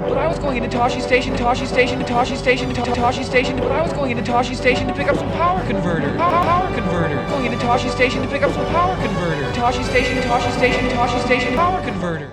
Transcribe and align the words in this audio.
But 0.00 0.16
I 0.16 0.28
was 0.28 0.38
going 0.38 0.62
into 0.62 0.74
Toshi 0.74 1.02
Station, 1.02 1.34
Toshi 1.34 1.66
Station, 1.66 2.00
Toshi 2.02 2.36
Station, 2.36 2.72
Ta- 2.72 2.84
Toshi 2.84 3.24
Station. 3.24 3.56
But 3.56 3.72
I 3.72 3.82
was 3.82 3.92
going 3.92 4.12
into 4.16 4.22
Toshi 4.22 4.54
Station 4.54 4.86
to 4.86 4.94
pick 4.94 5.08
up 5.08 5.16
some 5.16 5.28
power 5.32 5.60
converter. 5.66 6.16
Power, 6.16 6.44
power 6.44 6.74
converter. 6.74 7.16
Going 7.28 7.46
into 7.46 7.58
Toshi 7.58 7.90
Station 7.90 8.22
to 8.22 8.28
pick 8.28 8.42
up 8.42 8.52
some 8.52 8.64
power 8.66 8.94
converter. 9.04 9.50
Toshi 9.58 9.84
Station, 9.90 10.18
Toshi 10.18 10.56
Station, 10.56 10.88
Toshi 10.90 11.24
Station, 11.24 11.54
power 11.56 11.82
converter. 11.82 12.32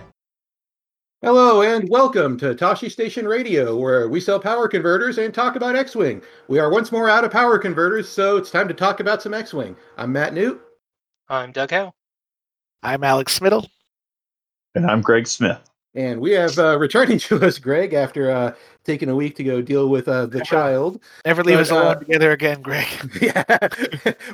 Hello 1.23 1.63
and 1.63 1.89
welcome 1.89 2.38
to 2.38 2.54
Toshi 2.54 2.91
Station 2.91 3.28
Radio, 3.28 3.75
where 3.75 4.07
we 4.09 4.19
sell 4.19 4.39
power 4.39 4.67
converters 4.67 5.17
and 5.17 5.33
talk 5.33 5.55
about 5.55 5.75
X-Wing. 5.75 6.21
We 6.47 6.59
are 6.59 6.69
once 6.69 6.91
more 6.91 7.09
out 7.09 7.23
of 7.23 7.31
power 7.31 7.57
converters, 7.57 8.07
so 8.07 8.37
it's 8.37 8.51
time 8.51 8.67
to 8.67 8.75
talk 8.75 8.99
about 8.99 9.23
some 9.23 9.33
X-Wing. 9.33 9.75
I'm 9.97 10.11
Matt 10.11 10.35
Newt. 10.35 10.61
I'm 11.29 11.51
Doug 11.51 11.71
Howe. 11.71 11.95
I'm 12.83 13.03
Alex 13.03 13.39
Smittle. 13.39 13.67
And 14.75 14.85
I'm 14.85 15.01
Greg 15.01 15.25
Smith. 15.25 15.67
And 15.96 16.20
we 16.20 16.31
have 16.31 16.59
uh, 16.59 16.77
returning 16.77 17.20
to 17.20 17.43
us 17.45 17.57
Greg 17.57 17.93
after 17.93 18.30
uh, 18.30 18.53
taking 18.84 19.09
a 19.09 19.16
week 19.16 19.35
to 19.38 19.43
go 19.43 19.61
deal 19.61 19.89
with 19.89 20.07
uh, 20.07 20.25
the 20.25 20.41
child. 20.41 21.01
Never 21.25 21.43
leave 21.43 21.55
But, 21.55 21.61
us 21.61 21.71
alone 21.71 21.85
uh, 21.85 21.95
together 21.95 22.31
again, 22.31 22.61
Greg. 22.61 22.87
yeah, 23.21 23.43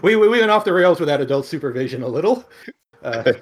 we, 0.02 0.16
we 0.16 0.28
we 0.28 0.40
went 0.40 0.52
off 0.52 0.66
the 0.66 0.74
rails 0.74 1.00
without 1.00 1.22
adult 1.22 1.46
supervision 1.46 2.04
a 2.04 2.08
little. 2.08 2.44
Uh, 3.04 3.34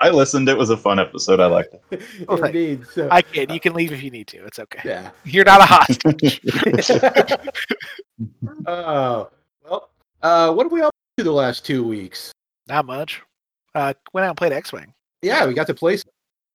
I 0.00 0.10
listened. 0.10 0.48
It 0.48 0.58
was 0.58 0.70
a 0.70 0.76
fun 0.76 0.98
episode. 0.98 1.40
I 1.40 1.46
liked 1.46 1.74
it. 1.90 2.02
Indeed. 2.28 2.86
So, 2.92 3.08
I 3.10 3.22
can. 3.22 3.50
You 3.50 3.60
can 3.60 3.72
leave 3.74 3.92
if 3.92 4.02
you 4.02 4.10
need 4.10 4.26
to. 4.28 4.44
It's 4.44 4.58
okay. 4.58 4.80
yeah. 4.84 5.10
You're 5.24 5.44
not 5.44 5.60
a 5.60 5.64
hostage. 5.64 6.40
Oh 8.66 9.30
well. 9.64 9.90
Uh, 10.22 10.52
what 10.52 10.64
have 10.64 10.72
we 10.72 10.80
all 10.80 10.90
been 11.16 11.24
to 11.24 11.30
the 11.30 11.34
last 11.34 11.64
two 11.64 11.82
weeks? 11.84 12.32
not 12.68 12.86
much. 12.86 13.22
Uh, 13.74 13.92
went 14.12 14.24
out 14.24 14.30
and 14.30 14.38
played 14.38 14.52
X-wing. 14.52 14.92
Yeah, 15.22 15.46
we 15.46 15.54
got 15.54 15.66
to 15.66 15.74
play 15.74 15.96
some 15.96 16.10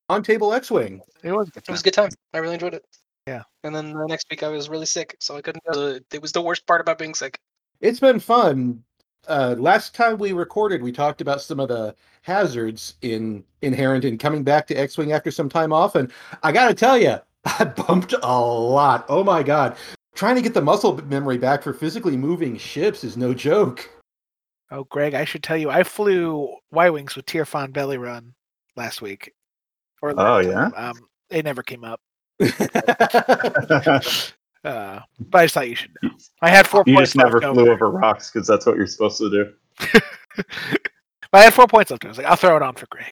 on 0.10 0.24
table 0.24 0.54
X-Wing. 0.54 1.02
It 1.24 1.32
was. 1.32 1.48
a 1.48 1.52
good 1.52 1.64
It 1.68 1.72
was 1.72 1.82
time. 1.82 1.84
a 1.84 1.84
good 1.84 1.94
time. 1.94 2.10
I 2.34 2.38
really 2.40 2.56
enjoyed 2.56 2.74
it. 2.74 2.86
Yeah. 3.28 3.44
And 3.64 3.76
then 3.76 3.94
the 3.94 4.06
next 4.08 4.26
week 4.32 4.44
I 4.44 4.48
was 4.50 4.70
really 4.70 4.86
sick, 4.88 5.16
so 5.20 5.36
I 5.36 5.42
couldn't 5.42 5.64
go. 5.72 5.80
The- 5.80 6.04
It 6.14 6.22
was 6.22 6.32
the 6.32 6.42
worst 6.42 6.66
part 6.66 6.82
about 6.82 6.98
being 6.98 7.14
sick. 7.14 7.38
It's 7.80 8.00
been 8.00 8.20
fun. 8.20 8.84
Uh, 9.28 9.56
last 9.60 9.94
time 9.94 10.18
we 10.18 10.34
recorded, 10.34 10.82
we 10.82 10.92
talked 10.92 11.22
about 11.22 11.42
some 11.42 11.60
of 11.60 11.68
the 11.68 11.94
hazards 12.24 12.96
in 13.02 13.44
inherent 13.62 14.04
in 14.06 14.18
coming 14.18 14.44
back 14.44 14.66
to 14.68 14.76
X-wing 14.76 15.12
after 15.12 15.30
some 15.30 15.50
time 15.50 15.72
off, 15.72 15.96
and 15.96 16.12
I 16.42 16.52
got 16.52 16.70
to 16.70 16.74
tell 16.74 16.98
you, 16.98 17.18
I 17.46 17.66
bumped 17.66 18.14
a 18.14 18.40
lot. 18.42 19.06
Oh 19.10 19.24
my 19.24 19.44
god, 19.44 19.76
trying 20.16 20.36
to 20.36 20.42
get 20.42 20.54
the 20.54 20.62
muscle 20.62 20.98
memory 21.06 21.38
back 21.38 21.62
for 21.62 21.74
physically 21.74 22.18
moving 22.18 22.58
ships 22.58 23.04
is 23.04 23.18
no 23.18 23.34
joke. 23.34 23.88
Oh, 24.72 24.86
Greg, 24.86 25.14
I 25.14 25.26
should 25.26 25.44
tell 25.44 25.58
you, 25.58 25.70
I 25.70 25.84
flew 25.84 26.56
Y-wings 26.72 27.16
with 27.16 27.26
Tierfon 27.26 27.74
Belly 27.74 27.98
Run 27.98 28.34
last 28.76 29.02
week. 29.02 29.34
Or 30.02 30.14
Oh, 30.18 30.40
yeah? 30.40 30.68
Um, 30.76 30.96
it 31.30 31.46
never 31.46 31.64
came 31.64 31.84
up. 31.84 32.02
Uh, 34.64 35.00
but 35.20 35.40
I 35.40 35.44
just 35.46 35.54
thought 35.54 35.70
you 35.70 35.76
should 35.76 35.92
know. 36.02 36.10
I 36.42 36.50
had 36.50 36.68
four 36.68 36.84
points 36.84 37.14
just 37.14 37.16
never 37.16 37.40
flew 37.40 37.62
over. 37.62 37.72
over 37.72 37.92
rocks 37.92 38.30
because 38.30 38.48
that's 38.48 38.66
what 38.66 38.76
you're 38.76 38.88
supposed 38.88 39.18
to 39.20 39.30
do. 39.30 39.54
but 40.36 40.46
I 41.32 41.44
had 41.44 41.54
four 41.54 41.68
points 41.68 41.92
left. 41.92 42.04
I 42.04 42.10
was 42.10 42.18
like, 42.18 42.28
I'll 42.28 42.36
throw 42.36 42.58
it 42.58 42.62
on 42.62 42.76
for 42.76 42.86
Greg. 42.90 43.12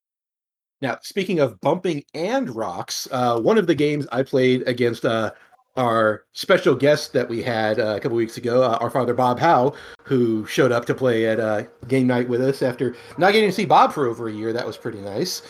Now, 0.81 0.97
speaking 1.01 1.39
of 1.39 1.59
bumping 1.61 2.03
and 2.13 2.53
rocks, 2.53 3.07
uh, 3.11 3.39
one 3.39 3.57
of 3.57 3.65
the 3.65 3.75
games 3.75 4.05
I 4.11 4.23
played 4.23 4.67
against 4.67 5.05
uh, 5.05 5.31
our 5.77 6.25
special 6.33 6.75
guest 6.75 7.13
that 7.13 7.27
we 7.29 7.41
had 7.41 7.79
uh, 7.79 7.95
a 7.95 7.99
couple 7.99 8.17
weeks 8.17 8.35
ago, 8.37 8.61
uh, 8.61 8.77
our 8.81 8.89
father 8.89 9.13
Bob 9.13 9.39
Howe, 9.39 9.73
who 10.03 10.45
showed 10.47 10.73
up 10.73 10.83
to 10.85 10.93
play 10.93 11.27
at 11.27 11.39
uh, 11.39 11.63
game 11.87 12.07
night 12.07 12.27
with 12.27 12.41
us 12.41 12.61
after 12.61 12.95
not 13.17 13.31
getting 13.31 13.49
to 13.49 13.55
see 13.55 13.65
Bob 13.65 13.93
for 13.93 14.05
over 14.07 14.27
a 14.27 14.33
year. 14.33 14.51
That 14.51 14.67
was 14.67 14.75
pretty 14.77 14.99
nice. 14.99 15.43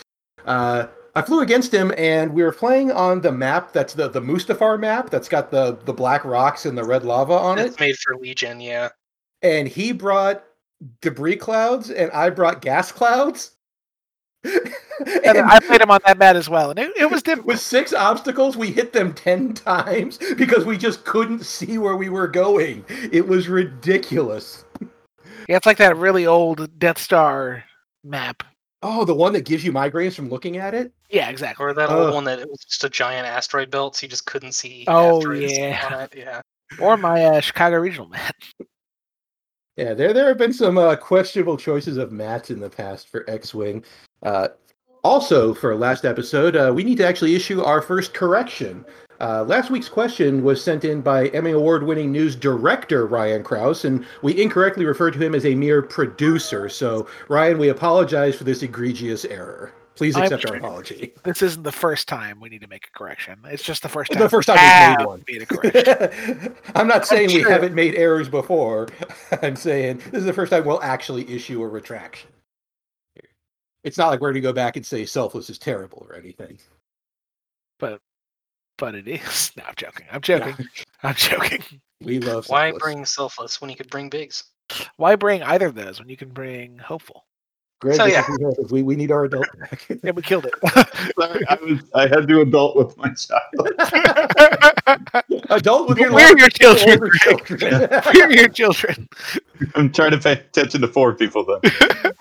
I 1.14 1.22
flew 1.22 1.40
against 1.40 1.72
him, 1.72 1.92
and 1.96 2.32
we 2.32 2.42
were 2.42 2.52
playing 2.52 2.92
on 2.92 3.20
the 3.20 3.32
map 3.32 3.72
that's 3.72 3.94
the, 3.94 4.08
the 4.08 4.20
Mustafar 4.20 4.78
map 4.78 5.10
that's 5.10 5.28
got 5.28 5.50
the, 5.50 5.78
the 5.84 5.92
black 5.92 6.24
rocks 6.24 6.66
and 6.66 6.76
the 6.76 6.84
red 6.84 7.04
lava 7.04 7.32
on 7.32 7.58
it. 7.58 7.66
It's 7.66 7.80
made 7.80 7.96
for 7.96 8.16
Legion, 8.16 8.60
yeah. 8.60 8.90
And 9.42 9.66
he 9.68 9.92
brought 9.92 10.44
debris 11.00 11.36
clouds, 11.36 11.90
and 11.90 12.10
I 12.12 12.30
brought 12.30 12.62
gas 12.62 12.92
clouds. 12.92 13.52
And 15.24 15.38
I 15.38 15.60
played 15.60 15.80
him 15.80 15.92
on 15.92 16.00
that 16.06 16.18
mat 16.18 16.34
as 16.34 16.48
well, 16.48 16.70
and 16.70 16.78
it, 16.78 16.90
it 16.96 17.08
was 17.08 17.22
difficult. 17.22 17.46
with 17.46 17.60
six 17.60 17.92
obstacles, 17.92 18.56
we 18.56 18.72
hit 18.72 18.92
them 18.92 19.14
10 19.14 19.54
times 19.54 20.18
because 20.36 20.64
we 20.64 20.76
just 20.76 21.04
couldn't 21.04 21.44
see 21.44 21.78
where 21.78 21.96
we 21.96 22.08
were 22.08 22.26
going. 22.26 22.84
It 22.88 23.28
was 23.28 23.48
ridiculous. 23.48 24.64
Yeah, 25.48 25.56
it's 25.56 25.66
like 25.66 25.76
that 25.78 25.96
really 25.96 26.26
old 26.26 26.80
Death 26.80 26.98
Star 26.98 27.62
map. 28.02 28.42
Oh, 28.82 29.04
the 29.04 29.14
one 29.14 29.32
that 29.32 29.44
gives 29.44 29.64
you 29.64 29.72
migraines 29.72 30.14
from 30.14 30.28
looking 30.28 30.56
at 30.56 30.72
it? 30.72 30.92
Yeah, 31.10 31.30
exactly. 31.30 31.64
Or 31.64 31.74
that 31.74 31.90
Ugh. 31.90 31.98
old 31.98 32.14
one 32.14 32.24
that 32.24 32.38
it 32.38 32.48
was 32.48 32.64
just 32.64 32.84
a 32.84 32.88
giant 32.88 33.26
asteroid 33.26 33.70
belt, 33.70 33.96
so 33.96 34.04
you 34.04 34.08
just 34.08 34.26
couldn't 34.26 34.52
see. 34.52 34.84
Oh, 34.86 35.18
asteroids 35.18 35.58
yeah. 35.58 35.90
on 35.92 36.00
it. 36.02 36.14
Yeah. 36.16 36.40
Or 36.82 36.98
my 36.98 37.24
uh, 37.24 37.40
Chicago 37.40 37.78
regional 37.78 38.08
map. 38.10 38.36
Yeah, 39.78 39.94
there 39.94 40.12
there 40.12 40.28
have 40.28 40.36
been 40.36 40.52
some 40.52 40.76
uh, 40.76 40.96
questionable 40.96 41.56
choices 41.56 41.96
of 41.96 42.12
mats 42.12 42.50
in 42.50 42.60
the 42.60 42.68
past 42.68 43.08
for 43.08 43.24
X-Wing. 43.26 43.84
Uh, 44.22 44.48
also, 45.02 45.54
for 45.54 45.74
last 45.74 46.04
episode, 46.04 46.56
uh, 46.56 46.70
we 46.74 46.84
need 46.84 46.98
to 46.98 47.06
actually 47.06 47.34
issue 47.34 47.62
our 47.62 47.80
first 47.80 48.12
correction. 48.12 48.84
Uh, 49.20 49.44
last 49.44 49.70
week's 49.70 49.88
question 49.88 50.44
was 50.44 50.62
sent 50.62 50.84
in 50.84 51.00
by 51.00 51.26
Emmy 51.28 51.50
Award 51.50 51.82
winning 51.82 52.12
news 52.12 52.36
director 52.36 53.06
Ryan 53.06 53.42
Krause, 53.42 53.84
and 53.84 54.06
we 54.22 54.40
incorrectly 54.40 54.84
referred 54.84 55.14
to 55.14 55.18
him 55.18 55.34
as 55.34 55.44
a 55.44 55.54
mere 55.54 55.82
producer. 55.82 56.68
So, 56.68 57.08
Ryan, 57.28 57.58
we 57.58 57.68
apologize 57.68 58.36
for 58.36 58.44
this 58.44 58.62
egregious 58.62 59.24
error. 59.24 59.72
Please 59.96 60.14
I'm 60.14 60.22
accept 60.22 60.46
our 60.48 60.54
apology. 60.54 61.12
This 61.24 61.42
isn't 61.42 61.64
the 61.64 61.72
first 61.72 62.06
time 62.06 62.38
we 62.38 62.48
need 62.48 62.60
to 62.60 62.68
make 62.68 62.86
a 62.86 62.96
correction. 62.96 63.40
It's 63.46 63.64
just 63.64 63.82
the 63.82 63.88
first 63.88 64.12
time. 64.12 64.22
The 64.22 64.28
first 64.28 64.46
time 64.46 64.56
we 64.56 64.90
we've 64.90 64.98
made 64.98 65.06
one. 65.06 65.24
made 65.26 65.42
a 65.42 65.46
correction. 65.46 66.54
I'm 66.76 66.86
not 66.86 67.04
saying 67.04 67.30
we 67.32 67.40
sure. 67.40 67.50
haven't 67.50 67.74
made 67.74 67.96
errors 67.96 68.28
before. 68.28 68.86
I'm 69.42 69.56
saying 69.56 69.98
this 70.12 70.20
is 70.20 70.24
the 70.24 70.32
first 70.32 70.52
time 70.52 70.64
we'll 70.64 70.80
actually 70.82 71.28
issue 71.28 71.60
a 71.62 71.66
retraction. 71.66 72.30
It's 73.82 73.98
not 73.98 74.06
like 74.06 74.20
we're 74.20 74.28
going 74.28 74.42
to 74.42 74.48
go 74.48 74.52
back 74.52 74.76
and 74.76 74.86
say 74.86 75.04
selfless 75.04 75.50
is 75.50 75.58
terrible 75.58 76.06
or 76.08 76.14
anything. 76.14 76.60
but 77.80 78.00
it 78.82 79.06
is. 79.08 79.52
No, 79.56 79.64
I'm 79.66 79.74
joking. 79.76 80.06
I'm 80.12 80.20
joking. 80.20 80.54
I'm 81.02 81.14
joking. 81.14 81.62
We 82.00 82.20
love 82.20 82.48
Why 82.48 82.70
bring 82.78 83.04
selfless 83.04 83.60
when 83.60 83.70
you 83.70 83.74
could 83.76 83.90
bring 83.90 84.08
bigs? 84.08 84.44
Why 84.98 85.16
bring 85.16 85.42
either 85.42 85.66
of 85.66 85.74
those 85.74 85.98
when 85.98 86.08
you 86.08 86.16
can 86.16 86.28
bring 86.28 86.78
hopeful? 86.78 87.24
Greg, 87.80 87.96
So, 87.96 88.04
yeah. 88.04 88.20
is 88.20 88.38
what 88.38 88.50
happens. 88.50 88.70
we, 88.70 88.82
we 88.84 88.94
need 88.94 89.10
our 89.10 89.24
adult 89.24 89.46
back. 89.58 89.84
Yeah, 90.04 90.12
we 90.12 90.22
killed 90.22 90.46
it. 90.46 90.54
Sorry, 91.18 91.44
I 91.48 91.54
was. 91.60 91.80
I 91.96 92.02
had 92.06 92.28
to 92.28 92.40
adult 92.42 92.76
with 92.76 92.96
my 92.98 93.12
child. 93.14 93.42
adult 95.50 95.88
with 95.88 95.98
your 95.98 96.12
We're 96.12 96.36
your 96.38 96.48
children. 96.50 96.88
older 96.90 97.08
Greg. 97.08 97.20
children. 97.46 97.90
We're 98.14 98.30
your 98.30 98.48
children. 98.48 99.08
I'm 99.74 99.90
trying 99.92 100.12
to 100.12 100.18
pay 100.18 100.32
attention 100.32 100.80
to 100.82 100.88
four 100.88 101.14
people 101.14 101.44
though. 101.44 101.60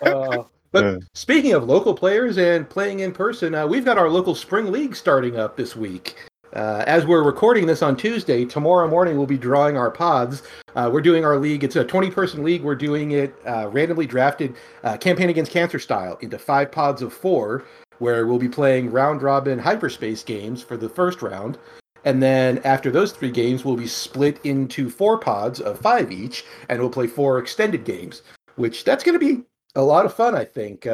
Uh, 0.02 0.44
but 0.72 0.84
Yeah. 0.84 0.98
speaking 1.14 1.54
of 1.54 1.66
local 1.66 1.94
players 1.94 2.38
and 2.38 2.70
playing 2.70 3.02
in 3.02 3.12
person, 3.12 3.54
uh, 3.56 3.66
we've 3.68 3.86
got 3.86 3.98
our 3.98 4.10
local 4.10 4.36
spring 4.36 4.72
league 4.72 4.96
starting 4.96 5.38
up 5.38 5.56
this 5.56 5.76
week. 5.76 6.16
Uh, 6.58 6.84
as 6.88 7.06
we're 7.06 7.22
recording 7.22 7.68
this 7.68 7.84
on 7.84 7.96
Tuesday, 7.96 8.44
tomorrow 8.44 8.88
morning 8.88 9.16
we'll 9.16 9.28
be 9.28 9.38
drawing 9.38 9.78
our 9.78 9.92
pods. 9.92 10.42
Uh, 10.76 10.90
we're 10.92 11.02
doing 11.02 11.24
our 11.24 11.38
league. 11.38 11.64
It's 11.64 11.76
a 11.76 11.84
20 11.84 12.10
person 12.10 12.44
league. 12.44 12.64
We're 12.64 12.74
doing 12.74 13.12
it 13.12 13.36
uh, 13.46 13.70
randomly 13.70 14.08
drafted, 14.08 14.56
uh, 14.84 14.98
campaign 14.98 15.30
against 15.30 15.52
cancer 15.52 15.78
style, 15.78 16.18
into 16.22 16.40
five 16.40 16.72
pods 16.72 17.04
of 17.04 17.14
four, 17.14 17.64
where 18.00 18.26
we'll 18.26 18.40
be 18.40 18.50
playing 18.50 18.90
round 18.90 19.22
robin 19.22 19.60
hyperspace 19.60 20.24
games 20.24 20.64
for 20.64 20.78
the 20.78 20.90
first 20.90 21.22
round. 21.22 21.60
And 22.06 22.24
then 22.24 22.58
after 22.64 22.90
those 22.90 23.12
three 23.12 23.30
games, 23.30 23.64
we'll 23.64 23.78
be 23.78 23.86
split 23.86 24.40
into 24.44 24.90
four 24.90 25.20
pods 25.20 25.62
of 25.62 25.78
five 25.78 26.12
each, 26.12 26.44
and 26.70 26.80
we'll 26.80 26.90
play 26.90 27.06
four 27.06 27.38
extended 27.38 27.86
games, 27.86 28.24
which 28.56 28.84
that's 28.84 29.04
going 29.04 29.20
to 29.20 29.24
be 29.24 29.44
a 29.76 29.84
lot 29.84 30.08
of 30.08 30.14
fun, 30.16 30.34
I 30.34 30.46
think. 30.46 30.88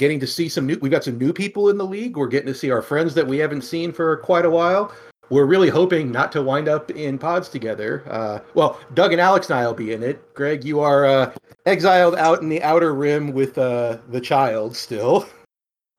Getting 0.00 0.18
to 0.20 0.26
see 0.26 0.48
some 0.48 0.64
new, 0.64 0.78
we've 0.80 0.90
got 0.90 1.04
some 1.04 1.18
new 1.18 1.30
people 1.30 1.68
in 1.68 1.76
the 1.76 1.84
league. 1.84 2.16
We're 2.16 2.26
getting 2.26 2.46
to 2.46 2.54
see 2.54 2.70
our 2.70 2.80
friends 2.80 3.12
that 3.12 3.26
we 3.26 3.36
haven't 3.36 3.60
seen 3.60 3.92
for 3.92 4.16
quite 4.16 4.46
a 4.46 4.50
while. 4.50 4.94
We're 5.28 5.44
really 5.44 5.68
hoping 5.68 6.10
not 6.10 6.32
to 6.32 6.42
wind 6.42 6.70
up 6.70 6.90
in 6.92 7.18
pods 7.18 7.50
together. 7.50 8.02
Uh, 8.08 8.38
well, 8.54 8.80
Doug 8.94 9.12
and 9.12 9.20
Alex 9.20 9.50
and 9.50 9.58
I 9.58 9.66
will 9.66 9.74
be 9.74 9.92
in 9.92 10.02
it. 10.02 10.32
Greg, 10.32 10.64
you 10.64 10.80
are 10.80 11.04
uh, 11.04 11.34
exiled 11.66 12.14
out 12.14 12.40
in 12.40 12.48
the 12.48 12.62
outer 12.62 12.94
rim 12.94 13.34
with 13.34 13.58
uh, 13.58 13.98
the 14.08 14.22
child 14.22 14.74
still. 14.74 15.28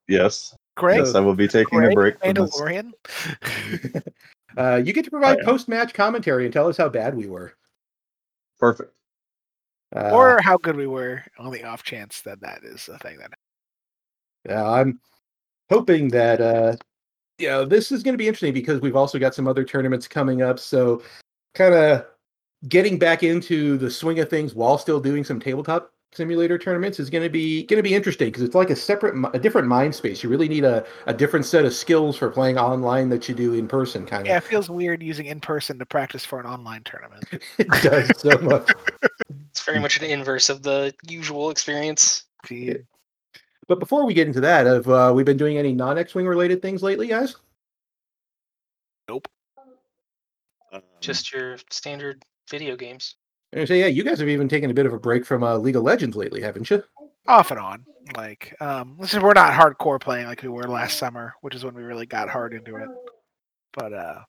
Yes. 0.08 0.52
Greg, 0.76 0.98
Yes, 0.98 1.14
I 1.14 1.20
will 1.20 1.36
be 1.36 1.46
taking 1.46 1.84
a 1.84 1.92
break 1.92 2.18
from 2.18 2.34
this. 2.34 2.60
Mandalorian. 2.60 2.92
Uh, 4.58 4.82
you 4.84 4.92
get 4.92 5.02
to 5.02 5.10
provide 5.10 5.38
yeah. 5.38 5.46
post 5.46 5.66
match 5.66 5.94
commentary 5.94 6.44
and 6.44 6.52
tell 6.52 6.68
us 6.68 6.76
how 6.76 6.86
bad 6.86 7.14
we 7.16 7.26
were. 7.26 7.54
Perfect. 8.58 8.92
Uh, 9.96 10.10
or 10.10 10.42
how 10.42 10.58
good 10.58 10.76
we 10.76 10.86
were 10.86 11.22
on 11.38 11.50
the 11.50 11.64
off 11.64 11.82
chance 11.82 12.20
that 12.20 12.38
that 12.42 12.60
is 12.62 12.84
the 12.84 12.98
thing 12.98 13.16
that 13.16 13.30
Yeah, 14.48 14.68
I'm 14.68 15.00
hoping 15.70 16.08
that 16.08 16.40
uh 16.40 16.76
you 17.38 17.48
know 17.48 17.64
this 17.64 17.92
is 17.92 18.02
going 18.02 18.14
to 18.14 18.18
be 18.18 18.28
interesting 18.28 18.54
because 18.54 18.80
we've 18.80 18.96
also 18.96 19.18
got 19.18 19.34
some 19.34 19.48
other 19.48 19.64
tournaments 19.64 20.06
coming 20.06 20.42
up. 20.42 20.58
So, 20.58 21.02
kind 21.54 21.74
of 21.74 22.06
getting 22.68 22.98
back 22.98 23.22
into 23.22 23.76
the 23.78 23.90
swing 23.90 24.20
of 24.20 24.28
things 24.28 24.54
while 24.54 24.78
still 24.78 25.00
doing 25.00 25.24
some 25.24 25.40
tabletop 25.40 25.92
simulator 26.14 26.58
tournaments 26.58 27.00
is 27.00 27.08
going 27.08 27.24
to 27.24 27.30
be 27.30 27.64
going 27.64 27.78
to 27.78 27.82
be 27.82 27.94
interesting 27.94 28.28
because 28.28 28.42
it's 28.42 28.54
like 28.54 28.70
a 28.70 28.76
separate, 28.76 29.14
a 29.34 29.38
different 29.38 29.66
mind 29.66 29.94
space. 29.94 30.22
You 30.22 30.28
really 30.28 30.48
need 30.48 30.64
a, 30.64 30.84
a 31.06 31.14
different 31.14 31.46
set 31.46 31.64
of 31.64 31.72
skills 31.74 32.16
for 32.16 32.30
playing 32.30 32.58
online 32.58 33.08
that 33.08 33.28
you 33.28 33.34
do 33.34 33.54
in 33.54 33.66
person. 33.66 34.06
Kind 34.06 34.22
of, 34.22 34.26
Yeah, 34.28 34.36
it 34.36 34.44
feels 34.44 34.68
weird 34.68 35.02
using 35.02 35.26
in 35.26 35.40
person 35.40 35.78
to 35.78 35.86
practice 35.86 36.24
for 36.24 36.38
an 36.38 36.46
online 36.46 36.82
tournament. 36.84 37.24
it 37.58 37.68
does 37.82 38.10
so 38.18 38.38
much. 38.38 38.68
It's 39.50 39.64
very 39.64 39.80
much 39.80 39.98
an 39.98 40.04
inverse 40.04 40.48
of 40.48 40.62
the 40.62 40.94
usual 41.06 41.50
experience. 41.50 42.24
Gee, 42.46 42.74
But 43.72 43.78
before 43.78 44.04
we 44.04 44.12
get 44.12 44.26
into 44.26 44.42
that, 44.42 44.66
have 44.66 44.86
uh, 44.86 45.12
we 45.16 45.24
been 45.24 45.38
doing 45.38 45.56
any 45.56 45.72
non 45.72 45.96
X 45.96 46.14
Wing 46.14 46.26
related 46.26 46.60
things 46.60 46.82
lately, 46.82 47.06
guys? 47.06 47.36
Nope. 49.08 49.26
Just 51.00 51.32
your 51.32 51.56
standard 51.70 52.22
video 52.50 52.76
games. 52.76 53.14
And 53.50 53.62
I 53.62 53.64
say, 53.64 53.80
yeah, 53.80 53.86
you 53.86 54.04
guys 54.04 54.20
have 54.20 54.28
even 54.28 54.46
taken 54.46 54.70
a 54.70 54.74
bit 54.74 54.84
of 54.84 54.92
a 54.92 54.98
break 54.98 55.24
from 55.24 55.42
uh, 55.42 55.56
League 55.56 55.76
of 55.76 55.84
Legends 55.84 56.14
lately, 56.14 56.42
haven't 56.42 56.68
you? 56.68 56.84
Off 57.26 57.50
and 57.50 57.58
on. 57.58 57.86
Like, 58.14 58.54
um, 58.60 58.98
this 59.00 59.14
is 59.14 59.22
we're 59.22 59.32
not 59.32 59.54
hardcore 59.54 59.98
playing 59.98 60.26
like 60.26 60.42
we 60.42 60.50
were 60.50 60.64
last 60.64 60.98
summer, 60.98 61.32
which 61.40 61.54
is 61.54 61.64
when 61.64 61.72
we 61.72 61.82
really 61.82 62.04
got 62.04 62.28
hard 62.28 62.52
into 62.52 62.76
it. 62.76 62.90
But 63.72 63.94
uh, 63.94 64.20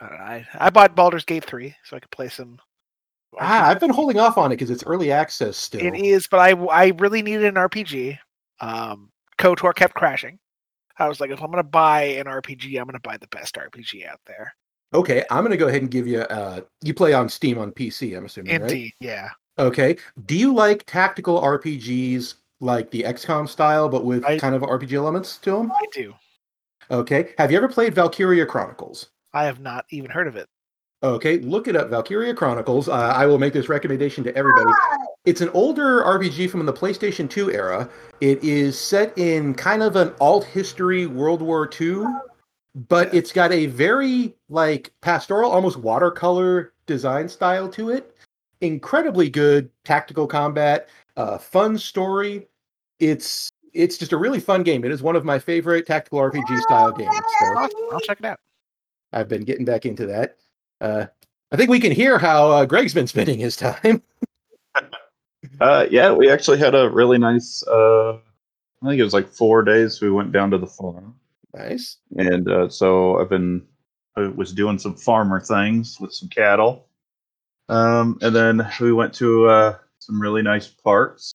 I 0.00 0.08
don't 0.08 0.18
know. 0.18 0.24
I, 0.24 0.46
I 0.58 0.70
bought 0.70 0.96
Baldur's 0.96 1.24
Gate 1.24 1.44
three 1.44 1.76
so 1.84 1.96
I 1.96 2.00
could 2.00 2.10
play 2.10 2.28
some. 2.28 2.58
Ah, 3.40 3.68
I've 3.68 3.80
been 3.80 3.90
holding 3.90 4.18
off 4.18 4.38
on 4.38 4.50
it 4.50 4.56
because 4.56 4.70
it's 4.70 4.84
early 4.84 5.12
access 5.12 5.56
still. 5.56 5.80
It 5.80 5.96
is, 5.96 6.26
but 6.26 6.40
I 6.40 6.52
I 6.52 6.92
really 6.98 7.22
needed 7.22 7.44
an 7.44 7.54
RPG. 7.54 8.18
Um, 8.60 9.10
KOTOR 9.38 9.74
kept 9.74 9.94
crashing. 9.94 10.38
I 10.98 11.08
was 11.08 11.20
like, 11.20 11.30
if 11.30 11.40
I'm 11.42 11.50
gonna 11.50 11.62
buy 11.62 12.02
an 12.02 12.26
RPG, 12.26 12.78
I'm 12.78 12.86
gonna 12.86 13.00
buy 13.00 13.16
the 13.16 13.28
best 13.28 13.54
RPG 13.56 14.06
out 14.08 14.20
there. 14.26 14.54
Okay, 14.94 15.24
I'm 15.30 15.40
going 15.44 15.50
to 15.50 15.58
go 15.58 15.68
ahead 15.68 15.82
and 15.82 15.90
give 15.90 16.06
you. 16.06 16.20
Uh, 16.20 16.62
you 16.82 16.94
play 16.94 17.12
on 17.12 17.28
Steam 17.28 17.58
on 17.58 17.72
PC, 17.72 18.16
I'm 18.16 18.24
assuming, 18.24 18.52
right? 18.52 18.70
Indeed, 18.70 18.92
yeah. 19.00 19.28
Okay. 19.58 19.96
Do 20.24 20.36
you 20.36 20.54
like 20.54 20.84
tactical 20.86 21.40
RPGs 21.42 22.34
like 22.60 22.90
the 22.90 23.02
XCOM 23.02 23.48
style, 23.48 23.88
but 23.88 24.04
with 24.04 24.24
I- 24.24 24.38
kind 24.38 24.54
of 24.54 24.62
RPG 24.62 24.94
elements 24.94 25.36
to 25.38 25.50
them? 25.50 25.72
I 25.72 25.84
do. 25.92 26.14
Okay. 26.90 27.34
Have 27.36 27.50
you 27.52 27.58
ever 27.58 27.68
played 27.68 27.94
Valkyria 27.94 28.46
Chronicles? 28.46 29.10
I 29.34 29.44
have 29.44 29.60
not 29.60 29.84
even 29.90 30.10
heard 30.10 30.26
of 30.26 30.36
it. 30.36 30.48
Okay, 31.02 31.38
look 31.38 31.68
it 31.68 31.76
up. 31.76 31.90
Valkyria 31.90 32.34
Chronicles. 32.34 32.88
Uh, 32.88 32.92
I 32.92 33.24
will 33.26 33.38
make 33.38 33.52
this 33.52 33.68
recommendation 33.68 34.24
to 34.24 34.34
everybody. 34.34 34.70
It's 35.24 35.40
an 35.40 35.48
older 35.50 36.02
RPG 36.02 36.50
from 36.50 36.66
the 36.66 36.72
PlayStation 36.72 37.30
2 37.30 37.52
era. 37.52 37.88
It 38.20 38.42
is 38.42 38.78
set 38.78 39.16
in 39.16 39.54
kind 39.54 39.82
of 39.82 39.94
an 39.94 40.12
alt 40.20 40.44
history 40.44 41.06
World 41.06 41.40
War 41.40 41.70
II, 41.80 42.04
but 42.88 43.14
it's 43.14 43.30
got 43.30 43.52
a 43.52 43.66
very 43.66 44.34
like 44.48 44.92
pastoral, 45.00 45.52
almost 45.52 45.76
watercolor 45.76 46.72
design 46.86 47.28
style 47.28 47.68
to 47.68 47.90
it. 47.90 48.16
Incredibly 48.60 49.30
good 49.30 49.70
tactical 49.84 50.26
combat, 50.26 50.88
uh, 51.16 51.38
fun 51.38 51.78
story. 51.78 52.48
It's 52.98 53.50
it's 53.72 53.98
just 53.98 54.12
a 54.12 54.16
really 54.16 54.40
fun 54.40 54.64
game. 54.64 54.84
It 54.84 54.90
is 54.90 55.00
one 55.00 55.14
of 55.14 55.24
my 55.24 55.38
favorite 55.38 55.86
tactical 55.86 56.18
RPG 56.18 56.60
style 56.62 56.90
games. 56.90 57.14
So 57.38 57.68
I'll 57.92 58.00
check 58.00 58.18
it 58.18 58.24
out. 58.24 58.40
I've 59.12 59.28
been 59.28 59.44
getting 59.44 59.64
back 59.64 59.86
into 59.86 60.06
that. 60.06 60.36
Uh, 60.80 61.06
I 61.50 61.56
think 61.56 61.70
we 61.70 61.80
can 61.80 61.92
hear 61.92 62.18
how 62.18 62.50
uh, 62.50 62.64
Greg's 62.64 62.94
been 62.94 63.06
spending 63.06 63.38
his 63.38 63.56
time. 63.56 64.02
Uh, 65.60 65.86
yeah, 65.90 66.12
we 66.12 66.30
actually 66.30 66.58
had 66.58 66.74
a 66.74 66.88
really 66.90 67.18
nice. 67.18 67.64
Uh, 67.66 68.12
I 68.12 68.88
think 68.88 69.00
it 69.00 69.04
was 69.04 69.14
like 69.14 69.28
four 69.28 69.62
days. 69.62 70.00
We 70.00 70.10
went 70.10 70.32
down 70.32 70.50
to 70.50 70.58
the 70.58 70.66
farm, 70.66 71.14
nice. 71.54 71.96
and 72.16 72.48
uh, 72.48 72.68
so 72.68 73.20
I've 73.20 73.28
been. 73.28 73.66
I 74.16 74.28
was 74.28 74.52
doing 74.52 74.78
some 74.78 74.94
farmer 74.94 75.40
things 75.40 75.98
with 76.00 76.12
some 76.12 76.28
cattle, 76.28 76.86
um, 77.68 78.18
and 78.20 78.34
then 78.34 78.68
we 78.80 78.92
went 78.92 79.14
to 79.14 79.48
uh, 79.48 79.76
some 79.98 80.20
really 80.20 80.42
nice 80.42 80.68
parks, 80.68 81.32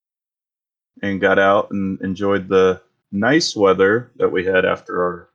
and 1.01 1.19
got 1.19 1.39
out 1.39 1.71
and 1.71 1.99
enjoyed 2.01 2.47
the 2.47 2.81
nice 3.11 3.55
weather 3.55 4.11
that 4.17 4.29
we 4.29 4.45
had 4.45 4.65
after 4.65 5.03
our 5.03 5.29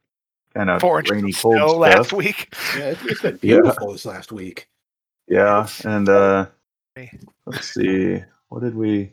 kind 0.58 0.70
of 0.70 0.80
Four 0.80 1.02
rainy, 1.08 1.30
of 1.30 1.38
cold 1.40 1.54
snow 1.54 1.68
stuff. 1.68 1.78
last 1.78 2.12
week. 2.12 2.52
Yeah, 2.76 2.90
it's, 2.90 3.04
it's 3.04 3.22
been 3.22 3.36
beautiful 3.36 3.92
this 3.92 4.04
last 4.04 4.32
week. 4.32 4.68
Yeah, 5.28 5.68
and 5.84 6.08
uh 6.08 6.46
let's 7.46 7.72
see, 7.74 8.20
what 8.48 8.62
did 8.62 8.74
we? 8.74 9.12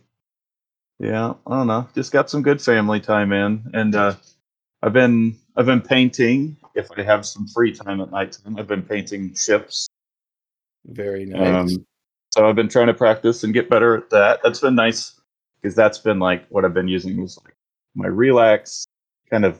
Yeah, 0.99 1.33
I 1.45 1.57
don't 1.57 1.67
know. 1.67 1.87
Just 1.93 2.11
got 2.11 2.31
some 2.31 2.41
good 2.41 2.59
family 2.59 2.99
time 2.99 3.31
in, 3.31 3.63
and 3.73 3.95
uh 3.95 4.15
I've 4.81 4.93
been 4.93 5.37
I've 5.55 5.67
been 5.67 5.81
painting. 5.81 6.57
If 6.73 6.89
I 6.97 7.03
have 7.03 7.25
some 7.25 7.47
free 7.47 7.73
time 7.73 8.01
at 8.01 8.11
nighttime, 8.11 8.57
I've 8.57 8.67
been 8.67 8.81
painting 8.81 9.35
ships. 9.35 9.87
Very 10.85 11.25
nice. 11.25 11.71
Um, 11.73 11.85
so 12.31 12.49
I've 12.49 12.55
been 12.55 12.67
trying 12.69 12.87
to 12.87 12.93
practice 12.93 13.43
and 13.43 13.53
get 13.53 13.69
better 13.69 13.95
at 13.95 14.09
that. 14.09 14.39
That's 14.43 14.59
been 14.61 14.75
nice 14.75 15.21
because 15.61 15.75
that's 15.75 15.99
been 15.99 16.17
like 16.19 16.47
what 16.49 16.65
I've 16.65 16.73
been 16.73 16.87
using 16.87 17.21
is 17.21 17.37
like 17.43 17.55
my 17.93 18.07
relax 18.07 18.87
kind 19.29 19.45
of. 19.45 19.59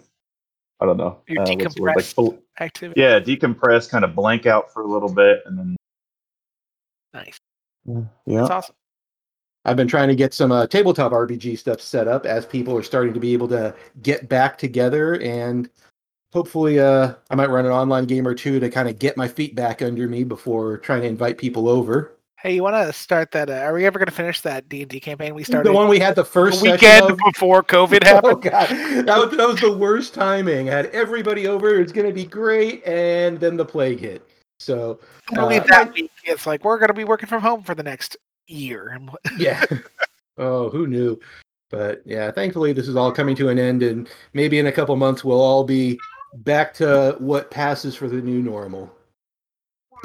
I 0.81 0.85
don't 0.85 0.97
know. 0.97 1.19
Your 1.27 1.43
uh, 1.43 1.45
what's 1.55 1.75
the 1.75 1.81
word? 1.81 1.95
Like, 1.95 2.05
full- 2.05 2.37
activity. 2.59 2.99
yeah, 2.99 3.19
decompress, 3.19 3.89
kind 3.89 4.03
of 4.03 4.15
blank 4.15 4.45
out 4.45 4.71
for 4.71 4.81
a 4.83 4.87
little 4.87 5.13
bit, 5.13 5.41
and 5.45 5.57
then 5.57 5.75
Nice. 7.13 7.39
yeah. 7.85 8.01
That's 8.25 8.49
awesome. 8.49 8.75
I've 9.63 9.77
been 9.77 9.87
trying 9.87 10.09
to 10.09 10.15
get 10.15 10.33
some 10.33 10.51
uh, 10.51 10.67
tabletop 10.67 11.11
RPG 11.11 11.57
stuff 11.57 11.81
set 11.81 12.07
up 12.07 12.25
as 12.25 12.45
people 12.45 12.77
are 12.77 12.83
starting 12.83 13.13
to 13.13 13.19
be 13.19 13.33
able 13.33 13.47
to 13.47 13.73
get 14.03 14.29
back 14.29 14.57
together, 14.57 15.19
and 15.21 15.69
hopefully, 16.33 16.79
uh, 16.79 17.13
I 17.31 17.35
might 17.35 17.49
run 17.49 17.65
an 17.65 17.71
online 17.71 18.05
game 18.05 18.27
or 18.27 18.35
two 18.35 18.59
to 18.59 18.69
kind 18.69 18.89
of 18.89 18.99
get 18.99 19.17
my 19.17 19.27
feet 19.27 19.55
back 19.55 19.81
under 19.81 20.07
me 20.07 20.23
before 20.23 20.77
trying 20.77 21.01
to 21.01 21.07
invite 21.07 21.37
people 21.37 21.69
over. 21.69 22.14
Hey, 22.45 22.53
you 22.53 22.61
want 22.61 22.75
to 22.75 22.93
start 22.93 23.31
that? 23.31 23.49
Uh, 23.49 23.53
are 23.53 23.73
we 23.73 23.87
ever 23.87 23.97
going 23.97 24.05
to 24.05 24.11
finish 24.11 24.41
that 24.41 24.69
D 24.69 24.83
and 24.83 24.91
D 24.91 24.99
campaign 24.99 25.33
we 25.33 25.43
started 25.43 25.67
The 25.67 25.73
one 25.73 25.87
we 25.87 25.97
had 25.97 26.13
the 26.13 26.21
the 26.21 26.29
first 26.29 26.61
weekend 26.61 27.09
of. 27.09 27.17
before 27.17 27.63
COVID 27.63 28.03
happened. 28.03 28.45
Oh 28.45 28.49
happened? 28.51 29.07
god, 29.07 29.07
that 29.07 29.17
was, 29.17 29.35
that 29.35 29.47
was 29.47 29.61
the 29.61 29.75
worst 29.75 30.13
timing. 30.13 30.69
I 30.69 30.73
had 30.73 30.85
everybody 30.87 31.47
over. 31.47 31.81
It's 31.81 31.91
going 31.91 32.05
to 32.05 32.13
be 32.13 32.23
great, 32.23 32.85
and 32.85 33.39
then 33.39 33.57
the 33.57 33.65
plague 33.65 33.99
hit. 33.99 34.29
So 34.59 34.99
Only 35.35 35.57
uh, 35.57 35.63
that 35.63 35.93
week, 35.93 36.11
it's 36.23 36.45
like 36.45 36.63
we're 36.63 36.77
going 36.77 36.89
to 36.89 36.93
be 36.93 37.03
working 37.03 37.27
from 37.27 37.41
home 37.41 37.63
for 37.63 37.73
the 37.73 37.81
next 37.81 38.15
year. 38.45 38.95
Yeah. 39.39 39.65
oh, 40.37 40.69
who 40.69 40.85
knew? 40.85 41.19
But 41.71 42.03
yeah, 42.05 42.29
thankfully 42.29 42.73
this 42.73 42.87
is 42.87 42.95
all 42.95 43.11
coming 43.11 43.35
to 43.37 43.49
an 43.49 43.57
end, 43.57 43.81
and 43.81 44.07
maybe 44.33 44.59
in 44.59 44.67
a 44.67 44.71
couple 44.71 44.95
months 44.97 45.23
we'll 45.23 45.41
all 45.41 45.63
be 45.63 45.97
back 46.35 46.75
to 46.75 47.15
what 47.17 47.49
passes 47.49 47.95
for 47.95 48.07
the 48.07 48.21
new 48.21 48.43
normal. 48.43 48.95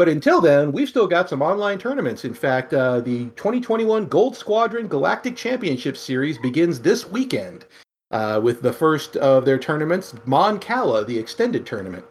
But 0.00 0.08
until 0.08 0.40
then, 0.40 0.72
we've 0.72 0.88
still 0.88 1.06
got 1.06 1.28
some 1.28 1.42
online 1.42 1.78
tournaments. 1.78 2.24
In 2.24 2.32
fact, 2.32 2.72
uh, 2.72 3.00
the 3.00 3.26
2021 3.36 4.06
Gold 4.06 4.34
Squadron 4.34 4.88
Galactic 4.88 5.36
Championship 5.36 5.94
Series 5.94 6.38
begins 6.38 6.80
this 6.80 7.06
weekend 7.06 7.66
uh, 8.10 8.40
with 8.42 8.62
the 8.62 8.72
first 8.72 9.18
of 9.18 9.44
their 9.44 9.58
tournaments, 9.58 10.14
Mon 10.24 10.58
Cala, 10.58 11.04
the 11.04 11.18
extended 11.18 11.66
tournament. 11.66 12.02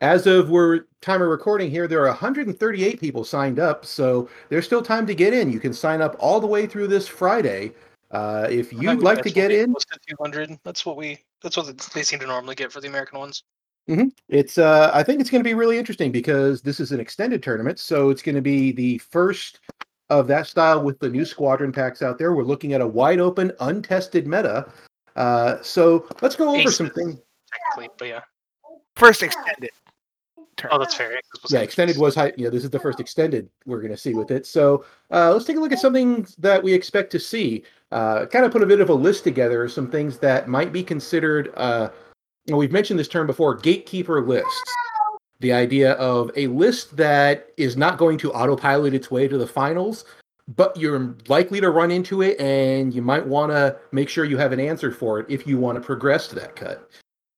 As 0.00 0.26
of 0.26 0.48
we're 0.48 0.86
time 1.02 1.20
of 1.20 1.28
recording 1.28 1.70
here, 1.70 1.86
there 1.86 2.00
are 2.00 2.06
138 2.06 2.98
people 2.98 3.24
signed 3.24 3.58
up, 3.58 3.84
so 3.84 4.30
there's 4.48 4.64
still 4.64 4.80
time 4.80 5.06
to 5.06 5.14
get 5.14 5.34
in. 5.34 5.52
You 5.52 5.60
can 5.60 5.74
sign 5.74 6.00
up 6.00 6.16
all 6.18 6.40
the 6.40 6.46
way 6.46 6.66
through 6.66 6.86
this 6.86 7.06
Friday. 7.06 7.74
Uh, 8.10 8.46
if 8.48 8.72
you'd 8.72 9.02
like 9.02 9.20
to 9.20 9.30
get 9.30 9.50
in, 9.50 9.74
posted 9.74 9.98
200. 10.08 10.58
That's 10.64 10.86
what 10.86 10.96
we. 10.96 11.18
That's 11.42 11.58
what 11.58 11.76
they 11.92 12.04
seem 12.04 12.20
to 12.20 12.26
normally 12.26 12.54
get 12.54 12.72
for 12.72 12.80
the 12.80 12.88
American 12.88 13.18
ones. 13.18 13.42
It's 14.28 14.58
uh 14.58 14.90
I 14.92 15.02
think 15.02 15.20
it's 15.20 15.30
going 15.30 15.42
to 15.42 15.48
be 15.48 15.54
really 15.54 15.78
interesting 15.78 16.12
because 16.12 16.60
this 16.62 16.78
is 16.80 16.92
an 16.92 17.00
extended 17.00 17.42
tournament, 17.42 17.78
so 17.78 18.10
it's 18.10 18.22
going 18.22 18.34
to 18.34 18.42
be 18.42 18.72
the 18.72 18.98
first 18.98 19.60
of 20.10 20.26
that 20.26 20.46
style 20.46 20.82
with 20.82 20.98
the 20.98 21.08
new 21.08 21.24
squadron 21.24 21.72
packs 21.72 22.02
out 22.02 22.18
there. 22.18 22.32
We're 22.34 22.42
looking 22.44 22.72
at 22.72 22.80
a 22.80 22.86
wide 22.86 23.20
open, 23.20 23.52
untested 23.60 24.26
meta. 24.26 24.70
Uh, 25.16 25.60
so 25.62 26.06
let's 26.22 26.36
go 26.36 26.54
over 26.54 26.70
some 26.70 26.90
things. 26.90 27.18
Technically, 27.50 27.88
but 27.98 28.08
yeah. 28.08 28.20
First 28.96 29.22
extended. 29.22 29.70
Term. 30.56 30.70
Oh, 30.72 30.78
that's 30.78 30.94
fair. 30.94 31.12
yeah, 31.12 31.20
'cause 31.40 31.52
Yeah, 31.52 31.60
extended 31.60 31.96
was 31.98 32.14
high. 32.16 32.32
You 32.36 32.44
know, 32.44 32.50
this 32.50 32.64
is 32.64 32.70
the 32.70 32.80
first 32.80 32.98
extended 33.00 33.48
we're 33.64 33.80
going 33.80 33.92
to 33.92 33.96
see 33.96 34.14
with 34.14 34.30
it. 34.32 34.44
So 34.44 34.84
uh, 35.12 35.32
let's 35.32 35.44
take 35.44 35.56
a 35.56 35.60
look 35.60 35.72
at 35.72 35.78
something 35.78 36.26
that 36.38 36.60
we 36.62 36.72
expect 36.74 37.12
to 37.12 37.20
see. 37.20 37.62
Uh, 37.92 38.26
kind 38.26 38.44
of 38.44 38.50
put 38.50 38.62
a 38.62 38.66
bit 38.66 38.80
of 38.80 38.90
a 38.90 38.94
list 38.94 39.22
together 39.24 39.64
of 39.64 39.72
some 39.72 39.88
things 39.90 40.18
that 40.18 40.48
might 40.48 40.72
be 40.72 40.82
considered. 40.82 41.52
We've 42.48 42.72
mentioned 42.72 42.98
this 42.98 43.08
term 43.08 43.26
before: 43.26 43.54
gatekeeper 43.54 44.22
lists. 44.22 44.74
The 45.40 45.52
idea 45.52 45.92
of 45.92 46.30
a 46.34 46.48
list 46.48 46.96
that 46.96 47.50
is 47.56 47.76
not 47.76 47.98
going 47.98 48.18
to 48.18 48.32
autopilot 48.32 48.94
its 48.94 49.10
way 49.10 49.28
to 49.28 49.38
the 49.38 49.46
finals, 49.46 50.04
but 50.56 50.76
you're 50.76 51.14
likely 51.28 51.60
to 51.60 51.70
run 51.70 51.90
into 51.90 52.22
it, 52.22 52.40
and 52.40 52.92
you 52.92 53.02
might 53.02 53.26
want 53.26 53.52
to 53.52 53.76
make 53.92 54.08
sure 54.08 54.24
you 54.24 54.38
have 54.38 54.52
an 54.52 54.60
answer 54.60 54.90
for 54.90 55.20
it 55.20 55.26
if 55.28 55.46
you 55.46 55.58
want 55.58 55.76
to 55.76 55.82
progress 55.82 56.26
to 56.28 56.34
that 56.36 56.56
cut. 56.56 56.90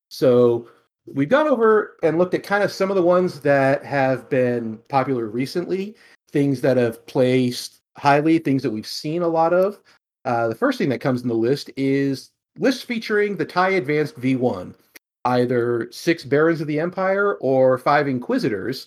So 0.08 0.68
we've 1.06 1.28
gone 1.28 1.48
over 1.48 1.96
and 2.02 2.18
looked 2.18 2.34
at 2.34 2.42
kind 2.42 2.62
of 2.62 2.72
some 2.72 2.90
of 2.90 2.96
the 2.96 3.02
ones 3.02 3.40
that 3.40 3.84
have 3.84 4.30
been 4.30 4.78
popular 4.88 5.26
recently, 5.26 5.96
things 6.30 6.60
that 6.60 6.76
have 6.76 7.04
placed 7.06 7.80
highly, 7.96 8.38
things 8.38 8.62
that 8.62 8.70
we've 8.70 8.86
seen 8.86 9.22
a 9.22 9.28
lot 9.28 9.52
of. 9.52 9.80
Uh, 10.24 10.48
the 10.48 10.54
first 10.54 10.78
thing 10.78 10.88
that 10.88 11.00
comes 11.00 11.22
in 11.22 11.28
the 11.28 11.34
list 11.34 11.70
is 11.76 12.30
lists 12.58 12.82
featuring 12.82 13.36
the 13.36 13.44
TIE 13.44 13.70
Advanced 13.70 14.18
V1, 14.20 14.74
either 15.24 15.88
six 15.90 16.24
Barons 16.24 16.60
of 16.60 16.66
the 16.66 16.80
Empire 16.80 17.34
or 17.40 17.78
five 17.78 18.08
Inquisitors. 18.08 18.86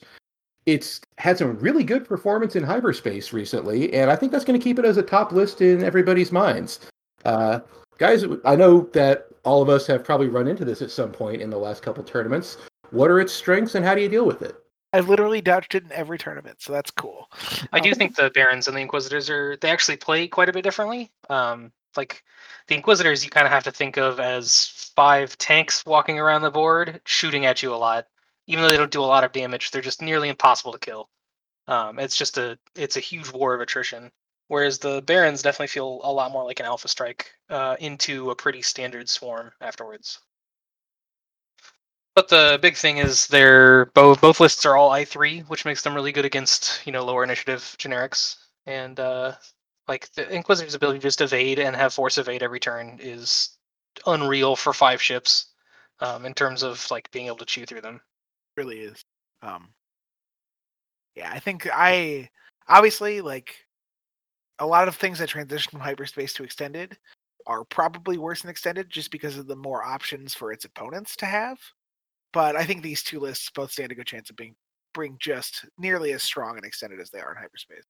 it's 0.65 1.01
had 1.17 1.37
some 1.37 1.57
really 1.59 1.83
good 1.83 2.05
performance 2.07 2.55
in 2.55 2.63
hyperspace 2.63 3.33
recently, 3.33 3.93
and 3.93 4.09
I 4.09 4.15
think 4.15 4.31
that's 4.31 4.45
going 4.45 4.57
to 4.59 4.63
keep 4.63 4.79
it 4.79 4.85
as 4.85 4.95
a 4.97 5.03
top 5.03 5.31
list 5.33 5.61
in 5.61 5.83
everybody's 5.83 6.31
minds. 6.31 6.79
Uh, 7.25 7.59
guys, 7.97 8.23
I 8.45 8.55
know 8.55 8.89
that 8.93 9.27
all 9.43 9.61
of 9.61 9.67
us 9.67 9.85
have 9.87 10.05
probably 10.05 10.27
run 10.29 10.47
into 10.47 10.63
this 10.63 10.81
at 10.81 10.89
some 10.89 11.11
point 11.11 11.41
in 11.41 11.49
the 11.49 11.57
last 11.57 11.81
couple 11.83 12.01
tournaments. 12.03 12.57
What 12.91 13.11
are 13.11 13.19
its 13.19 13.33
strengths, 13.33 13.75
and 13.75 13.83
how 13.85 13.93
do 13.93 14.01
you 14.01 14.07
deal 14.09 14.25
with 14.25 14.41
it? 14.41 14.55
I've 14.93 15.09
literally 15.09 15.41
dodged 15.41 15.75
it 15.75 15.83
in 15.83 15.91
every 15.91 16.17
tournament, 16.17 16.61
so 16.61 16.71
that's 16.71 16.91
cool. 16.91 17.29
I 17.73 17.79
do 17.81 17.89
Um, 17.89 17.95
think 17.95 18.15
the 18.15 18.29
Barons 18.29 18.67
and 18.67 18.77
the 18.77 18.81
Inquisitors 18.81 19.29
are 19.29 19.57
they 19.57 19.69
actually 19.69 19.97
play 19.97 20.27
quite 20.27 20.47
a 20.49 20.53
bit 20.53 20.63
differently. 20.63 21.11
Um, 21.29 21.71
like 21.97 22.23
the 22.67 22.75
Inquisitors, 22.75 23.23
you 23.23 23.29
kind 23.29 23.45
of 23.45 23.51
have 23.51 23.63
to 23.65 23.71
think 23.71 23.97
of 23.97 24.19
as 24.19 24.91
five 24.95 25.37
tanks 25.37 25.85
walking 25.85 26.19
around 26.19 26.41
the 26.41 26.51
board, 26.51 27.01
shooting 27.05 27.45
at 27.45 27.63
you 27.63 27.73
a 27.73 27.75
lot. 27.75 28.07
Even 28.47 28.63
though 28.63 28.69
they 28.69 28.77
don't 28.77 28.91
do 28.91 29.01
a 29.01 29.05
lot 29.05 29.23
of 29.23 29.31
damage, 29.31 29.71
they're 29.71 29.81
just 29.81 30.01
nearly 30.01 30.29
impossible 30.29 30.73
to 30.73 30.79
kill. 30.79 31.09
Um, 31.67 31.99
it's 31.99 32.17
just 32.17 32.37
a 32.37 32.57
it's 32.75 32.97
a 32.97 33.01
huge 33.01 33.31
war 33.31 33.53
of 33.53 33.61
attrition. 33.61 34.11
Whereas 34.47 34.77
the 34.79 35.01
Barons 35.01 35.41
definitely 35.41 35.67
feel 35.67 36.01
a 36.03 36.11
lot 36.11 36.31
more 36.31 36.43
like 36.43 36.59
an 36.59 36.65
Alpha 36.65 36.87
Strike 36.87 37.33
uh, 37.49 37.77
into 37.79 38.29
a 38.29 38.35
pretty 38.35 38.61
standard 38.61 39.09
swarm 39.09 39.51
afterwards. 39.61 40.19
But 42.15 42.27
the 42.27 42.59
big 42.61 42.75
thing 42.75 42.97
is 42.97 43.27
they're 43.27 43.85
both 43.87 44.21
both 44.21 44.39
lists 44.39 44.65
are 44.65 44.75
all 44.77 44.91
I 44.91 45.05
three, 45.05 45.39
which 45.41 45.65
makes 45.65 45.81
them 45.81 45.95
really 45.95 46.11
good 46.11 46.25
against 46.25 46.85
you 46.85 46.91
know 46.91 47.03
lower 47.03 47.23
initiative 47.23 47.75
generics. 47.79 48.37
And 48.65 48.99
uh, 48.99 49.33
like 49.87 50.11
the 50.13 50.29
Inquisitor's 50.33 50.75
ability 50.75 50.99
to 50.99 51.07
just 51.07 51.21
evade 51.21 51.59
and 51.59 51.75
have 51.75 51.93
force 51.93 52.17
evade 52.17 52.43
every 52.43 52.59
turn 52.59 52.97
is 53.01 53.57
unreal 54.07 54.55
for 54.55 54.73
five 54.73 55.01
ships 55.01 55.47
um, 55.99 56.25
in 56.25 56.33
terms 56.33 56.63
of 56.63 56.85
like 56.89 57.09
being 57.11 57.27
able 57.27 57.37
to 57.37 57.45
chew 57.45 57.65
through 57.65 57.81
them. 57.81 58.01
really 58.57 58.79
is. 58.79 59.03
Um, 59.41 59.69
yeah, 61.15 61.31
I 61.31 61.39
think 61.39 61.67
I 61.71 62.29
obviously 62.67 63.21
like 63.21 63.55
a 64.59 64.65
lot 64.65 64.87
of 64.87 64.95
things 64.95 65.19
that 65.19 65.29
transition 65.29 65.71
from 65.71 65.79
hyperspace 65.79 66.33
to 66.33 66.43
extended 66.43 66.97
are 67.45 67.65
probably 67.65 68.17
worse 68.17 68.41
than 68.41 68.51
extended 68.51 68.89
just 68.89 69.11
because 69.11 69.37
of 69.37 69.47
the 69.47 69.55
more 69.55 69.83
options 69.83 70.33
for 70.33 70.51
its 70.51 70.65
opponents 70.65 71.15
to 71.17 71.25
have. 71.25 71.57
But 72.31 72.55
I 72.55 72.63
think 72.63 72.81
these 72.81 73.03
two 73.03 73.19
lists 73.19 73.51
both 73.53 73.71
stand 73.71 73.91
a 73.91 73.95
good 73.95 74.07
chance 74.07 74.29
of 74.29 74.35
being 74.35 74.55
bring 74.93 75.17
just 75.19 75.65
nearly 75.77 76.13
as 76.13 76.23
strong 76.23 76.55
and 76.55 76.65
extended 76.65 76.99
as 76.99 77.09
they 77.09 77.19
are 77.19 77.31
in 77.31 77.37
hyperspace. 77.37 77.83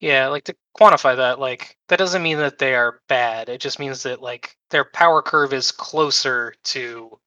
Yeah, 0.00 0.28
like 0.28 0.44
to 0.44 0.54
quantify 0.78 1.16
that, 1.16 1.40
like 1.40 1.76
that 1.88 1.98
doesn't 1.98 2.22
mean 2.22 2.38
that 2.38 2.58
they 2.58 2.74
are 2.74 3.00
bad. 3.08 3.48
It 3.48 3.60
just 3.60 3.78
means 3.80 4.02
that 4.04 4.22
like 4.22 4.56
their 4.70 4.84
power 4.84 5.22
curve 5.22 5.52
is 5.52 5.72
closer 5.72 6.54
to 6.64 7.18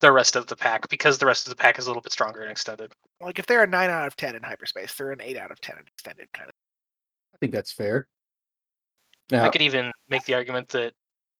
the 0.00 0.10
rest 0.10 0.36
of 0.36 0.46
the 0.46 0.56
pack 0.56 0.88
because 0.88 1.18
the 1.18 1.26
rest 1.26 1.46
of 1.46 1.50
the 1.50 1.56
pack 1.56 1.78
is 1.78 1.86
a 1.86 1.90
little 1.90 2.02
bit 2.02 2.12
stronger 2.12 2.40
and 2.40 2.50
extended. 2.50 2.92
Like 3.20 3.38
if 3.38 3.46
they're 3.46 3.62
a 3.62 3.66
nine 3.66 3.90
out 3.90 4.06
of 4.06 4.16
ten 4.16 4.36
in 4.36 4.42
hyperspace, 4.42 4.94
they're 4.94 5.12
an 5.12 5.20
eight 5.20 5.36
out 5.36 5.50
of 5.50 5.60
ten 5.60 5.76
in 5.76 5.84
extended 5.86 6.32
kind 6.32 6.48
of. 6.48 6.54
I 7.34 7.38
think 7.38 7.52
that's 7.52 7.72
fair. 7.72 8.06
I 9.32 9.48
could 9.48 9.62
even 9.62 9.90
make 10.08 10.24
the 10.24 10.34
argument 10.34 10.68
that 10.70 10.92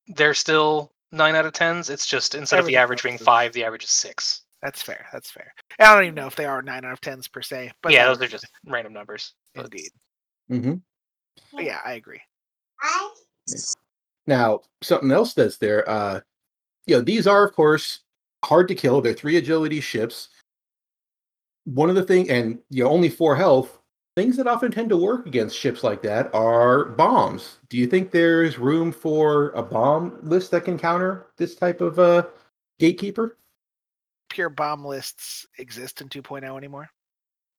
they're 0.09 0.35
still 0.35 0.93
nine 1.13 1.35
out 1.35 1.47
of 1.47 1.53
tens. 1.53 1.91
It's 1.91 2.07
just 2.07 2.35
instead 2.35 2.61
of 2.61 2.67
the 2.67 2.77
average 2.77 3.03
being 3.03 3.19
five, 3.19 3.53
the 3.53 3.65
average 3.65 3.85
is 3.85 3.91
six. 3.91 4.43
That's 4.63 4.83
fair. 4.83 5.07
That's 5.13 5.31
fair. 5.31 5.53
I 5.79 5.95
don't 5.95 6.05
even 6.05 6.15
know 6.15 6.27
if 6.27 6.37
they 6.37 6.47
are 6.47 6.63
nine 6.63 6.85
out 6.85 6.93
of 6.93 7.01
tens 7.01 7.29
per 7.29 7.43
se. 7.43 7.73
But 7.83 7.93
yeah, 7.93 8.07
those 8.07 8.23
are 8.23 8.27
just 8.27 8.47
random 8.67 8.95
numbers. 8.95 9.35
indeed. 9.55 9.91
Mhm. 10.51 10.81
But 11.53 11.65
yeah, 11.65 11.81
I 11.85 11.95
agree. 11.95 12.21
Now, 14.27 14.61
something 14.83 15.11
else 15.11 15.35
that's 15.35 15.59
there, 15.59 15.89
uh, 15.89 16.21
you 16.87 16.97
know, 16.97 17.03
these 17.03 17.27
are, 17.27 17.47
of 17.47 17.55
course, 17.55 18.01
hard 18.45 18.69
to 18.69 18.75
kill. 18.75 19.01
They're 19.01 19.13
three 19.13 19.37
agility 19.37 19.81
ships. 19.81 20.29
One 21.65 21.89
of 21.89 21.97
the 21.97 22.03
thing, 22.03 22.31
and 22.31 22.59
you 22.71 22.85
know, 22.85 22.91
only 22.91 23.09
four 23.09 23.37
health. 23.37 23.79
Things 24.17 24.37
that 24.37 24.47
often 24.47 24.71
tend 24.71 24.91
to 24.91 24.97
work 24.97 25.27
against 25.27 25.59
ships 25.59 25.83
like 25.83 26.01
that 26.03 26.33
are 26.33 26.85
bombs. 26.85 27.59
Do 27.69 27.77
you 27.77 27.89
think 27.89 28.13
there's 28.13 28.61
room 28.61 28.93
for 28.93 29.51
a 29.51 29.63
bomb 29.63 30.21
list 30.23 30.53
that 30.53 30.65
can 30.65 30.79
counter 30.79 31.27
this 31.37 31.57
type 31.57 31.81
of 31.81 31.99
uh, 31.99 32.27
gatekeeper? 32.79 33.39
Pure 34.29 34.51
bomb 34.51 34.85
lists 34.85 35.47
exist 35.59 36.01
in 36.01 36.09
2.0 36.09 36.57
anymore. 36.57 36.89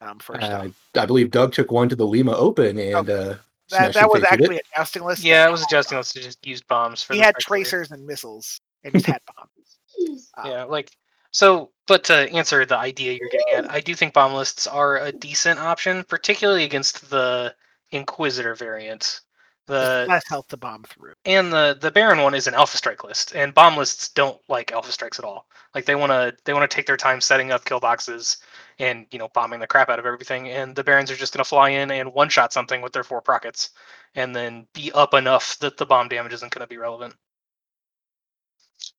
Um, 0.02 0.20
first 0.20 0.44
Uh, 0.44 0.66
off, 0.66 0.72
I 0.96 1.06
believe 1.06 1.32
Doug 1.32 1.54
took 1.54 1.72
one 1.72 1.90
to 1.90 1.96
the 1.96 2.06
Lima 2.06 2.34
Open 2.34 2.78
and 2.78 3.10
uh, 3.10 3.36
that 3.70 3.94
that 3.94 3.94
was 3.94 3.96
face 3.96 4.04
with 4.14 4.24
it. 4.24 4.32
actually 4.32 4.58
a 4.58 4.78
jousting 4.78 5.04
list. 5.04 5.24
Yeah, 5.24 5.48
it 5.48 5.52
was 5.52 5.62
a 5.62 5.66
adjusting 5.66 5.98
list. 5.98 6.14
to 6.14 6.22
just 6.22 6.46
use 6.46 6.62
bombs 6.62 7.02
for 7.02 7.14
He 7.14 7.20
the 7.20 7.26
had 7.26 7.36
tracers 7.40 7.92
and 7.92 8.06
missiles, 8.06 8.62
and 8.84 8.94
just 8.94 9.06
had 9.06 9.22
bombs. 9.36 9.50
Um, 10.38 10.52
Yeah, 10.52 10.64
like 10.66 10.92
so. 11.32 11.72
But 11.88 12.04
to 12.06 12.30
answer 12.32 12.66
the 12.66 12.78
idea 12.78 13.14
you're 13.14 13.30
getting 13.30 13.54
at, 13.66 13.72
I 13.72 13.80
do 13.80 13.96
think 13.96 14.14
bomb 14.14 14.34
lists 14.34 14.68
are 14.68 14.98
a 14.98 15.12
decent 15.12 15.60
option, 15.60 16.04
particularly 16.04 16.64
against 16.66 17.10
the 17.10 17.56
Inquisitor 17.92 18.56
variant. 18.56 19.22
There's 19.68 20.08
The 20.08 20.12
less 20.12 20.28
health 20.28 20.48
to 20.50 20.58
bomb 20.58 20.84
through. 20.84 21.14
and 21.26 21.52
the 21.52 21.78
the 21.80 21.92
Baron 21.92 22.22
one 22.22 22.34
is 22.34 22.48
an 22.48 22.54
Alpha 22.54 22.78
Strike 22.78 23.04
list, 23.04 23.36
and 23.36 23.54
bomb 23.54 23.78
lists 23.78 24.10
don't 24.10 24.40
like 24.48 24.72
Alpha 24.72 24.92
Strikes 24.92 25.20
at 25.20 25.26
all. 25.26 25.48
Like 25.74 25.86
they 25.86 25.96
want 25.96 26.12
to 26.12 26.36
they 26.46 26.54
want 26.54 26.70
to 26.70 26.74
take 26.74 26.86
their 26.86 26.98
time 26.98 27.22
setting 27.22 27.52
up 27.52 27.66
kill 27.66 27.80
boxes 27.80 28.38
and 28.80 29.06
you 29.12 29.20
know 29.20 29.30
bombing 29.34 29.60
the 29.60 29.68
crap 29.68 29.90
out 29.90 30.00
of 30.00 30.06
everything, 30.06 30.50
and 30.50 30.76
the 30.76 30.84
Barons 30.84 31.12
are 31.12 31.16
just 31.16 31.34
gonna 31.34 31.44
fly 31.44 31.70
in 31.70 31.92
and 31.92 32.14
one 32.14 32.30
shot 32.30 32.54
something 32.54 32.82
with 32.82 32.94
their 32.94 33.04
four 33.04 33.22
prockets, 33.22 33.72
and 34.16 34.36
then 34.36 34.68
be 34.74 34.92
up 34.94 35.14
enough 35.14 35.58
that 35.60 35.78
the 35.78 35.86
bomb 35.86 36.08
damage 36.08 36.34
isn't 36.34 36.52
gonna 36.52 36.68
be 36.68 36.78
relevant. 36.78 37.16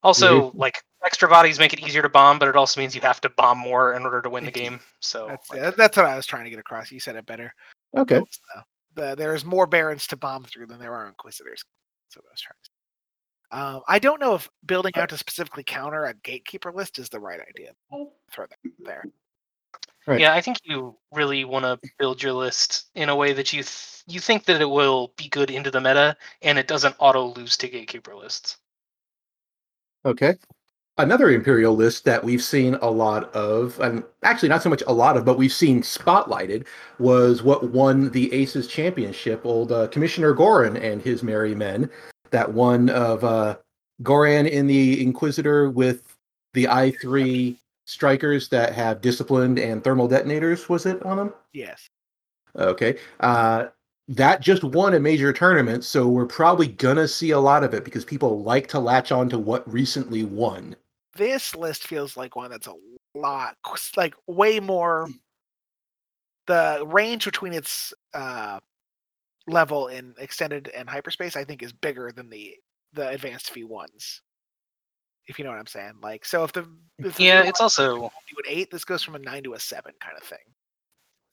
Also, 0.03 0.51
mm-hmm. 0.51 0.59
like 0.59 0.83
extra 1.05 1.29
bodies 1.29 1.59
make 1.59 1.73
it 1.73 1.81
easier 1.81 2.03
to 2.03 2.09
bomb, 2.09 2.39
but 2.39 2.49
it 2.49 2.57
also 2.57 2.81
means 2.81 2.95
you 2.95 3.01
have 3.01 3.21
to 3.21 3.29
bomb 3.31 3.59
more 3.59 3.95
in 3.95 4.03
order 4.03 4.21
to 4.23 4.31
win 4.31 4.45
the 4.45 4.51
game. 4.63 4.81
So 5.01 5.27
That's 5.29 5.51
like, 5.51 5.61
uh, 5.61 5.71
that's 5.77 5.97
what 5.97 6.07
I 6.07 6.17
was 6.17 6.27
trying 6.27 6.45
to 6.45 6.51
get 6.51 6.59
across. 6.59 6.91
You 6.91 7.01
said 7.01 7.17
it 7.17 7.27
better. 7.27 7.55
Okay. 7.97 8.17
So, 8.19 8.63
the, 8.97 9.15
there's 9.17 9.45
more 9.45 9.67
barons 9.67 10.07
to 10.09 10.17
bomb 10.17 10.45
through 10.45 10.67
than 10.67 10.81
there 10.81 10.95
are 10.95 11.07
inquisitors. 11.07 11.63
That's 12.09 12.17
what 12.17 12.29
I 12.29 12.33
was 12.33 12.41
trying 12.41 12.57
to 12.63 12.65
say. 12.65 12.73
Um, 13.53 13.83
I 13.87 13.99
don't 14.01 14.21
know 14.21 14.35
if 14.35 14.49
building 14.67 14.93
out 14.97 15.11
to 15.11 15.19
specifically 15.19 15.63
counter 15.63 16.05
a 16.05 16.15
gatekeeper 16.15 16.73
list 16.73 16.99
is 16.99 17.09
the 17.09 17.21
right 17.21 17.41
idea. 17.41 17.73
Throw 18.33 18.47
that 18.47 18.73
there. 18.81 19.05
Right. 20.07 20.21
Yeah, 20.21 20.35
I 20.35 20.41
think 20.41 20.59
you 20.65 20.97
really 21.13 21.45
want 21.45 21.65
to 21.65 21.79
build 21.99 22.23
your 22.23 22.33
list 22.33 22.87
in 22.95 23.09
a 23.09 23.17
way 23.17 23.33
that 23.33 23.53
you 23.53 23.63
th- 23.63 24.03
you 24.07 24.21
think 24.21 24.45
that 24.45 24.61
it 24.61 24.71
will 24.71 25.13
be 25.17 25.29
good 25.29 25.51
into 25.51 25.71
the 25.71 25.81
meta, 25.81 26.17
and 26.43 26.59
it 26.59 26.69
doesn't 26.69 26.95
auto 27.01 27.35
lose 27.35 27.57
to 27.57 27.69
gatekeeper 27.69 28.15
lists. 28.15 28.57
Okay. 30.05 30.37
Another 30.99 31.29
Imperial 31.29 31.77
list 31.77 32.05
that 32.05 32.25
we've 32.25 32.43
seen 32.43 32.77
a 32.77 32.91
lot 32.91 33.25
of, 33.35 33.79
and 33.81 34.03
actually 34.23 34.49
not 34.49 34.63
so 34.63 34.71
much 34.71 34.83
a 34.87 34.93
lot 34.95 35.19
of, 35.19 35.27
but 35.27 35.37
we've 35.37 35.53
seen 35.53 35.83
spotlighted, 35.83 36.67
was 36.99 37.43
what 37.43 37.71
won 37.71 38.09
the 38.11 38.33
Aces 38.33 38.67
Championship, 38.67 39.45
old 39.45 39.73
uh, 39.73 39.89
Commissioner 39.89 40.35
Goran 40.35 40.83
and 40.83 41.03
his 41.03 41.23
merry 41.23 41.55
men. 41.55 41.91
That 42.31 42.51
one 42.51 42.89
of 42.89 43.25
uh, 43.25 43.57
Goran 44.03 44.51
in 44.51 44.67
the 44.67 45.03
Inquisitor 45.03 45.69
with 45.69 46.17
the 46.55 46.65
I3 46.65 47.59
strikers 47.85 48.49
that 48.49 48.73
have 48.73 49.03
disciplined 49.03 49.59
and 49.59 49.85
thermal 49.85 50.09
detonators, 50.09 50.67
was 50.67 50.87
it 50.87 51.03
on 51.05 51.19
them? 51.19 51.35
Yes. 51.53 51.91
Okay. 52.57 52.97
Uh, 53.21 53.67
that 54.09 54.41
just 54.41 54.65
won 54.65 54.95
a 54.95 55.01
major 55.01 55.31
tournament, 55.31 55.85
so 55.85 56.09
we're 56.09 56.25
probably 56.25 56.69
gonna 56.69 57.07
see 57.07 57.33
a 57.33 57.39
lot 57.39 57.65
of 57.65 57.75
it 57.75 57.85
because 57.85 58.05
people 58.05 58.43
like 58.43 58.67
to 58.69 58.79
latch 58.79 59.13
on 59.13 59.29
to 59.29 59.39
what 59.39 59.71
recently 59.71 60.25
won. 60.25 60.75
This 61.17 61.55
list 61.55 61.87
feels 61.87 62.17
like 62.17 62.37
one 62.37 62.51
that's 62.51 62.67
a 62.67 62.75
lot, 63.15 63.57
like 63.97 64.15
way 64.27 64.61
more. 64.61 65.09
The 66.47 66.85
range 66.87 67.25
between 67.25 67.53
its 67.53 67.93
uh, 68.15 68.61
level 69.49 69.89
in 69.89 70.15
extended 70.19 70.69
and 70.69 70.89
hyperspace, 70.89 71.37
I 71.37 71.45
think, 71.45 71.63
is 71.63 71.73
bigger 71.73 72.13
than 72.13 72.31
the 72.31 72.55
the 72.93 73.09
advanced 73.09 73.53
V 73.53 73.65
ones. 73.65 74.23
If 75.29 75.39
you 75.39 75.45
know 75.45 75.51
what 75.51 75.59
I'm 75.59 75.67
saying, 75.67 75.95
like 76.03 76.25
so, 76.25 76.45
if 76.45 76.53
the 76.53 76.69
if 76.99 77.19
Yeah, 77.19 77.43
V1 77.43 77.49
it's 77.49 77.61
also 77.61 77.99
to 77.99 78.05
an 78.05 78.45
eight, 78.49 78.71
this 78.71 78.85
goes 78.85 79.03
from 79.03 79.17
a 79.17 79.19
nine 79.19 79.43
to 79.45 79.55
a 79.55 79.61
seven 79.61 79.93
kind 80.01 80.17
of 80.17 80.23
thing. 80.23 80.39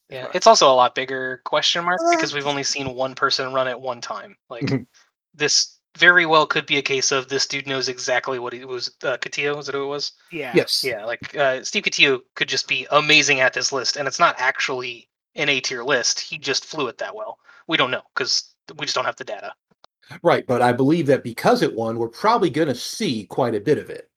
yeah, 0.09 0.29
it's 0.33 0.47
also 0.47 0.71
a 0.71 0.73
lot 0.73 0.95
bigger 0.95 1.41
question 1.45 1.85
mark 1.85 2.01
because 2.11 2.33
we've 2.33 2.47
only 2.47 2.63
seen 2.63 2.95
one 2.95 3.15
person 3.15 3.53
run 3.53 3.67
it 3.67 3.79
one 3.79 4.01
time. 4.01 4.35
Like 4.49 4.63
Mhm. 4.65 4.87
this 5.33 5.79
very 5.97 6.25
well 6.25 6.45
could 6.47 6.65
be 6.65 6.77
a 6.77 6.81
case 6.81 7.11
of 7.11 7.27
this 7.29 7.47
dude 7.47 7.67
knows 7.67 7.89
exactly 7.89 8.39
what 8.39 8.53
he 8.53 8.65
was. 8.65 8.91
Uh, 9.03 9.17
Katia, 9.17 9.55
was 9.55 9.69
it 9.69 9.75
who 9.75 9.83
it 9.83 9.87
was? 9.87 10.13
Yeah. 10.31 10.51
Yes. 10.55 10.83
Yeah, 10.83 11.05
like 11.05 11.35
uh, 11.35 11.63
Steve 11.63 11.83
Katia 11.83 12.19
could 12.35 12.47
just 12.47 12.67
be 12.67 12.87
amazing 12.91 13.39
at 13.41 13.53
this 13.53 13.71
list, 13.71 13.97
and 13.97 14.07
it's 14.07 14.19
not 14.19 14.35
actually 14.39 15.09
an 15.35 15.49
A 15.49 15.59
tier 15.59 15.83
list. 15.83 16.19
He 16.19 16.37
just 16.37 16.65
flew 16.65 16.87
it 16.87 16.97
that 16.99 17.15
well. 17.15 17.37
We 17.67 17.77
don't 17.77 17.91
know 17.91 18.01
because 18.15 18.53
we 18.77 18.85
just 18.85 18.95
don't 18.95 19.05
have 19.05 19.15
the 19.15 19.23
data. 19.23 19.53
Right, 20.21 20.45
but 20.45 20.61
I 20.61 20.73
believe 20.73 21.07
that 21.07 21.23
because 21.23 21.61
it 21.61 21.73
won, 21.73 21.97
we're 21.97 22.09
probably 22.09 22.49
going 22.49 22.67
to 22.67 22.75
see 22.75 23.25
quite 23.25 23.55
a 23.55 23.59
bit 23.61 23.77
of 23.77 23.89
it. 23.89 24.09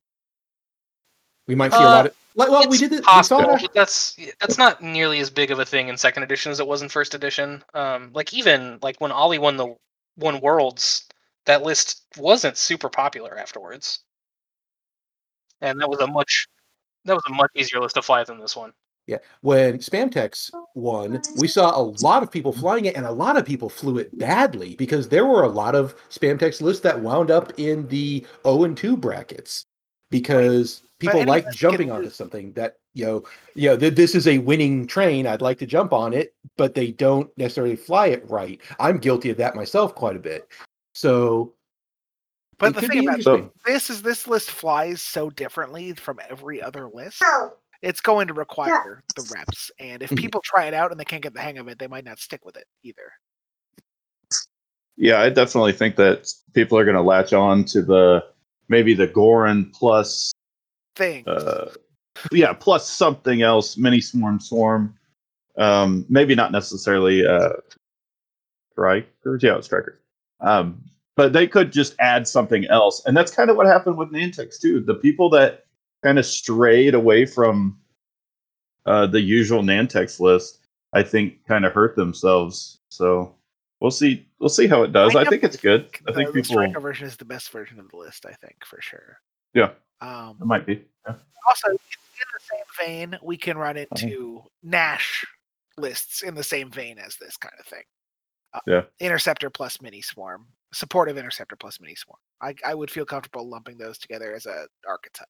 We 1.47 1.55
might 1.55 1.73
see 1.73 1.79
a 1.79 1.87
Uh, 1.87 1.91
lot 1.91 2.07
of. 2.07 2.15
Like, 2.35 2.51
well, 2.51 2.69
we 2.69 2.77
It's 2.77 2.81
did 2.81 2.93
it. 2.93 3.01
We 3.01 3.03
possible, 3.03 3.41
saw 3.41 3.59
but 3.59 3.73
that's 3.73 4.17
that's 4.41 4.59
not 4.59 4.83
nearly 4.83 5.21
as 5.21 5.31
big 5.31 5.51
of 5.51 5.59
a 5.59 5.65
thing 5.65 5.89
in 5.89 5.97
second 5.97 6.23
edition 6.23 6.53
as 6.53 6.61
it 6.61 6.67
was 6.67 6.83
in 6.83 6.89
first 6.89 7.15
edition. 7.15 7.65
Um, 7.73 8.11
like 8.13 8.35
even 8.35 8.79
like 8.83 9.01
when 9.01 9.11
Ollie 9.13 9.39
won 9.39 9.57
the 9.57 9.75
won 10.19 10.41
Worlds, 10.41 11.07
that 11.47 11.63
list 11.63 12.03
wasn't 12.17 12.57
super 12.57 12.89
popular 12.89 13.39
afterwards, 13.39 14.01
and 15.61 15.81
that 15.81 15.89
was 15.89 16.01
a 16.01 16.07
much 16.07 16.47
that 17.05 17.15
was 17.15 17.25
a 17.29 17.33
much 17.33 17.51
easier 17.55 17.81
list 17.81 17.95
to 17.95 18.03
fly 18.03 18.25
than 18.25 18.39
this 18.39 18.57
one. 18.57 18.73
Yeah, 19.07 19.19
when 19.43 19.79
Spamtex 19.79 20.51
won, 20.75 21.23
we 21.39 21.47
saw 21.47 21.79
a 21.79 21.95
lot 22.03 22.25
of 22.25 22.31
people 22.31 22.53
flying 22.53 22.87
it, 22.87 22.97
and 22.97 23.07
a 23.07 23.13
lot 23.13 23.37
of 23.37 23.47
people 23.47 23.69
flew 23.69 23.99
it 23.99 24.17
badly 24.19 24.75
because 24.75 25.09
there 25.09 25.25
were 25.25 25.45
a 25.45 25.49
lot 25.49 25.77
of 25.77 25.95
Spamtex 26.11 26.61
lists 26.61 26.83
that 26.83 27.01
wound 27.01 27.31
up 27.31 27.53
in 27.57 27.87
the 27.87 28.27
0 28.43 28.65
and 28.65 28.77
2 28.77 28.97
brackets 28.97 29.65
because 30.11 30.83
people 30.99 31.25
like 31.25 31.49
jumping 31.53 31.93
onto 31.93 32.11
something 32.11 32.53
that 32.55 32.79
you 32.95 33.05
know, 33.05 33.23
you 33.55 33.69
know, 33.69 33.77
th- 33.77 33.95
this 33.95 34.15
is 34.15 34.27
a 34.27 34.39
winning 34.39 34.87
train. 34.87 35.27
I'd 35.27 35.43
like 35.43 35.59
to 35.59 35.67
jump 35.67 35.93
on 35.93 36.15
it, 36.15 36.35
but 36.57 36.75
they 36.75 36.93
don't 36.93 37.31
necessarily 37.37 37.77
fly 37.77 38.07
it 38.07 38.29
right. 38.29 38.61
I'm 38.81 38.97
guilty 38.97 39.29
of 39.29 39.37
that 39.37 39.55
myself 39.55 39.95
quite 39.95 40.17
a 40.17 40.21
bit. 40.21 40.49
So, 40.97 41.53
But 42.59 42.75
the 42.75 42.81
thing 42.81 43.01
about 43.07 43.19
interesting. 43.19 43.51
this 43.67 43.91
is 43.91 44.01
this 44.01 44.27
list 44.27 44.51
flies 44.51 45.03
so 45.03 45.29
differently 45.29 45.93
from 45.93 46.19
every 46.31 46.63
other 46.63 46.89
list. 46.89 47.23
It's 47.83 48.01
going 48.01 48.29
to 48.29 48.33
require 48.35 49.05
the 49.15 49.31
reps, 49.37 49.71
and 49.79 50.03
if 50.03 50.09
Mhm. 50.09 50.17
people 50.17 50.41
try 50.43 50.65
it 50.65 50.73
out 50.73 50.91
and 50.91 50.99
they 50.99 51.05
can't 51.05 51.23
get 51.23 51.35
the 51.35 51.41
hang 51.43 51.59
of 51.59 51.69
it, 51.69 51.79
they 51.79 51.87
might 51.87 52.05
not 52.07 52.19
stick 52.19 52.47
with 52.47 52.57
it 52.57 52.67
either. 52.83 53.13
Yeah, 54.97 55.21
I 55.21 55.29
definitely 55.29 55.75
think 55.75 55.97
that 55.97 56.33
people 56.55 56.79
are 56.79 56.85
going 56.87 56.97
to 56.97 57.03
latch 57.03 57.35
on 57.35 57.67
to 57.67 57.83
the 57.83 58.25
maybe 58.69 58.95
the 58.95 59.07
Goran 59.07 59.71
plus, 59.75 60.33
Thing. 60.95 61.29
uh, 61.29 61.75
yeah, 62.33 62.55
plus 62.55 62.89
something 62.89 63.43
else, 63.43 63.77
mini 63.77 64.01
swarm 64.01 64.41
swarm. 64.41 64.99
Um, 65.59 66.07
maybe 66.09 66.35
not 66.35 66.53
necessarily 66.53 67.27
uh, 67.27 67.53
strikers. 68.73 69.43
Yeah, 69.43 69.61
strikers. 69.61 70.01
Um, 70.41 70.83
but 71.17 71.33
they 71.33 71.47
could 71.47 71.73
just 71.73 71.95
add 71.99 72.29
something 72.29 72.67
else, 72.67 73.03
and 73.07 73.17
that's 73.17 73.33
kind 73.35 73.49
of 73.51 73.57
what 73.57 73.67
happened 73.67 73.97
with 73.97 74.13
Nantex 74.13 74.61
too. 74.61 74.81
The 74.81 74.95
people 74.95 75.31
that 75.31 75.65
kind 76.03 76.19
of 76.19 76.27
strayed 76.27 76.95
away 76.95 77.25
from 77.25 77.79
uh, 78.85 79.07
the 79.07 79.21
usual 79.21 79.63
Nantex 79.63 80.21
list, 80.21 80.59
I 80.93 81.03
think, 81.03 81.45
kind 81.47 81.65
of 81.65 81.73
hurt 81.73 81.97
themselves. 81.97 82.81
So 82.91 83.35
we'll 83.81 83.91
see. 83.91 84.27
We'll 84.39 84.51
see 84.51 84.67
how 84.67 84.83
it 84.83 84.93
does. 84.93 85.17
I, 85.17 85.25
think 85.25 85.43
it's 85.43 85.57
good. 85.57 85.89
I 86.07 86.13
think 86.13 86.29
the 86.29 86.35
people. 86.43 86.57
striker 86.57 86.81
version 86.81 87.07
is 87.07 87.17
the 87.17 87.25
best 87.25 87.51
version 87.51 87.81
of 87.81 87.91
the 87.91 87.97
list. 87.97 88.27
I 88.27 88.33
think 88.35 88.65
for 88.67 88.81
sure. 88.83 89.19
Yeah, 89.55 89.71
Um, 90.03 90.37
it 90.39 90.45
might 90.47 90.67
be. 90.67 90.85
Yeah. 91.09 91.15
also, 91.49 91.71
in 91.71 91.77
the 91.79 92.41
same 92.41 92.87
vein, 93.11 93.19
we 93.23 93.39
can 93.39 93.57
run 93.57 93.79
Uh-huh. 93.79 93.87
into 94.03 94.43
Nash 94.63 95.25
lists 95.79 96.23
in 96.23 96.35
the 96.35 96.45
same 96.45 96.71
vein 96.71 96.99
as 96.99 97.17
this 97.17 97.39
kind 97.39 97.55
of 97.59 97.65
thing. 97.65 97.83
Uh, 98.57 98.61
Yeah. 98.67 98.83
Interceptor 99.01 99.51
plus 99.51 99.81
mini 99.83 100.01
swarm, 100.01 100.47
supportive 100.73 101.19
interceptor 101.19 101.57
plus 101.57 101.81
mini 101.81 101.95
swarm. 101.95 102.19
I, 102.41 102.55
I 102.65 102.75
would 102.75 102.91
feel 102.91 103.05
comfortable 103.05 103.49
lumping 103.49 103.79
those 103.79 103.99
together 103.99 104.35
as 104.35 104.47
a 104.47 104.67
archetype. 104.89 105.29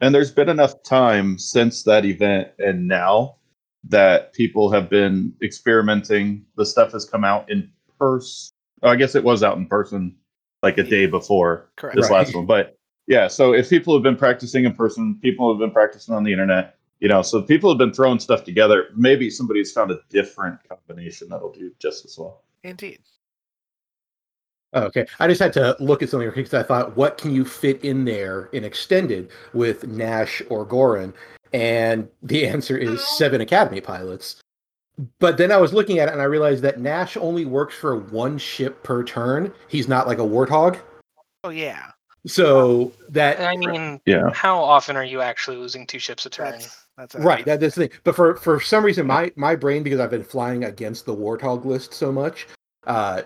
And 0.00 0.14
there's 0.14 0.30
been 0.30 0.48
enough 0.48 0.82
time 0.82 1.38
since 1.38 1.82
that 1.84 2.04
event 2.04 2.48
and 2.58 2.88
now 2.88 3.36
that 3.84 4.32
people 4.32 4.70
have 4.70 4.88
been 4.88 5.32
experimenting. 5.42 6.44
The 6.56 6.64
stuff 6.66 6.92
has 6.92 7.04
come 7.04 7.24
out 7.24 7.50
in 7.50 7.70
person. 7.98 8.52
I 8.82 8.96
guess 8.96 9.14
it 9.14 9.24
was 9.24 9.42
out 9.42 9.58
in 9.58 9.66
person 9.66 10.16
like 10.62 10.78
a 10.78 10.82
day 10.82 11.06
before 11.06 11.70
Correct. 11.76 11.96
this 11.96 12.10
Right. 12.10 12.18
last 12.18 12.34
one. 12.34 12.46
But 12.46 12.78
yeah, 13.06 13.28
so 13.28 13.52
if 13.52 13.68
people 13.68 13.94
have 13.94 14.02
been 14.02 14.16
practicing 14.16 14.64
in 14.64 14.74
person, 14.74 15.18
people 15.22 15.52
have 15.52 15.58
been 15.58 15.70
practicing 15.70 16.14
on 16.14 16.24
the 16.24 16.32
internet, 16.32 16.76
you 17.00 17.08
know, 17.08 17.22
so 17.22 17.42
people 17.42 17.70
have 17.70 17.78
been 17.78 17.92
throwing 17.92 18.18
stuff 18.18 18.44
together. 18.44 18.88
Maybe 18.94 19.30
somebody's 19.30 19.72
found 19.72 19.90
a 19.90 20.00
different 20.08 20.58
combination 20.68 21.28
that'll 21.28 21.52
do 21.52 21.72
just 21.78 22.04
as 22.04 22.18
well. 22.18 22.42
Indeed. 22.62 23.00
Oh, 24.72 24.82
okay. 24.82 25.06
I 25.18 25.26
just 25.26 25.40
had 25.40 25.52
to 25.54 25.76
look 25.80 26.02
at 26.02 26.10
something 26.10 26.30
because 26.30 26.54
I 26.54 26.62
thought, 26.62 26.96
what 26.96 27.18
can 27.18 27.34
you 27.34 27.44
fit 27.44 27.82
in 27.84 28.04
there 28.04 28.44
in 28.52 28.64
extended 28.64 29.30
with 29.52 29.88
Nash 29.88 30.42
or 30.48 30.64
Goran? 30.64 31.12
And 31.52 32.08
the 32.22 32.46
answer 32.46 32.76
is 32.78 33.04
seven 33.18 33.40
Academy 33.40 33.80
pilots. 33.80 34.40
But 35.18 35.38
then 35.38 35.50
I 35.50 35.56
was 35.56 35.72
looking 35.72 35.98
at 35.98 36.08
it 36.08 36.12
and 36.12 36.20
I 36.20 36.26
realized 36.26 36.62
that 36.62 36.78
Nash 36.78 37.16
only 37.16 37.46
works 37.46 37.74
for 37.74 37.96
one 37.96 38.38
ship 38.38 38.82
per 38.84 39.02
turn. 39.02 39.52
He's 39.68 39.88
not 39.88 40.06
like 40.06 40.18
a 40.18 40.22
warthog. 40.22 40.78
Oh 41.42 41.48
yeah. 41.48 41.90
So 42.26 42.92
that 43.08 43.40
I 43.40 43.56
mean, 43.56 44.00
Yeah. 44.04 44.30
how 44.32 44.58
often 44.58 44.96
are 44.96 45.04
you 45.04 45.22
actually 45.22 45.56
losing 45.56 45.86
two 45.86 45.98
ships 45.98 46.26
a 46.26 46.30
turn? 46.30 46.52
That's 46.52 46.86
that's 47.00 47.14
a, 47.14 47.18
right 47.18 47.44
that, 47.44 47.60
that's 47.60 47.74
the 47.74 47.88
thing 47.88 47.98
but 48.04 48.14
for 48.14 48.36
for 48.36 48.60
some 48.60 48.84
reason 48.84 49.06
my 49.06 49.32
my 49.36 49.56
brain 49.56 49.82
because 49.82 50.00
i've 50.00 50.10
been 50.10 50.22
flying 50.24 50.64
against 50.64 51.06
the 51.06 51.14
warthog 51.14 51.64
list 51.64 51.92
so 51.94 52.12
much 52.12 52.46
uh 52.86 53.22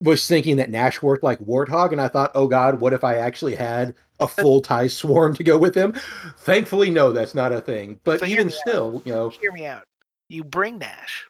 was 0.00 0.26
thinking 0.26 0.56
that 0.56 0.70
nash 0.70 1.02
worked 1.02 1.24
like 1.24 1.38
warthog 1.40 1.92
and 1.92 2.00
i 2.00 2.08
thought 2.08 2.30
oh 2.34 2.46
god 2.46 2.80
what 2.80 2.92
if 2.92 3.02
i 3.04 3.16
actually 3.16 3.54
had 3.54 3.94
a 4.20 4.28
full 4.28 4.60
tie 4.60 4.86
swarm 4.86 5.34
to 5.34 5.44
go 5.44 5.58
with 5.58 5.74
him 5.74 5.92
thankfully 6.38 6.90
no 6.90 7.12
that's 7.12 7.34
not 7.34 7.52
a 7.52 7.60
thing 7.60 7.98
but 8.04 8.20
So 8.20 8.26
even 8.26 8.48
me 8.48 8.52
out. 8.52 8.58
still 8.68 9.02
you 9.04 9.12
know 9.12 9.28
Hear 9.30 9.52
me 9.52 9.66
out. 9.66 9.84
You 10.28 10.42
bring 10.42 10.78
Nash. 10.78 11.24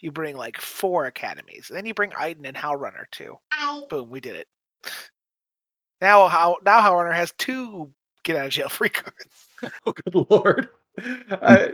You 0.00 0.10
bring 0.12 0.34
like 0.36 0.58
four 0.58 1.04
academies. 1.06 1.68
Then 1.70 1.84
you 1.84 1.92
bring 1.92 2.12
Iden 2.16 2.46
and 2.46 2.56
Howlrunner 2.56 3.04
too. 3.10 3.36
Boom, 3.90 4.08
we 4.08 4.20
did 4.20 4.36
it. 4.36 4.48
Now 6.00 6.26
how 6.28 6.56
now 6.64 6.80
Howlrunner 6.80 7.14
has 7.14 7.32
two 7.36 7.92
get 8.22 8.36
out 8.36 8.46
of 8.46 8.52
jail 8.52 8.68
free 8.70 8.88
cards. 8.88 9.46
oh 9.86 9.92
good 9.92 10.26
lord 10.30 10.68
I, 11.30 11.72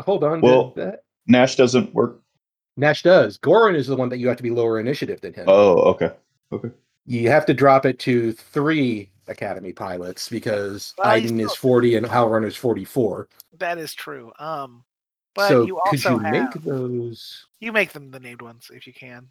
hold 0.00 0.24
on 0.24 0.40
Well- 0.40 0.72
that 0.76 1.02
Nash 1.26 1.56
doesn't 1.56 1.92
work. 1.94 2.20
nash 2.78 3.02
does 3.02 3.36
goran 3.38 3.74
is 3.74 3.86
the 3.86 3.96
one 3.96 4.08
that 4.08 4.18
you 4.18 4.28
have 4.28 4.36
to 4.38 4.42
be 4.42 4.50
lower 4.50 4.80
initiative 4.80 5.20
than 5.20 5.34
him 5.34 5.44
Oh, 5.46 5.80
okay. 5.92 6.10
Okay. 6.52 6.70
You 7.04 7.28
have 7.30 7.44
to 7.46 7.54
drop 7.54 7.84
it 7.84 7.98
to 8.00 8.32
three 8.32 9.10
academy 9.26 9.72
pilots 9.72 10.28
because 10.30 10.94
Well, 10.96 11.18
you 11.18 11.24
Iden 11.26 11.40
is 11.40 11.54
40 11.54 11.96
and 11.96 12.06
Howlrunner's 12.06 12.56
44. 12.56 13.28
That 13.58 13.76
is 13.78 13.92
true. 13.94 14.32
Um 14.38 14.84
but 15.34 15.48
so 15.48 15.66
you 15.66 15.78
could 15.86 16.02
you 16.02 16.18
have 16.18 16.32
make 16.32 16.52
those? 16.64 17.46
you 17.60 17.70
make 17.72 17.92
them 17.92 18.10
the 18.10 18.18
named 18.20 18.40
ones 18.42 18.70
if 18.72 18.86
you 18.86 18.92
can. 18.94 19.28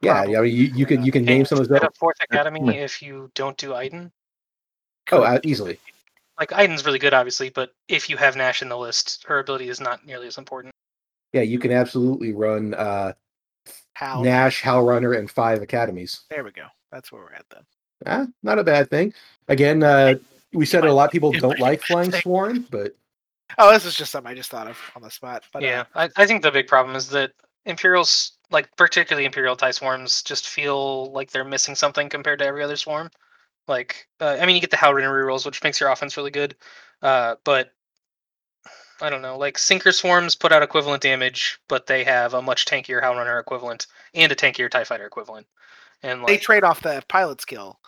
Yeah, 0.00 0.22
I 0.22 0.26
mean, 0.26 0.44
you, 0.54 0.64
you 0.74 0.86
can 0.86 1.04
you 1.04 1.12
can 1.12 1.24
name 1.24 1.44
some 1.44 1.58
of 1.60 1.68
those. 1.68 1.80
a 1.82 1.90
fourth 1.98 2.16
academy 2.22 2.78
if 2.78 3.02
you 3.02 3.30
don't 3.34 3.56
do 3.58 3.74
Iden. 3.74 4.10
Oh, 5.12 5.22
uh, 5.22 5.38
easily. 5.44 5.78
Like 6.38 6.52
Iden's 6.52 6.84
really 6.84 6.98
good, 6.98 7.14
obviously, 7.14 7.50
but 7.50 7.74
if 7.88 8.08
you 8.08 8.16
have 8.16 8.36
Nash 8.36 8.62
in 8.62 8.68
the 8.68 8.78
list, 8.78 9.24
her 9.26 9.40
ability 9.40 9.68
is 9.68 9.80
not 9.80 10.06
nearly 10.06 10.28
as 10.28 10.38
important. 10.38 10.72
Yeah, 11.32 11.42
you 11.42 11.58
can 11.58 11.72
absolutely 11.72 12.32
run 12.32 12.74
uh, 12.74 13.12
How 13.94 14.22
Nash, 14.22 14.62
Howlrunner, 14.62 15.18
and 15.18 15.30
five 15.30 15.62
academies. 15.62 16.22
there 16.30 16.44
we 16.44 16.52
go. 16.52 16.66
That's 16.92 17.10
where 17.12 17.22
we're 17.22 17.32
at 17.34 17.44
then. 17.50 17.62
Ah, 18.06 18.26
not 18.42 18.58
a 18.58 18.64
bad 18.64 18.88
thing. 18.88 19.12
Again, 19.48 19.82
uh, 19.82 20.14
we 20.52 20.64
said 20.64 20.84
a 20.84 20.92
lot 20.92 21.06
of 21.06 21.10
people 21.10 21.32
don't 21.32 21.58
like 21.58 21.82
flying 21.86 22.06
interesting. 22.06 22.22
swarm, 22.22 22.66
but 22.70 22.94
Oh, 23.56 23.72
this 23.72 23.84
is 23.84 23.94
just 23.94 24.12
something 24.12 24.30
I 24.30 24.34
just 24.34 24.50
thought 24.50 24.68
of 24.68 24.78
on 24.94 25.02
the 25.02 25.10
spot. 25.10 25.44
But 25.52 25.62
yeah, 25.62 25.84
uh, 25.94 26.08
I, 26.16 26.22
I 26.22 26.26
think 26.26 26.42
the 26.42 26.50
big 26.50 26.66
problem 26.66 26.96
is 26.96 27.08
that 27.10 27.32
Imperials, 27.64 28.32
like 28.50 28.74
particularly 28.76 29.24
Imperial 29.26 29.56
tie 29.56 29.70
swarms, 29.70 30.22
just 30.22 30.48
feel 30.48 31.10
like 31.12 31.30
they're 31.30 31.44
missing 31.44 31.74
something 31.74 32.08
compared 32.08 32.38
to 32.40 32.46
every 32.46 32.62
other 32.62 32.76
swarm. 32.76 33.10
Like, 33.68 34.08
uh, 34.20 34.38
I 34.40 34.46
mean, 34.46 34.56
you 34.56 34.60
get 34.60 34.70
the 34.70 34.76
Howlrunner 34.76 35.10
rerolls, 35.10 35.44
which 35.44 35.62
makes 35.62 35.80
your 35.80 35.90
offense 35.90 36.16
really 36.16 36.30
good, 36.30 36.56
uh, 37.02 37.36
but 37.44 37.72
I 39.00 39.10
don't 39.10 39.22
know. 39.22 39.38
Like 39.38 39.58
Sinker 39.58 39.92
swarms 39.92 40.34
put 40.34 40.52
out 40.52 40.62
equivalent 40.62 41.02
damage, 41.02 41.60
but 41.68 41.86
they 41.86 42.02
have 42.04 42.34
a 42.34 42.42
much 42.42 42.64
tankier 42.64 43.02
Howlrunner 43.02 43.40
equivalent 43.40 43.86
and 44.14 44.32
a 44.32 44.34
tankier 44.34 44.70
Tie 44.70 44.84
Fighter 44.84 45.06
equivalent. 45.06 45.46
And 46.02 46.24
they 46.26 46.38
trade 46.38 46.64
off 46.64 46.80
the 46.80 47.02
pilot 47.08 47.40
skill. 47.40 47.78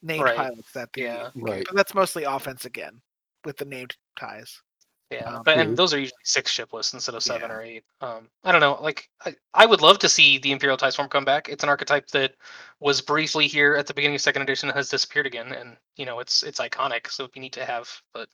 Named 0.00 0.22
Right. 0.22 0.36
pilots 0.36 0.72
that 0.72 0.92
the 0.92 1.02
Yeah. 1.02 1.30
right. 1.34 1.64
but 1.66 1.74
that's 1.74 1.92
mostly 1.92 2.22
offense 2.22 2.64
again 2.64 3.02
with 3.44 3.56
the 3.56 3.64
named 3.64 3.96
ties. 4.16 4.62
Yeah, 5.10 5.36
Um, 5.36 5.42
but 5.42 5.56
and 5.56 5.74
those 5.74 5.94
are 5.94 5.98
usually 5.98 6.18
six 6.22 6.50
ship 6.50 6.74
lists 6.74 6.92
instead 6.92 7.14
of 7.14 7.22
seven 7.22 7.48
Yeah. 7.48 7.56
or 7.56 7.62
eight. 7.62 7.84
Um, 8.02 8.28
I 8.44 8.52
don't 8.52 8.60
know. 8.60 8.78
Like, 8.82 9.08
I, 9.24 9.34
I 9.54 9.64
would 9.64 9.80
love 9.80 9.98
to 10.00 10.08
see 10.08 10.36
the 10.36 10.52
Imperial 10.52 10.76
Tie 10.76 10.90
Swarm 10.90 11.08
come 11.08 11.24
back. 11.24 11.48
It's 11.48 11.62
an 11.62 11.70
archetype 11.70 12.08
that 12.08 12.34
was 12.80 13.00
briefly 13.00 13.46
here 13.46 13.74
at 13.76 13.86
the 13.86 13.94
beginning 13.94 14.16
of 14.16 14.20
second 14.20 14.42
edition 14.42 14.68
and 14.68 14.76
has 14.76 14.90
disappeared 14.90 15.26
again, 15.26 15.52
and 15.52 15.78
you 15.96 16.04
know 16.04 16.18
it's 16.18 16.42
it's 16.42 16.60
iconic, 16.60 17.08
so 17.08 17.22
it'd 17.22 17.32
be 17.32 17.40
neat 17.40 17.54
to 17.54 17.64
have. 17.64 17.88
But 18.12 18.28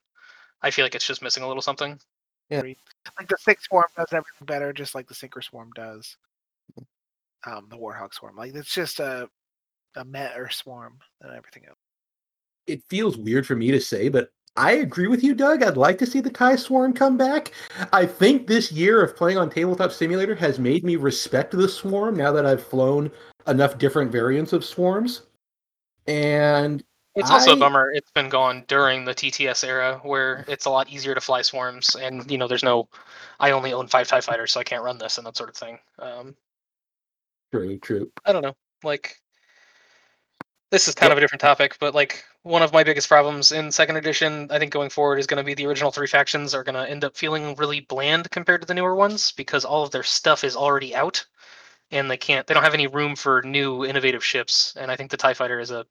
I 0.63 0.73
feel 0.73 0.85
like 0.85 0.97
it's 0.97 1.07
just 1.07 1.23
missing 1.23 1.45
a 1.45 1.47
little 1.47 1.63
something. 1.63 2.01
Yeah, 2.51 2.63
like 2.63 3.29
the 3.29 3.37
six 3.39 3.67
swarm 3.67 3.87
does 3.97 4.09
everything 4.13 4.45
better, 4.47 4.73
just 4.73 4.97
like 4.97 5.07
the 5.07 5.15
sinker 5.15 5.43
swarm 5.43 5.71
does. 5.77 6.17
Um, 7.47 7.69
the 7.71 7.77
warthog 7.77 8.15
swarm, 8.15 8.37
like 8.37 8.55
it's 8.55 8.75
just 8.75 8.99
a 8.99 9.29
a 9.95 10.05
better 10.05 10.49
swarm 10.51 10.99
than 11.21 11.31
everything 11.37 11.67
else. 11.69 11.79
It 12.67 12.83
feels 12.89 13.17
weird 13.17 13.47
for 13.47 13.55
me 13.55 13.71
to 13.71 13.81
say, 13.81 14.09
but 14.09 14.31
I 14.57 14.73
agree 14.73 15.09
with 15.09 15.25
you, 15.25 15.35
Doug. 15.35 15.63
I'd 15.63 15.77
like 15.77 15.99
to 15.99 16.07
see 16.07 16.21
the 16.21 16.31
Tie 16.31 16.57
Swarm 16.57 16.93
come 16.93 17.17
back. 17.17 17.51
I 17.93 18.07
think 18.07 18.47
this 18.47 18.71
year 18.71 19.03
of 19.03 19.17
playing 19.17 19.37
on 19.37 19.51
Tabletop 19.51 19.91
Simulator 19.91 20.35
has 20.37 20.59
made 20.61 20.85
me 20.85 20.95
respect 20.97 21.51
the 21.51 21.69
Swarm 21.69 22.17
now 22.17 22.31
that 22.33 22.47
I've 22.47 22.65
flown 22.65 23.11
enough 23.49 23.79
different 23.79 24.13
variants 24.13 24.53
of 24.53 24.65
Swarms. 24.65 25.23
And 26.07 26.85
It's 27.17 27.31
also 27.31 27.51
I- 27.51 27.55
a 27.55 27.57
bummer. 27.57 27.91
It's 27.93 28.11
been 28.13 28.29
gone 28.29 28.65
during 28.69 29.05
the 29.05 29.15
TTS 29.15 29.65
era, 29.65 30.01
where 30.05 30.45
it's 30.47 30.67
a 30.67 30.71
lot 30.71 30.89
easier 30.89 31.15
to 31.15 31.21
fly 31.21 31.43
swarms, 31.43 31.95
and 31.97 32.29
you 32.31 32.39
know 32.39 32.47
there's 32.49 32.63
no. 32.65 32.89
I 33.41 33.51
only 33.53 33.73
own 33.73 33.89
five 33.89 34.07
Tie 34.07 34.21
Fighters, 34.21 34.53
so 34.53 34.61
I 34.61 34.65
can't 34.65 34.83
run 34.85 34.99
this 34.99 35.19
and 35.19 35.27
that 35.27 35.37
sort 35.37 35.49
of 35.51 35.57
thing. 35.57 35.79
Um, 35.99 36.37
true, 37.53 37.79
true. 37.79 38.11
I 38.25 38.33
don't 38.33 38.43
know. 38.43 38.55
Like 38.83 39.21
this 40.75 40.89
is 40.89 40.95
kind 40.97 41.13
of 41.13 41.19
a 41.19 41.21
different 41.21 41.41
topic, 41.41 41.77
but 41.79 41.95
like 41.95 42.25
one 42.43 42.61
of 42.61 42.73
my 42.73 42.83
biggest 42.83 43.07
problems 43.07 43.53
in 43.53 43.71
second 43.71 43.97
edition, 43.97 44.49
I 44.51 44.59
think 44.59 44.73
going 44.73 44.91
forward 44.91 45.21
is 45.21 45.27
going 45.29 45.39
to 45.39 45.45
be 45.45 45.55
the 45.55 45.67
original 45.67 45.93
three 45.93 46.09
factions 46.09 46.53
are 46.53 46.65
going 46.65 46.75
to 46.75 46.91
end 46.91 47.05
up 47.05 47.17
feeling 47.17 47.55
really 47.55 47.79
bland 47.79 48.29
compared 48.33 48.61
to 48.61 48.67
the 48.67 48.75
newer 48.75 48.97
ones 48.97 49.31
because 49.31 49.65
all 49.65 49.85
of 49.85 49.93
their 49.93 50.03
stuff 50.03 50.43
is 50.43 50.57
already 50.57 50.93
out, 50.93 51.25
and 51.93 52.11
they 52.11 52.17
can't, 52.17 52.45
they 52.49 52.55
don't 52.55 52.65
have 52.65 52.75
any 52.75 52.89
room 52.89 53.15
for 53.15 53.41
new 53.43 53.85
innovative 53.85 54.25
ships. 54.25 54.77
And 54.77 54.91
I 54.91 54.97
think 54.97 55.13
the 55.13 55.17
Tie 55.17 55.35
Fighter 55.35 55.61
is 55.61 55.71
a 55.71 55.87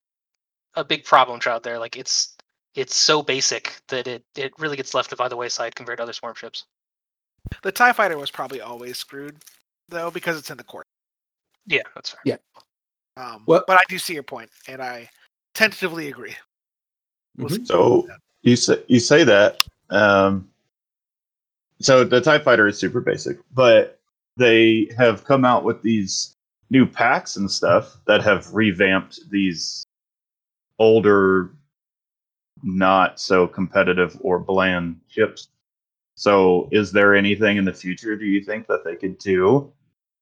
a 0.75 0.83
big 0.83 1.05
problem 1.05 1.39
out 1.47 1.63
there. 1.63 1.79
Like 1.79 1.95
it's 1.95 2.35
it's 2.75 2.93
so 2.95 3.21
basic 3.21 3.79
that 3.87 4.05
it 4.05 4.25
it 4.35 4.51
really 4.59 4.75
gets 4.75 4.93
left 4.93 5.15
by 5.15 5.29
the 5.29 5.37
wayside 5.37 5.77
compared 5.77 5.99
to 5.99 6.03
other 6.03 6.11
swarm 6.11 6.35
ships. 6.35 6.65
The 7.61 7.71
Tie 7.71 7.93
Fighter 7.93 8.17
was 8.17 8.31
probably 8.31 8.59
always 8.59 8.97
screwed 8.97 9.37
though 9.87 10.11
because 10.11 10.37
it's 10.37 10.51
in 10.51 10.57
the 10.57 10.63
court. 10.65 10.87
Yeah, 11.67 11.83
that's 11.95 12.09
fair. 12.09 12.19
Yeah. 12.25 12.37
Um, 13.17 13.43
Well- 13.45 13.63
but 13.67 13.77
I 13.77 13.83
do 13.89 13.97
see 13.97 14.13
your 14.13 14.23
point, 14.23 14.49
and 14.67 14.81
I 14.81 15.09
tentatively 15.53 16.07
agree. 16.07 16.35
We'll 17.37 17.49
Mhm. 17.49 17.67
So 17.67 18.07
you 18.41 18.55
say 18.55 18.83
you 18.87 18.99
say 18.99 19.23
that. 19.23 19.63
Um, 19.89 20.49
so 21.79 22.03
the 22.03 22.21
Tie 22.21 22.39
Fighter 22.39 22.67
is 22.67 22.77
super 22.77 23.01
basic, 23.01 23.37
but 23.53 23.99
they 24.37 24.89
have 24.97 25.23
come 25.23 25.45
out 25.45 25.63
with 25.63 25.81
these 25.81 26.35
new 26.69 26.85
packs 26.85 27.35
and 27.35 27.49
stuff 27.49 27.97
that 28.05 28.23
have 28.23 28.51
revamped 28.53 29.29
these 29.29 29.85
older, 30.79 31.51
not 32.63 33.19
so 33.19 33.47
competitive 33.47 34.17
or 34.21 34.39
bland 34.39 34.99
ships. 35.07 35.49
So, 36.15 36.69
is 36.71 36.91
there 36.91 37.15
anything 37.15 37.57
in 37.57 37.65
the 37.65 37.73
future? 37.73 38.15
Do 38.15 38.25
you 38.25 38.43
think 38.43 38.67
that 38.67 38.83
they 38.83 38.95
could 38.95 39.17
do 39.17 39.71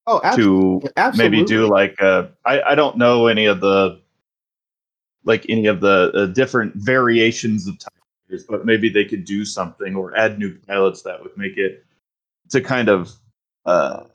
Oh, 0.08 0.20
abs- 0.24 0.38
to 0.38 0.82
absolutely. 0.98 1.38
maybe 1.38 1.48
do 1.48 1.68
like 1.68 2.02
uh 2.02 2.28
I, 2.46 2.62
I 2.62 2.76
don't 2.76 2.98
know 2.98 3.28
any 3.28 3.46
of 3.46 3.62
the 3.62 4.00
like 5.24 5.46
any 5.50 5.68
of 5.68 5.80
the 5.80 6.12
uh, 6.14 6.26
different 6.28 6.76
variations 6.76 7.68
of 7.68 7.78
tigers 7.78 8.46
but 8.50 8.66
maybe 8.66 8.90
they 8.90 9.06
could 9.06 9.26
do 9.26 9.46
something 9.46 9.96
or 9.96 10.18
add 10.18 10.40
new 10.40 10.58
pilots 10.68 11.04
that 11.04 11.22
would 11.22 11.38
make 11.38 11.58
it 11.58 11.86
to 12.50 12.62
kind 12.62 12.90
of 12.90 13.12
uh 13.66 14.06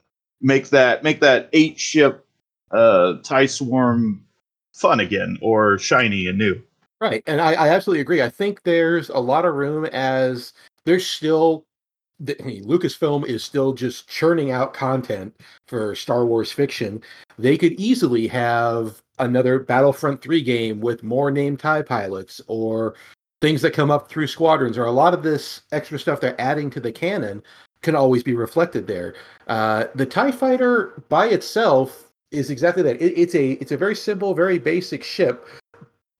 make 0.40 0.70
that 0.70 1.04
make 1.04 1.20
that 1.20 1.48
eight 1.52 1.78
ship 1.78 2.26
uh 2.72 3.14
tie 3.22 3.46
swarm 3.46 4.24
fun 4.72 4.98
again 5.00 5.38
or 5.40 5.78
shiny 5.78 6.26
and 6.26 6.36
new 6.38 6.60
Right, 7.00 7.22
and 7.26 7.40
I, 7.42 7.52
I 7.52 7.68
absolutely 7.68 8.00
agree. 8.00 8.22
I 8.22 8.30
think 8.30 8.62
there's 8.62 9.10
a 9.10 9.18
lot 9.18 9.44
of 9.44 9.54
room 9.54 9.84
as 9.86 10.54
there's 10.86 11.06
still 11.06 11.58
the, 11.58 11.75
I 12.20 12.42
mean, 12.42 12.64
Lucasfilm 12.64 13.26
is 13.26 13.44
still 13.44 13.72
just 13.72 14.08
churning 14.08 14.50
out 14.50 14.72
content 14.72 15.34
for 15.68 15.94
Star 15.94 16.24
Wars 16.24 16.50
fiction. 16.50 17.02
They 17.38 17.58
could 17.58 17.72
easily 17.74 18.26
have 18.28 19.02
another 19.18 19.58
Battlefront 19.58 20.22
3 20.22 20.42
game 20.42 20.80
with 20.80 21.02
more 21.02 21.30
named 21.30 21.60
TIE 21.60 21.82
pilots 21.82 22.40
or 22.46 22.94
things 23.40 23.60
that 23.62 23.74
come 23.74 23.90
up 23.90 24.08
through 24.08 24.26
squadrons, 24.26 24.78
or 24.78 24.86
a 24.86 24.92
lot 24.92 25.14
of 25.14 25.22
this 25.22 25.62
extra 25.72 25.98
stuff 25.98 26.20
they're 26.20 26.40
adding 26.40 26.70
to 26.70 26.80
the 26.80 26.92
canon 26.92 27.42
can 27.82 27.94
always 27.94 28.22
be 28.22 28.34
reflected 28.34 28.86
there. 28.86 29.14
Uh, 29.46 29.84
the 29.94 30.06
TIE 30.06 30.32
fighter 30.32 31.02
by 31.08 31.26
itself 31.26 32.10
is 32.30 32.50
exactly 32.50 32.82
that. 32.82 33.00
It, 33.00 33.12
it's 33.16 33.34
a 33.34 33.52
it's 33.52 33.72
a 33.72 33.76
very 33.76 33.94
simple, 33.94 34.34
very 34.34 34.58
basic 34.58 35.04
ship, 35.04 35.46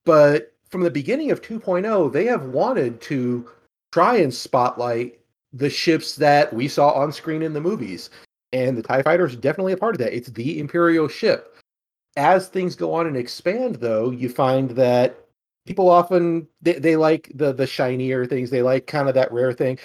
but 0.05 0.53
from 0.69 0.81
the 0.81 0.91
beginning 0.91 1.31
of 1.31 1.41
2.0, 1.41 2.11
they 2.11 2.25
have 2.25 2.45
wanted 2.45 3.01
to 3.01 3.49
try 3.91 4.17
and 4.17 4.33
spotlight 4.33 5.19
the 5.53 5.69
ships 5.69 6.15
that 6.15 6.53
we 6.53 6.67
saw 6.67 6.91
on 6.91 7.11
screen 7.11 7.41
in 7.41 7.53
the 7.53 7.61
movies. 7.61 8.09
And 8.53 8.77
the 8.77 8.83
TIE 8.83 9.03
fighter 9.03 9.25
is 9.25 9.35
definitely 9.35 9.73
a 9.73 9.77
part 9.77 9.95
of 9.95 9.99
that. 9.99 10.15
It's 10.15 10.29
the 10.29 10.59
Imperial 10.59 11.07
ship. 11.07 11.55
As 12.15 12.47
things 12.47 12.75
go 12.75 12.93
on 12.93 13.07
and 13.07 13.17
expand, 13.17 13.75
though, 13.75 14.11
you 14.11 14.29
find 14.29 14.71
that 14.71 15.17
people 15.65 15.89
often 15.89 16.47
they, 16.61 16.73
they 16.73 16.95
like 16.95 17.31
the 17.35 17.53
the 17.53 17.67
shinier 17.67 18.25
things. 18.25 18.49
They 18.49 18.63
like 18.63 18.87
kind 18.87 19.07
of 19.07 19.13
that 19.15 19.31
rare 19.31 19.53
thing. 19.53 19.77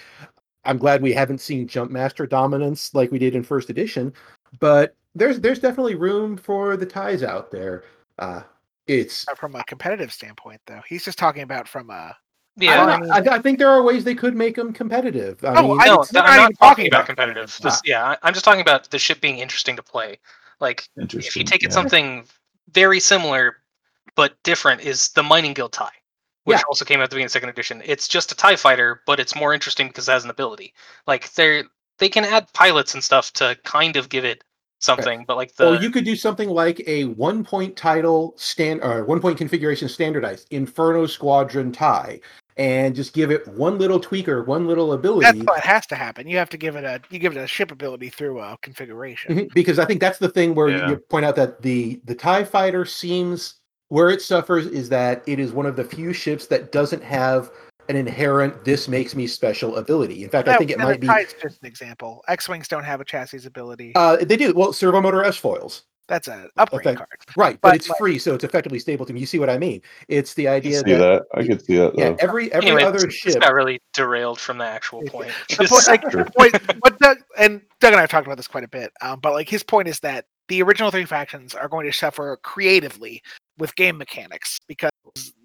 I'm 0.65 0.79
glad 0.79 1.03
we 1.03 1.13
haven't 1.13 1.41
seen 1.41 1.69
Jumpmaster 1.69 2.29
dominance 2.29 2.95
like 2.95 3.11
we 3.11 3.19
did 3.19 3.35
in 3.35 3.43
first 3.43 3.69
edition, 3.69 4.15
but 4.61 4.95
there's 5.15 5.41
there's 5.41 5.59
definitely 5.59 5.97
room 5.97 6.37
for 6.37 6.77
the 6.77 6.87
ties 6.87 7.23
out 7.23 7.51
there. 7.51 7.85
Uh, 8.19 8.43
it's 8.87 9.29
Uh, 9.29 9.35
From 9.35 9.55
a 9.55 9.65
competitive 9.65 10.13
standpoint, 10.13 10.61
though, 10.67 10.81
he's 10.89 11.05
just 11.05 11.19
talking 11.19 11.43
about 11.43 11.69
from 11.69 11.91
a. 11.91 12.17
I, 12.61 12.65
Yeah, 12.65 12.87
don't 12.87 13.09
know. 13.09 13.15
I, 13.15 13.37
I 13.37 13.39
think 13.39 13.59
there 13.59 13.69
are 13.71 13.83
ways 13.83 14.05
they 14.05 14.15
could 14.15 14.35
make 14.37 14.57
them 14.57 14.73
competitive. 14.73 15.43
I 15.45 15.55
Oh, 15.57 15.69
mean, 15.69 15.81
I- 15.81 15.87
no, 15.87 16.03
it's 16.03 16.13
not 16.13 16.25
I'm 16.27 16.31
even 16.31 16.43
not 16.43 16.49
talking 16.49 16.57
talking 16.59 16.87
about 16.89 16.97
about 16.99 17.07
competitive. 17.07 17.59
Ah. 17.65 17.81
Yeah, 17.85 18.05
I- 18.05 18.19
I'm 18.23 18.35
just 18.35 18.45
talking 18.45 18.61
about 18.61 18.91
the 18.91 18.99
ship 18.99 19.21
being 19.21 19.39
interesting 19.39 19.75
to 19.77 19.83
play. 19.83 20.19
Like 20.61 20.89
if 20.97 21.35
you 21.37 21.45
take 21.45 21.63
it 21.63 21.71
yeah. 21.71 21.75
something 21.75 22.25
very 22.71 23.01
similar 23.01 23.57
but 24.15 24.35
different 24.45 24.81
is 24.83 25.09
the 25.11 25.23
mining 25.23 25.53
guild 25.55 25.73
tie 25.73 25.91
which 26.45 26.59
Yeah. 26.59 26.63
also 26.69 26.85
came 26.85 27.01
out 27.01 27.05
at 27.05 27.11
the 27.11 27.15
beginning 27.15 27.27
of 27.27 27.33
second 27.33 27.49
edition 27.49 27.83
it's 27.85 28.07
just 28.07 28.31
a 28.31 28.37
tie 28.37 28.57
fighter 28.57 29.01
but 29.07 29.19
it's 29.19 29.35
more 29.35 29.53
interesting 29.53 29.89
because 29.89 30.09
it 30.09 30.13
has 30.13 30.25
an 30.25 30.31
ability 30.31 30.73
like 31.07 31.33
they're 31.33 31.65
they 31.99 32.09
can 32.09 32.25
add 32.25 32.47
pilots 32.53 32.95
and 32.95 33.03
stuff 33.03 33.33
to 33.35 33.57
kind 33.65 33.97
of 33.97 34.09
give 34.09 34.25
it 34.25 34.45
something 34.79 35.25
but 35.27 35.37
like 35.37 35.55
the 35.57 35.71
or 35.71 35.83
you 35.83 35.91
could 35.91 36.05
do 36.05 36.15
something 36.17 36.49
like 36.49 36.81
a 36.87 37.05
one 37.07 37.43
point 37.45 37.77
title 37.77 38.35
stand 38.37 38.83
or 38.83 39.05
one 39.05 39.21
point 39.21 39.37
configuration 39.39 39.89
standardized 39.89 40.47
Inferno 40.51 41.07
Squadron 41.07 41.73
tie, 41.73 42.21
and 42.57 42.95
just 42.95 43.13
give 43.15 43.31
it 43.31 43.47
one 43.49 43.79
little 43.79 43.99
tweak 44.01 44.29
or 44.29 44.43
one 44.45 44.67
little 44.67 44.93
ability. 44.93 45.25
That's 45.25 45.47
what 45.47 45.61
has 45.61 45.87
to 45.87 45.95
happen. 45.95 46.27
You 46.29 46.37
have 46.39 46.51
to 46.51 46.57
give 46.57 46.77
it 46.77 46.85
a 46.85 47.01
you 47.11 47.19
give 47.19 47.37
it 47.37 47.41
a 47.41 47.47
ship 47.47 47.71
ability 47.71 48.09
through 48.11 48.41
a 48.41 48.57
configuration. 48.63 49.37
Mhm, 49.37 49.55
because 49.55 49.79
I 49.79 49.85
think 49.85 50.01
that's 50.01 50.19
the 50.19 50.29
thing 50.29 50.55
where 50.55 50.69
Yeah. 50.69 50.89
you 50.91 50.97
point 50.97 51.25
out 51.25 51.37
that 51.37 51.63
the 51.63 52.01
the 52.05 52.15
Tie 52.15 52.45
Fighter 52.45 52.85
seems 52.85 53.55
where 53.89 54.11
it 54.11 54.23
suffers 54.23 54.67
is 54.67 54.89
that 54.89 55.23
it 55.27 55.39
is 55.39 55.53
one 55.53 55.67
of 55.67 55.77
the 55.77 55.85
few 55.85 56.13
ships 56.13 56.47
that 56.47 56.73
doesn't 56.73 57.03
have 57.03 57.51
an 57.89 57.97
inherent 57.97 58.65
"this 58.65 58.87
makes 58.89 59.15
me 59.15 59.27
special" 59.27 59.77
ability. 59.77 60.23
In 60.23 60.31
fact, 60.31 60.49
I 60.49 60.57
think 60.57 60.71
it 60.71 60.79
might 60.79 61.01
be. 61.01 61.09
tie's 61.09 61.35
just 61.43 61.61
an 61.63 61.67
example. 61.67 62.23
X 62.29 62.49
wings 62.49 62.69
don't 62.69 62.85
have 62.85 63.01
a 63.01 63.05
chassis 63.05 63.45
ability. 63.47 63.93
Uh, 63.97 64.17
they 64.17 64.37
do 64.37 64.53
well. 64.55 64.73
Servo 64.73 65.01
motor 65.01 65.25
S 65.25 65.37
foils, 65.37 65.83
That's 66.09 66.29
an 66.29 66.51
upgrade 66.57 66.87
okay. 66.87 66.97
card. 66.97 67.09
right? 67.37 67.59
But, 67.61 67.69
But, 67.71 67.77
it's 67.77 67.89
like- 67.89 67.99
free, 67.99 68.19
so 68.19 68.35
it's 68.35 68.45
effectively 68.45 68.79
stable 68.79 69.07
to 69.07 69.13
me. 69.13 69.21
You 69.21 69.27
see 69.27 69.39
what 69.39 69.49
I 69.49 69.57
mean? 69.57 69.81
It's 70.09 70.35
the 70.35 70.49
I 70.49 70.55
idea 70.55 70.83
can 70.83 70.89
see 70.91 70.95
that. 70.97 71.23
I 71.35 71.43
can 71.47 71.59
see 71.61 71.77
that 71.77 71.97
yeah, 71.97 72.17
every 72.19 72.53
every 72.53 72.69
anyway, 72.71 72.83
other 72.83 72.99
this 72.99 73.15
ship. 73.15 73.41
got 73.41 73.55
really 73.55 73.81
derailed 73.95 74.39
from 74.41 74.59
the 74.59 74.65
actual 74.65 75.03
point 75.05 75.31
The 75.49 75.67
point, 75.69 75.87
like, 75.87 76.03
the 76.03 76.31
point, 76.37 76.81
what 76.83 76.99
Doug 76.99 77.19
and 77.39 77.63
Doug 77.81 77.93
and 77.93 77.99
I 77.99 78.03
have 78.03 78.11
talked 78.11 78.27
about 78.27 78.37
this 78.37 78.49
quite 78.49 78.65
a 78.65 78.69
bit. 78.69 78.93
Um, 79.01 79.21
but 79.21 79.33
like 79.33 79.49
his 79.49 79.63
point 79.63 79.89
is 79.89 80.01
that 80.01 80.27
the 80.49 80.61
original 80.63 80.91
three 80.91 81.05
factions 81.05 81.55
are 81.55 81.69
going 81.69 81.87
to 81.87 81.93
suffer 81.93 82.39
creatively 82.43 83.23
with 83.59 83.75
game 83.77 83.97
mechanics 83.97 84.59
because 84.67 84.91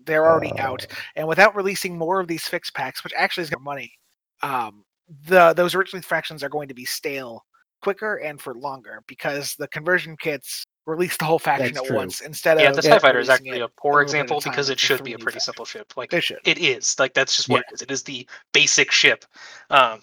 they're 0.05 0.25
already 0.25 0.51
Uh, 0.53 0.63
out, 0.63 0.87
and 1.15 1.27
without 1.27 1.55
releasing 1.55 1.97
more 1.97 2.19
of 2.19 2.27
these 2.27 2.47
fixed 2.47 2.73
packs, 2.73 3.03
which 3.03 3.13
actually 3.15 3.43
is 3.43 3.49
good 3.49 3.61
money, 3.61 3.93
um, 4.41 4.83
the 5.27 5.53
those 5.53 5.75
original 5.75 6.01
factions 6.01 6.43
are 6.43 6.49
going 6.49 6.67
to 6.67 6.73
be 6.73 6.83
stale 6.83 7.45
quicker 7.81 8.15
and 8.17 8.41
for 8.41 8.53
longer 8.55 9.03
because 9.07 9.55
the 9.55 9.67
conversion 9.67 10.15
kits 10.17 10.65
release 10.85 11.17
the 11.17 11.25
whole 11.25 11.39
faction 11.39 11.75
That's 11.75 11.81
at 11.81 11.87
true. 11.87 11.97
once 11.97 12.21
instead 12.21 12.57
yeah 12.57 12.69
of 12.69 12.75
Yeah, 12.75 12.81
the 12.81 12.87
tie 12.89 12.99
fighter 12.99 13.19
is 13.19 13.29
actually 13.29 13.59
a 13.59 13.67
poor 13.67 14.01
little 14.01 14.13
bit 14.13 14.31
at 14.31 14.31
a 14.31 14.35
example 14.35 14.41
because 14.41 14.69
it 14.69 14.79
should 14.79 15.03
be 15.03 15.13
a 15.13 15.17
pretty 15.17 15.39
factions. 15.39 15.43
simple 15.45 15.65
ship 15.65 15.93
like 15.97 16.11
They 16.11 16.21
should. 16.21 16.39
it 16.45 16.57
is 16.57 16.97
like 16.99 17.13
that's 17.13 17.35
just 17.35 17.49
what 17.49 17.61
it 17.61 17.73
is 17.73 17.81
it 17.81 17.91
is 17.91 18.03
the 18.03 18.27
basic 18.53 18.91
ship 18.91 19.25
um 19.69 19.99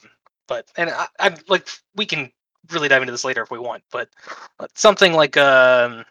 but 0.46 0.70
and 0.76 0.90
I, 0.90 1.06
i'm 1.20 1.34
like 1.48 1.68
we 1.96 2.06
can 2.06 2.30
really 2.70 2.88
dive 2.88 3.02
into 3.02 3.12
this 3.12 3.24
later 3.24 3.42
if 3.42 3.50
we 3.50 3.58
want 3.58 3.82
but 3.90 4.08
uh, 4.60 4.66
something 4.74 5.12
like 5.12 5.37
um 5.37 6.04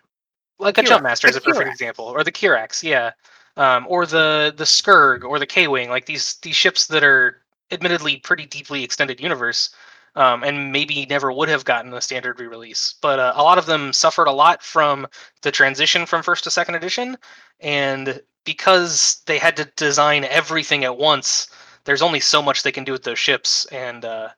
like 0.60 0.78
a 0.78 0.84
Kihraxz, 0.84 0.99
jumpmaster 1.02 1.30
is 1.30 1.36
a 1.36 1.41
perfect 1.41 1.67
Kihraxz. 1.67 1.71
example 1.71 2.06
or 2.06 2.23
the 2.23 2.32
kihraxz 2.32 2.84
yeah 2.84 3.12
um 3.58 3.86
or 3.88 4.06
the 4.06 4.54
the 4.58 4.63
skurg 4.63 5.23
or 5.23 5.38
the 5.39 5.45
k-wing 5.45 5.89
like 5.89 6.06
these 6.06 6.36
these 6.41 6.56
ships 6.56 6.88
that 6.88 7.04
are 7.04 7.41
admittedly 7.71 8.17
pretty 8.17 8.45
deeply 8.45 8.84
extended 8.84 9.19
universe 9.21 9.69
um, 10.15 10.43
and 10.43 10.71
maybe 10.71 11.06
never 11.10 11.32
would 11.32 11.49
have 11.49 11.65
gotten 11.65 11.93
a 11.93 12.02
standard 12.02 12.39
re-release 12.39 12.95
but 13.02 13.19
uh, 13.19 13.34
a 13.36 13.43
lot 13.43 13.58
of 13.58 13.65
them 13.65 13.91
suffered 13.93 14.28
a 14.28 14.32
lot 14.32 14.62
from 14.63 15.08
the 15.41 15.52
transition 15.52 16.06
from 16.06 16.23
first 16.23 16.43
to 16.43 16.52
second 16.52 16.76
edition 16.76 17.17
and 17.60 18.21
because 18.45 19.21
they 19.26 19.38
had 19.38 19.56
to 19.58 19.65
design 19.78 20.26
everything 20.26 20.84
at 20.84 20.97
once 20.97 21.47
there's 21.86 22.02
only 22.02 22.19
so 22.19 22.41
much 22.41 22.63
they 22.63 22.71
can 22.71 22.84
do 22.84 22.91
with 22.91 23.04
those 23.04 23.19
ships 23.19 23.65
and 23.67 24.06
uh 24.06 24.30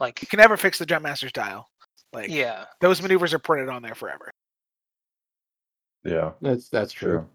like 0.00 0.20
You 0.22 0.28
can 0.28 0.38
never 0.38 0.56
fix 0.56 0.78
the 0.78 0.86
Jumpmaster's 0.86 1.32
dial. 1.32 1.68
Like 2.12 2.30
yeah 2.30 2.64
those 2.80 3.00
maneuvers 3.00 3.32
are 3.34 3.38
printed 3.38 3.68
on 3.68 3.82
there 3.82 3.94
forever. 3.94 4.30
Yeah, 6.04 6.32
That's 6.42 6.68
that's 6.68 6.92
true. 6.92 7.10
true. 7.10 7.26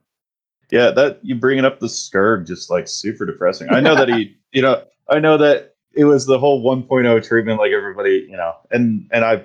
Yeah, 0.71 0.91
that 0.91 1.19
you 1.23 1.35
bringing 1.35 1.65
up 1.65 1.79
the 1.79 1.88
Skurg 1.88 2.45
just 2.45 2.69
like 2.69 2.88
super 2.88 3.25
depressing. 3.25 3.69
I 3.71 3.79
know 3.79 3.95
that 3.95 4.07
he, 4.07 4.38
you 4.51 4.62
know, 4.62 4.83
I 5.09 5.19
know 5.19 5.38
that 5.38 5.75
it 5.99 6.05
was 6.05 6.25
the 6.25 6.39
whole 6.39 6.63
1.0 6.63 7.27
treatment, 7.27 7.59
like 7.59 7.71
everybody, 7.71 8.25
you 8.29 8.38
know, 8.38 8.53
and 8.71 9.07
and 9.12 9.25
I, 9.25 9.43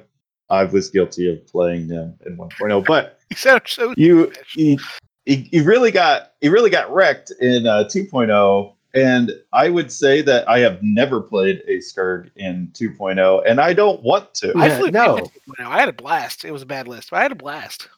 I 0.51 0.65
was 0.65 0.89
guilty 0.91 1.29
of 1.33 1.45
playing 1.47 1.89
them 1.89 2.15
in 2.25 2.37
1.0, 2.37 2.85
but 2.87 3.19
You 3.31 3.37
so 3.67 3.95
you, 3.97 4.33
you, 4.55 4.79
you 5.27 5.45
you 5.51 5.65
really 5.65 5.91
got 5.91 6.33
you 6.41 6.53
really 6.53 6.71
got 6.71 6.93
wrecked 6.93 7.33
in 7.41 7.67
uh, 7.67 7.85
2.0, 7.85 8.75
and 8.95 9.33
I 9.53 9.69
would 9.69 9.91
say 9.91 10.23
that 10.23 10.49
I 10.49 10.61
have 10.61 10.79
never 10.83 11.21
played 11.21 11.63
a 11.67 11.79
Skurg 11.79 12.31
in 12.37 12.69
2.0, 12.75 13.43
and 13.47 13.61
I 13.61 13.73
don't 13.73 14.03
want 14.03 14.33
to. 14.35 14.53
I 14.57 14.69
Yeah, 14.69 14.79
flew 14.79 14.91
no. 14.93 15.27
no. 15.59 15.69
I 15.69 15.81
had 15.81 15.89
a 15.89 15.93
blast. 15.93 16.45
It 16.45 16.53
was 16.53 16.63
a 16.63 16.67
bad 16.67 16.87
list, 16.87 17.11
but 17.11 17.17
I 17.19 17.23
had 17.23 17.33
a 17.33 17.37
blast. 17.37 17.89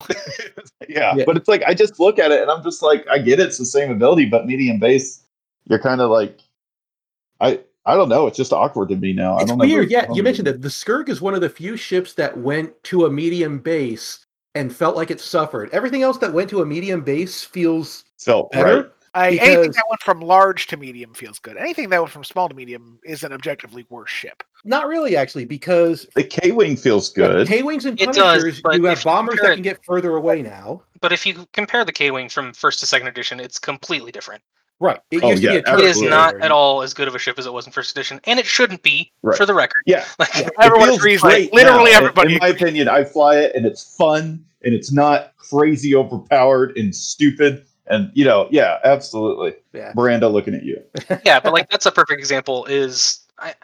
yeah, 0.88 1.14
Yeah. 1.16 1.24
but 1.24 1.36
it's 1.36 1.48
like 1.48 1.62
I 1.62 1.72
just 1.72 1.98
look 1.98 2.18
at 2.18 2.30
it 2.30 2.42
and 2.42 2.50
I'm 2.50 2.62
just 2.62 2.82
like, 2.82 3.06
I 3.08 3.18
get 3.18 3.40
it, 3.40 3.46
it's 3.46 3.58
the 3.58 3.64
same 3.64 3.90
ability, 3.90 4.26
but 4.26 4.44
medium 4.46 4.78
base, 4.78 5.22
you're 5.66 5.78
kind 5.78 6.00
of 6.02 6.10
like, 6.10 6.40
I 7.40 7.60
I 7.86 7.96
don't 7.96 8.08
know, 8.08 8.26
it's 8.26 8.36
just 8.36 8.52
awkward 8.52 8.88
to 8.90 8.96
me 8.96 9.12
now. 9.12 9.36
I 9.36 9.42
It's 9.42 9.50
don't 9.50 9.58
weird. 9.58 9.92
Ever, 9.92 10.06
Yeah, 10.06 10.12
you 10.12 10.22
mentioned 10.22 10.46
that 10.46 10.62
the 10.62 10.68
Skurg 10.68 11.08
is 11.08 11.20
one 11.20 11.34
of 11.34 11.40
the 11.40 11.50
few 11.50 11.76
ships 11.76 12.14
that 12.14 12.36
went 12.36 12.72
to 12.84 13.06
a 13.06 13.10
medium 13.10 13.58
base 13.58 14.24
and 14.54 14.74
felt 14.74 14.96
like 14.96 15.10
it 15.10 15.20
suffered. 15.20 15.68
Everything 15.72 16.02
else 16.02 16.18
that 16.18 16.32
went 16.32 16.48
to 16.50 16.62
a 16.62 16.66
medium 16.66 17.02
base 17.02 17.42
feels 17.42 18.04
felt 18.18 18.50
better. 18.52 18.76
right. 18.76 18.90
I, 19.16 19.28
anything 19.36 19.70
that 19.70 19.84
went 19.88 20.02
from 20.02 20.20
large 20.20 20.66
to 20.68 20.76
medium 20.76 21.14
feels 21.14 21.38
good. 21.38 21.56
Anything 21.56 21.88
that 21.90 22.00
went 22.00 22.10
from 22.10 22.24
small 22.24 22.48
to 22.48 22.54
medium 22.54 22.98
is 23.04 23.22
an 23.22 23.32
objectively 23.32 23.86
worse 23.88 24.10
ship. 24.10 24.42
Not 24.64 24.88
really, 24.88 25.16
actually, 25.16 25.44
because 25.44 26.08
The 26.16 26.24
K 26.24 26.50
wing 26.50 26.76
feels 26.76 27.12
good. 27.12 27.46
K 27.46 27.62
wings 27.62 27.84
and 27.84 28.00
It 28.00 28.12
does, 28.12 28.60
but 28.60 28.76
you 28.76 28.84
have 28.84 28.98
if 28.98 29.04
you 29.04 29.10
bombers 29.10 29.38
that 29.40 29.54
can 29.54 29.62
get 29.62 29.84
further 29.84 30.16
away 30.16 30.42
now. 30.42 30.82
But 31.00 31.12
if 31.12 31.26
you 31.26 31.46
compare 31.52 31.84
the 31.84 31.92
K 31.92 32.10
Wing 32.10 32.28
from 32.28 32.52
first 32.54 32.80
to 32.80 32.86
second 32.86 33.06
edition, 33.08 33.38
it's 33.38 33.58
completely 33.58 34.10
different. 34.10 34.42
Right. 34.80 35.00
It 35.10 35.22
Oh, 35.22 35.30
used 35.30 35.42
to 35.42 35.48
be 35.48 35.54
yeah, 35.54 35.74
a 35.74 35.78
It 35.78 35.84
is 35.84 36.02
not 36.02 36.40
at 36.40 36.50
all 36.50 36.82
as 36.82 36.92
good 36.94 37.08
of 37.08 37.14
a 37.14 37.18
ship 37.18 37.38
as 37.38 37.46
it 37.46 37.52
was 37.52 37.66
in 37.66 37.72
first 37.72 37.92
edition, 37.92 38.20
and 38.24 38.38
it 38.38 38.46
shouldn't 38.46 38.82
be, 38.82 39.12
Right. 39.22 39.36
for 39.36 39.46
the 39.46 39.54
record. 39.54 39.82
Yeah, 39.86 40.04
Like, 40.18 40.36
It 40.36 40.52
Everyone 40.60 40.90
agrees, 40.90 41.20
great 41.20 41.52
like, 41.52 41.64
literally 41.64 41.92
now. 41.92 41.98
In- 41.98 42.04
everybody 42.04 42.32
In 42.34 42.38
my 42.40 42.48
opinion, 42.48 42.88
I 42.88 43.04
fly 43.04 43.36
it 43.38 43.54
and 43.54 43.64
it's 43.66 43.96
fun 43.96 44.44
and 44.64 44.74
it's 44.74 44.92
not 44.92 45.36
crazy 45.36 45.94
overpowered 45.94 46.76
and 46.76 46.94
stupid. 46.94 47.64
And 47.86 48.10
you 48.14 48.24
know, 48.24 48.48
yeah, 48.50 48.78
absolutely. 48.84 49.54
Yeah. 49.72 49.92
Miranda 49.94 50.28
looking 50.28 50.54
at 50.54 50.62
you. 50.64 50.82
yeah, 51.24 51.38
but 51.38 51.52
like 51.52 51.68
that's 51.70 51.86
a 51.86 51.92
perfect 51.92 52.18
example. 52.18 52.64
Is 52.64 53.20
I, 53.38 53.54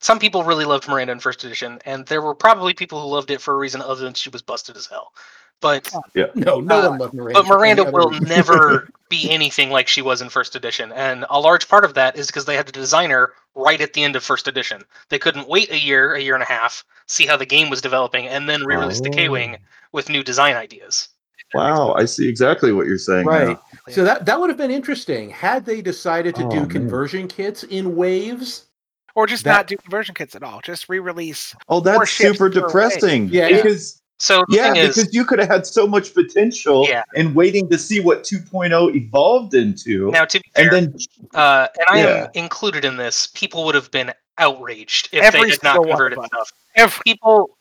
some 0.00 0.20
people 0.20 0.44
really 0.44 0.64
loved 0.64 0.88
Miranda 0.88 1.12
in 1.12 1.18
first 1.18 1.42
edition, 1.44 1.80
and 1.84 2.06
there 2.06 2.22
were 2.22 2.34
probably 2.36 2.72
people 2.72 3.00
who 3.02 3.08
loved 3.08 3.30
it 3.32 3.40
for 3.40 3.54
a 3.54 3.56
reason 3.56 3.82
other 3.82 4.04
than 4.04 4.14
she 4.14 4.30
was 4.30 4.42
busted 4.42 4.76
as 4.76 4.86
hell. 4.86 5.12
But 5.60 5.90
No, 6.34 6.60
no 6.60 6.80
Uh, 6.86 6.88
one 6.90 6.98
loved 6.98 7.14
Miranda. 7.14 7.42
but 7.42 7.48
Miranda 7.48 7.84
will 7.90 8.10
never 8.20 8.88
be 9.08 9.28
anything 9.30 9.70
like 9.70 9.88
she 9.88 10.02
was 10.02 10.22
in 10.22 10.28
first 10.28 10.54
edition, 10.54 10.92
and 10.92 11.24
a 11.30 11.40
large 11.40 11.68
part 11.68 11.84
of 11.84 11.94
that 11.94 12.16
is 12.16 12.26
because 12.28 12.44
they 12.44 12.54
had 12.56 12.66
to 12.66 12.72
design 12.72 13.10
her 13.10 13.32
right 13.54 13.80
at 13.80 13.92
the 13.94 14.04
end 14.04 14.14
of 14.14 14.22
first 14.22 14.46
edition. 14.46 14.82
They 15.08 15.18
couldn't 15.18 15.48
wait 15.48 15.70
a 15.70 15.78
year, 15.78 16.14
a 16.14 16.20
year 16.20 16.34
and 16.34 16.42
a 16.42 16.46
half, 16.46 16.84
see 17.06 17.26
how 17.26 17.36
the 17.36 17.46
game 17.46 17.70
was 17.70 17.80
developing, 17.80 18.28
and 18.28 18.48
then 18.48 18.64
re-release 18.64 19.00
the 19.00 19.10
K 19.10 19.28
Wing 19.28 19.56
with 19.92 20.08
new 20.08 20.22
design 20.22 20.54
ideas. 20.56 21.08
Wow, 21.54 21.94
I 21.94 22.04
see 22.04 22.28
exactly 22.28 22.72
what 22.72 22.86
you're 22.86 22.98
saying. 22.98 23.26
Right. 23.26 23.48
now. 23.48 23.62
So 23.88 24.04
that 24.04 24.26
that 24.26 24.38
would 24.38 24.50
have 24.50 24.58
been 24.58 24.70
interesting 24.70 25.30
had 25.30 25.64
they 25.64 25.80
decided 25.80 26.34
to 26.36 26.44
Oh, 26.44 26.50
do 26.50 26.56
man. 26.56 26.68
conversion 26.68 27.26
kits 27.26 27.62
in 27.64 27.96
waves. 27.96 28.66
Or 29.14 29.26
just 29.26 29.42
That- 29.44 29.52
not 29.56 29.66
do 29.66 29.76
conversion 29.78 30.14
kits 30.14 30.36
at 30.36 30.42
all. 30.44 30.60
Just 30.62 30.88
re-release. 30.90 31.56
Oh, 31.68 31.80
that's 31.80 32.10
super 32.12 32.48
depressing. 32.50 33.28
Yeah. 33.32 33.48
Because 33.48 34.00
So 34.18 34.44
the 34.48 34.56
yeah, 34.56 34.72
thing 34.72 34.82
is, 34.82 34.96
because 34.96 35.14
you 35.14 35.24
could 35.24 35.38
have 35.38 35.48
had 35.48 35.66
so 35.66 35.86
much 35.86 36.12
potential 36.12 36.86
Yeah. 36.88 37.02
and 37.14 37.34
waiting 37.34 37.68
to 37.70 37.78
see 37.78 38.00
what 38.00 38.24
2.0 38.24 38.94
evolved 38.94 39.54
into. 39.54 40.10
now 40.10 40.24
to 40.24 40.40
be 40.40 40.50
fair, 40.54 40.74
and 40.74 40.92
then 40.92 40.94
uh, 41.34 41.68
and 41.78 41.86
I 41.88 41.98
Yeah. 42.00 42.24
am 42.24 42.30
included 42.34 42.84
in 42.84 42.96
this. 42.96 43.28
People 43.28 43.64
would 43.64 43.74
have 43.76 43.90
been 43.92 44.12
outraged 44.38 45.08
if 45.12 45.24
Every 45.24 45.42
they 45.42 45.50
did 45.50 45.62
not 45.62 45.74
convert 45.86 46.12
of 46.12 46.18
it 46.18 46.22
us. 46.22 46.26
stuff. 46.26 46.52
Every, 46.74 47.00
People, 47.04 47.56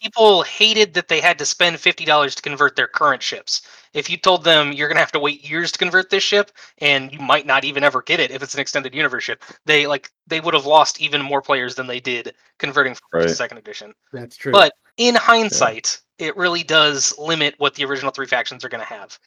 people 0.00 0.42
hated 0.42 0.94
that 0.94 1.08
they 1.08 1.20
had 1.20 1.38
to 1.38 1.46
spend 1.46 1.78
fifty 1.78 2.04
dollars 2.04 2.34
to 2.34 2.42
convert 2.42 2.74
their 2.74 2.88
current 2.88 3.22
ships. 3.22 3.62
If 3.94 4.10
you 4.10 4.16
told 4.16 4.42
them 4.44 4.72
you're 4.72 4.88
gonna 4.88 5.00
have 5.00 5.12
to 5.12 5.20
wait 5.20 5.48
years 5.48 5.70
to 5.72 5.78
convert 5.78 6.10
this 6.10 6.24
ship, 6.24 6.50
and 6.78 7.12
you 7.12 7.20
might 7.20 7.46
not 7.46 7.64
even 7.64 7.84
ever 7.84 8.02
get 8.02 8.18
it 8.18 8.32
if 8.32 8.42
it's 8.42 8.54
an 8.54 8.60
extended 8.60 8.94
universe 8.94 9.22
ship, 9.24 9.44
they 9.64 9.86
like 9.86 10.10
they 10.26 10.40
would 10.40 10.54
have 10.54 10.66
lost 10.66 11.00
even 11.00 11.22
more 11.22 11.40
players 11.42 11.76
than 11.76 11.86
they 11.86 12.00
did 12.00 12.34
converting 12.58 12.94
from 12.94 13.02
first 13.12 13.22
to 13.22 13.28
Right. 13.28 13.36
second 13.36 13.58
edition. 13.58 13.94
That's 14.12 14.36
true. 14.36 14.52
But 14.52 14.72
in 14.98 15.14
hindsight, 15.14 16.00
it 16.18 16.36
really 16.36 16.62
does 16.62 17.16
limit 17.18 17.54
what 17.58 17.74
the 17.74 17.84
original 17.86 18.10
three 18.12 18.26
factions 18.26 18.64
are 18.64 18.68
going 18.68 18.80
to 18.82 18.86
have. 18.86 19.18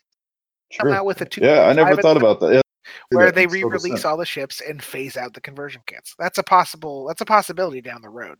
come 0.77 0.89
out 0.91 1.05
with 1.05 1.19
a 1.21 1.25
two. 1.25 1.41
yeah, 1.41 1.61
I 1.63 1.73
never 1.73 1.95
thought 2.01 2.17
about 2.17 2.39
that. 2.41 2.53
Yeah, 2.53 2.61
where 3.11 3.25
that 3.27 3.35
they 3.35 3.47
re-release 3.47 4.05
all 4.05 4.17
the 4.17 4.25
ships 4.25 4.61
and 4.61 4.81
phase 4.83 5.17
out 5.17 5.33
the 5.33 5.41
conversion 5.41 5.81
kits. 5.87 6.13
That's 6.19 6.37
a 6.37 6.43
possible. 6.43 7.07
That's 7.07 7.21
a 7.21 7.25
possibility 7.25 7.81
down 7.81 8.01
the 8.01 8.09
road. 8.09 8.37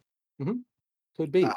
could 1.17 1.31
be. 1.31 1.43
uh, 1.45 1.53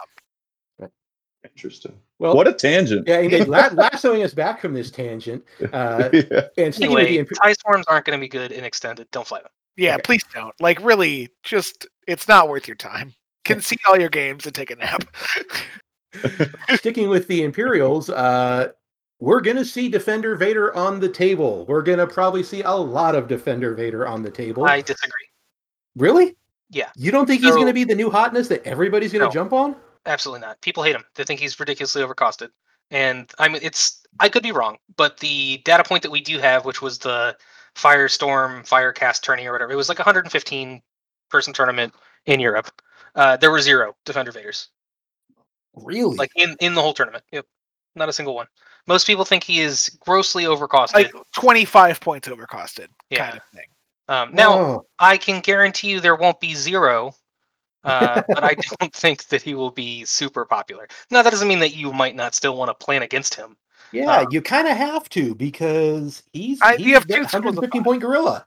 Interesting. 1.44 1.98
Well, 2.18 2.34
what 2.34 2.48
a 2.48 2.54
tangent. 2.54 3.06
yeah, 3.06 3.18
indeed. 3.18 3.48
La- 3.48 3.68
lassoing 3.72 4.22
us 4.22 4.32
back 4.32 4.60
from 4.60 4.72
this 4.72 4.90
tangent. 4.90 5.44
Uh, 5.72 6.08
Yeah. 6.12 6.22
and 6.56 6.72
the 6.72 6.84
Anyway, 6.84 7.16
imp- 7.18 7.28
tie 7.42 7.52
swarms 7.52 7.84
aren't 7.86 8.06
going 8.06 8.18
to 8.18 8.20
be 8.20 8.28
good 8.28 8.50
in 8.50 8.64
extended. 8.64 9.06
Don't 9.10 9.26
fly 9.26 9.40
them. 9.40 9.50
Yeah, 9.76 9.94
Okay. 9.94 10.02
please 10.04 10.24
don't. 10.32 10.54
Like, 10.60 10.80
really, 10.82 11.28
just 11.42 11.86
it's 12.08 12.28
not 12.28 12.48
worth 12.48 12.66
your 12.66 12.76
time. 12.76 13.12
Concede 13.44 13.80
all 13.88 13.98
your 13.98 14.08
games 14.08 14.46
and 14.46 14.54
take 14.54 14.70
a 14.70 14.76
nap. 14.76 15.04
sticking 16.76 17.08
with 17.08 17.28
the 17.28 17.42
Imperials, 17.42 18.10
uh, 18.10 18.68
we're 19.20 19.40
gonna 19.40 19.64
see 19.64 19.88
Defender 19.88 20.36
Vader 20.36 20.74
on 20.74 21.00
the 21.00 21.08
table. 21.08 21.64
We're 21.66 21.82
gonna 21.82 22.06
probably 22.06 22.42
see 22.42 22.62
a 22.62 22.72
lot 22.72 23.14
of 23.14 23.28
Defender 23.28 23.74
Vader 23.74 24.06
on 24.06 24.22
the 24.22 24.30
table. 24.30 24.64
I 24.64 24.80
disagree. 24.80 25.28
Really? 25.96 26.36
Yeah. 26.70 26.90
You 26.96 27.10
don't 27.10 27.26
think 27.26 27.42
he's 27.42 27.54
gonna 27.54 27.72
be 27.72 27.84
the 27.84 27.94
new 27.94 28.10
hotness 28.10 28.48
that 28.48 28.64
everybody's 28.66 29.12
gonna 29.12 29.26
No. 29.26 29.30
jump 29.30 29.52
on? 29.52 29.76
Absolutely 30.06 30.46
not. 30.46 30.60
People 30.60 30.82
hate 30.82 30.94
him. 30.94 31.04
They 31.14 31.24
think 31.24 31.40
he's 31.40 31.58
ridiculously 31.58 32.02
overcosted. 32.02 32.50
And 32.90 33.30
I 33.38 33.48
mean, 33.48 33.60
it's 33.62 34.02
I 34.20 34.28
could 34.28 34.42
be 34.42 34.52
wrong, 34.52 34.78
but 34.96 35.18
the 35.18 35.58
data 35.64 35.84
point 35.84 36.02
that 36.02 36.10
we 36.10 36.20
do 36.20 36.38
have, 36.38 36.64
which 36.64 36.82
was 36.82 36.98
the 36.98 37.36
Firestorm 37.74 38.68
Firecast 38.68 39.22
tourney 39.22 39.46
or 39.46 39.52
whatever, 39.52 39.72
it 39.72 39.76
was 39.76 39.88
like 39.88 39.98
a 39.98 40.02
115 40.02 40.82
person 41.30 41.52
tournament 41.52 41.94
in 42.26 42.40
Europe. 42.40 42.70
Uh, 43.14 43.36
there 43.36 43.50
were 43.50 43.60
zero 43.60 43.94
Defender 44.04 44.32
Vaders, 44.32 44.68
Really? 45.74 46.16
like 46.16 46.30
in 46.36 46.56
in 46.60 46.74
the 46.74 46.80
whole 46.82 46.94
tournament. 46.94 47.24
Yep, 47.32 47.46
not 47.96 48.08
a 48.08 48.12
single 48.12 48.34
one. 48.34 48.46
Most 48.86 49.06
people 49.06 49.24
think 49.24 49.42
he 49.44 49.60
is 49.60 49.88
grossly 50.00 50.44
overcosted. 50.44 50.94
like 50.94 51.12
twenty-five 51.34 52.00
points 52.00 52.28
overcosted, 52.28 52.88
Yeah. 53.10 53.26
kind 53.30 53.36
of 53.38 53.44
thing. 53.54 53.66
um, 54.08 54.34
now, 54.34 54.58
Oh, 54.58 54.86
I 54.98 55.16
can 55.16 55.40
guarantee 55.40 55.90
you 55.90 56.00
there 56.00 56.16
won't 56.16 56.38
be 56.40 56.54
zero, 56.54 57.14
uh, 57.84 58.22
but 58.28 58.44
I 58.44 58.54
don't 58.80 58.92
think 58.92 59.24
that 59.28 59.42
he 59.42 59.54
will 59.54 59.70
be 59.70 60.04
super 60.04 60.44
popular. 60.44 60.86
Now 61.10 61.22
that 61.22 61.30
doesn't 61.30 61.48
mean 61.48 61.60
that 61.60 61.74
you 61.74 61.92
might 61.92 62.14
not 62.14 62.34
still 62.34 62.56
want 62.56 62.68
to 62.68 62.84
plan 62.84 63.02
against 63.02 63.34
him. 63.34 63.56
yeah, 63.92 64.18
um, 64.20 64.26
you 64.30 64.42
kind 64.42 64.68
of 64.68 64.76
have 64.76 65.08
to 65.10 65.34
because 65.34 66.22
he's, 66.32 66.60
I- 66.62 66.76
he's 66.76 66.86
you 66.86 66.94
have 66.94 67.06
that 67.08 67.14
two 67.14 67.22
115 67.22 67.82
point 67.84 68.00
gorilla. 68.02 68.46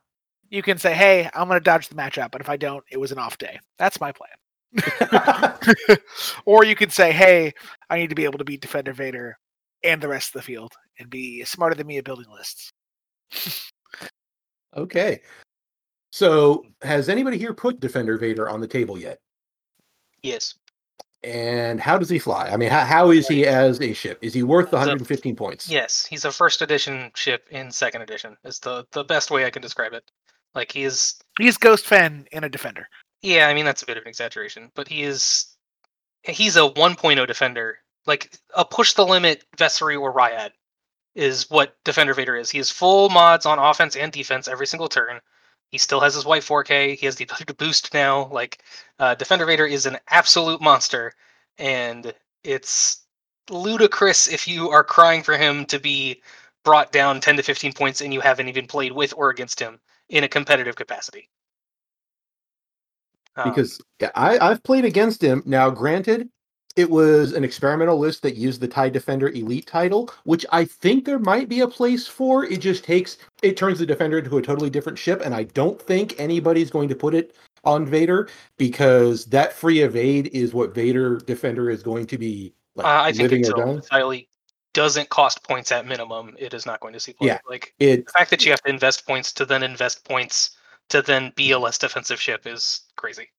You 0.49 0.61
can 0.61 0.77
say, 0.77 0.93
"Hey, 0.93 1.29
I'm 1.33 1.49
going 1.49 1.59
to 1.59 1.63
dodge 1.63 1.89
the 1.89 1.95
matchup," 1.95 2.31
but 2.31 2.39
if 2.39 2.47
I 2.47 2.55
don't, 2.55 2.81
it 2.89 2.97
was 2.97 3.11
an 3.11 3.17
off 3.17 3.37
day. 3.37 3.59
That's 3.77 3.99
my 3.99 4.13
plan. 4.13 4.29
or 6.45 6.65
you 6.65 6.75
could 6.75 6.91
say, 6.91 7.11
"Hey, 7.11 7.53
I 7.89 7.97
need 7.97 8.09
to 8.09 8.15
be 8.15 8.25
able 8.25 8.37
to 8.39 8.43
beat 8.45 8.61
Defender 8.61 8.93
Vader 8.93 9.37
and 9.83 10.01
the 10.01 10.07
rest 10.07 10.29
of 10.29 10.33
the 10.33 10.45
field 10.45 10.73
and 10.99 11.09
be 11.09 11.43
smarter 11.45 11.75
than 11.75 11.87
me 11.87 11.97
at 11.97 12.03
building 12.03 12.27
lists." 12.31 12.71
okay. 14.75 15.21
So, 16.11 16.65
has 16.81 17.09
anybody 17.09 17.37
here 17.37 17.53
put 17.53 17.79
Defender 17.79 18.17
Vader 18.17 18.49
on 18.49 18.59
the 18.61 18.67
table 18.67 18.97
yet? 18.97 19.19
Yes. 20.23 20.55
And 21.23 21.79
how 21.81 21.97
does 21.97 22.09
he 22.09 22.19
fly? 22.19 22.47
I 22.49 22.57
mean, 22.57 22.69
how, 22.69 22.85
how 22.85 23.11
is 23.11 23.27
he 23.27 23.45
as 23.45 23.81
a 23.81 23.91
ship? 23.93 24.19
Is 24.21 24.33
he 24.33 24.43
worth 24.43 24.65
the 24.71 24.77
So- 24.77 24.87
115 24.87 25.35
points? 25.35 25.69
Yes, 25.69 26.05
he's 26.05 26.25
a 26.25 26.31
first 26.31 26.61
edition 26.61 27.11
ship 27.15 27.47
in 27.51 27.71
second 27.71 28.01
edition. 28.03 28.37
Is 28.45 28.59
the 28.59 28.85
the 28.91 29.03
best 29.03 29.31
way 29.31 29.45
I 29.45 29.49
can 29.49 29.61
describe 29.61 29.93
it. 29.93 30.03
Like 30.55 30.71
he 30.71 30.83
is 30.83 31.15
He's 31.37 31.57
Ghost 31.57 31.85
Fenn 31.85 32.25
in 32.31 32.43
a 32.43 32.49
Defender. 32.49 32.87
Yeah, 33.21 33.47
I 33.47 33.53
mean 33.53 33.65
that's 33.65 33.83
a 33.83 33.85
bit 33.85 33.97
of 33.97 34.03
an 34.03 34.09
exaggeration, 34.09 34.71
but 34.75 34.87
he 34.87 35.03
is 35.03 35.55
he's 36.23 36.57
a 36.57 36.61
1.0 36.61 37.27
defender. 37.27 37.79
Like 38.05 38.37
a 38.55 38.63
push 38.63 38.93
the 38.93 39.05
limit 39.05 39.43
Vessery 39.57 39.99
or 39.99 40.13
Ryad 40.13 40.51
is 41.15 41.49
what 41.49 41.75
Defender 41.83 42.13
Vader 42.13 42.35
is. 42.35 42.49
He 42.49 42.59
has 42.59 42.69
full 42.69 43.09
mods 43.09 43.45
on 43.45 43.59
offense 43.59 43.95
and 43.95 44.11
defense 44.11 44.47
every 44.47 44.67
single 44.67 44.87
turn. 44.87 45.19
He 45.71 45.77
still 45.77 45.99
has 45.99 46.13
his 46.13 46.25
white 46.25 46.43
4K. 46.43 46.95
He 46.95 47.05
has 47.05 47.15
the 47.15 47.25
ability 47.25 47.45
to 47.45 47.53
boost 47.53 47.93
now. 47.93 48.27
Like 48.27 48.63
uh, 48.99 49.15
Defender 49.15 49.45
Vader 49.45 49.65
is 49.65 49.85
an 49.85 49.97
absolute 50.09 50.61
monster, 50.61 51.13
and 51.57 52.13
it's 52.43 53.05
ludicrous 53.49 54.27
if 54.27 54.47
you 54.47 54.69
are 54.69 54.83
crying 54.83 55.23
for 55.23 55.37
him 55.37 55.65
to 55.65 55.79
be 55.79 56.21
brought 56.63 56.91
down 56.91 57.19
10 57.19 57.37
to 57.37 57.43
15 57.43 57.73
points 57.73 58.01
and 58.01 58.13
you 58.13 58.21
haven't 58.21 58.49
even 58.49 58.67
played 58.67 58.91
with 58.91 59.13
or 59.15 59.29
against 59.29 59.59
him 59.59 59.79
in 60.09 60.23
a 60.23 60.27
competitive 60.27 60.75
capacity. 60.75 61.29
Um, 63.37 63.49
because 63.49 63.79
I, 64.15 64.37
I've 64.39 64.63
played 64.63 64.85
against 64.85 65.23
him. 65.23 65.43
Now, 65.45 65.69
granted, 65.69 66.29
it 66.75 66.89
was 66.89 67.33
an 67.33 67.43
experimental 67.43 67.97
list 67.97 68.21
that 68.21 68.35
used 68.35 68.61
the 68.61 68.67
TIE 68.67 68.89
Defender 68.89 69.29
Elite 69.29 69.65
title, 69.65 70.11
which 70.25 70.45
I 70.51 70.65
think 70.65 71.05
there 71.05 71.19
might 71.19 71.49
be 71.49 71.61
a 71.61 71.67
place 71.67 72.05
for. 72.07 72.45
It 72.45 72.61
just 72.61 72.83
takes 72.83 73.17
it 73.41 73.57
turns 73.57 73.79
the 73.79 73.85
Defender 73.85 74.19
into 74.19 74.37
a 74.37 74.41
totally 74.41 74.69
different 74.69 74.97
ship, 74.97 75.21
and 75.25 75.33
I 75.33 75.43
don't 75.43 75.81
think 75.81 76.19
anybody's 76.19 76.69
going 76.69 76.89
to 76.89 76.95
put 76.95 77.15
it 77.15 77.35
on 77.63 77.85
Vader 77.85 78.29
because 78.57 79.25
that 79.25 79.53
free 79.53 79.81
evade 79.81 80.27
is 80.27 80.53
what 80.53 80.73
Vader 80.73 81.17
Defender 81.17 81.69
is 81.69 81.81
going 81.81 82.05
to 82.07 82.17
be 82.17 82.53
like 82.75 82.85
uh, 82.85 83.01
I 83.01 83.11
think 83.11 83.31
until 83.31 83.71
entirely 83.71 84.29
doesn't 84.73 85.09
cost 85.09 85.43
points 85.43 85.71
at 85.71 85.87
minimum, 85.87 86.35
it 86.37 86.53
is 86.53 86.67
not 86.67 86.79
going 86.79 86.93
to 86.93 86.99
see 86.99 87.13
play. 87.13 87.29
Yeah. 87.29 87.39
Like 87.49 87.73
It 87.79 88.05
the 88.05 88.11
fact 88.11 88.29
that 88.29 88.45
you 88.45 88.51
have 88.51 88.61
to 88.61 88.69
invest 88.69 89.07
points 89.07 89.33
to 89.33 89.45
then 89.45 89.63
invest 89.63 90.05
points 90.05 90.56
to 90.89 91.01
then 91.01 91.33
be 91.35 91.51
a 91.51 91.59
less 91.59 91.77
defensive 91.77 92.21
ship 92.21 92.45
is 92.45 92.81
crazy. 92.95 93.29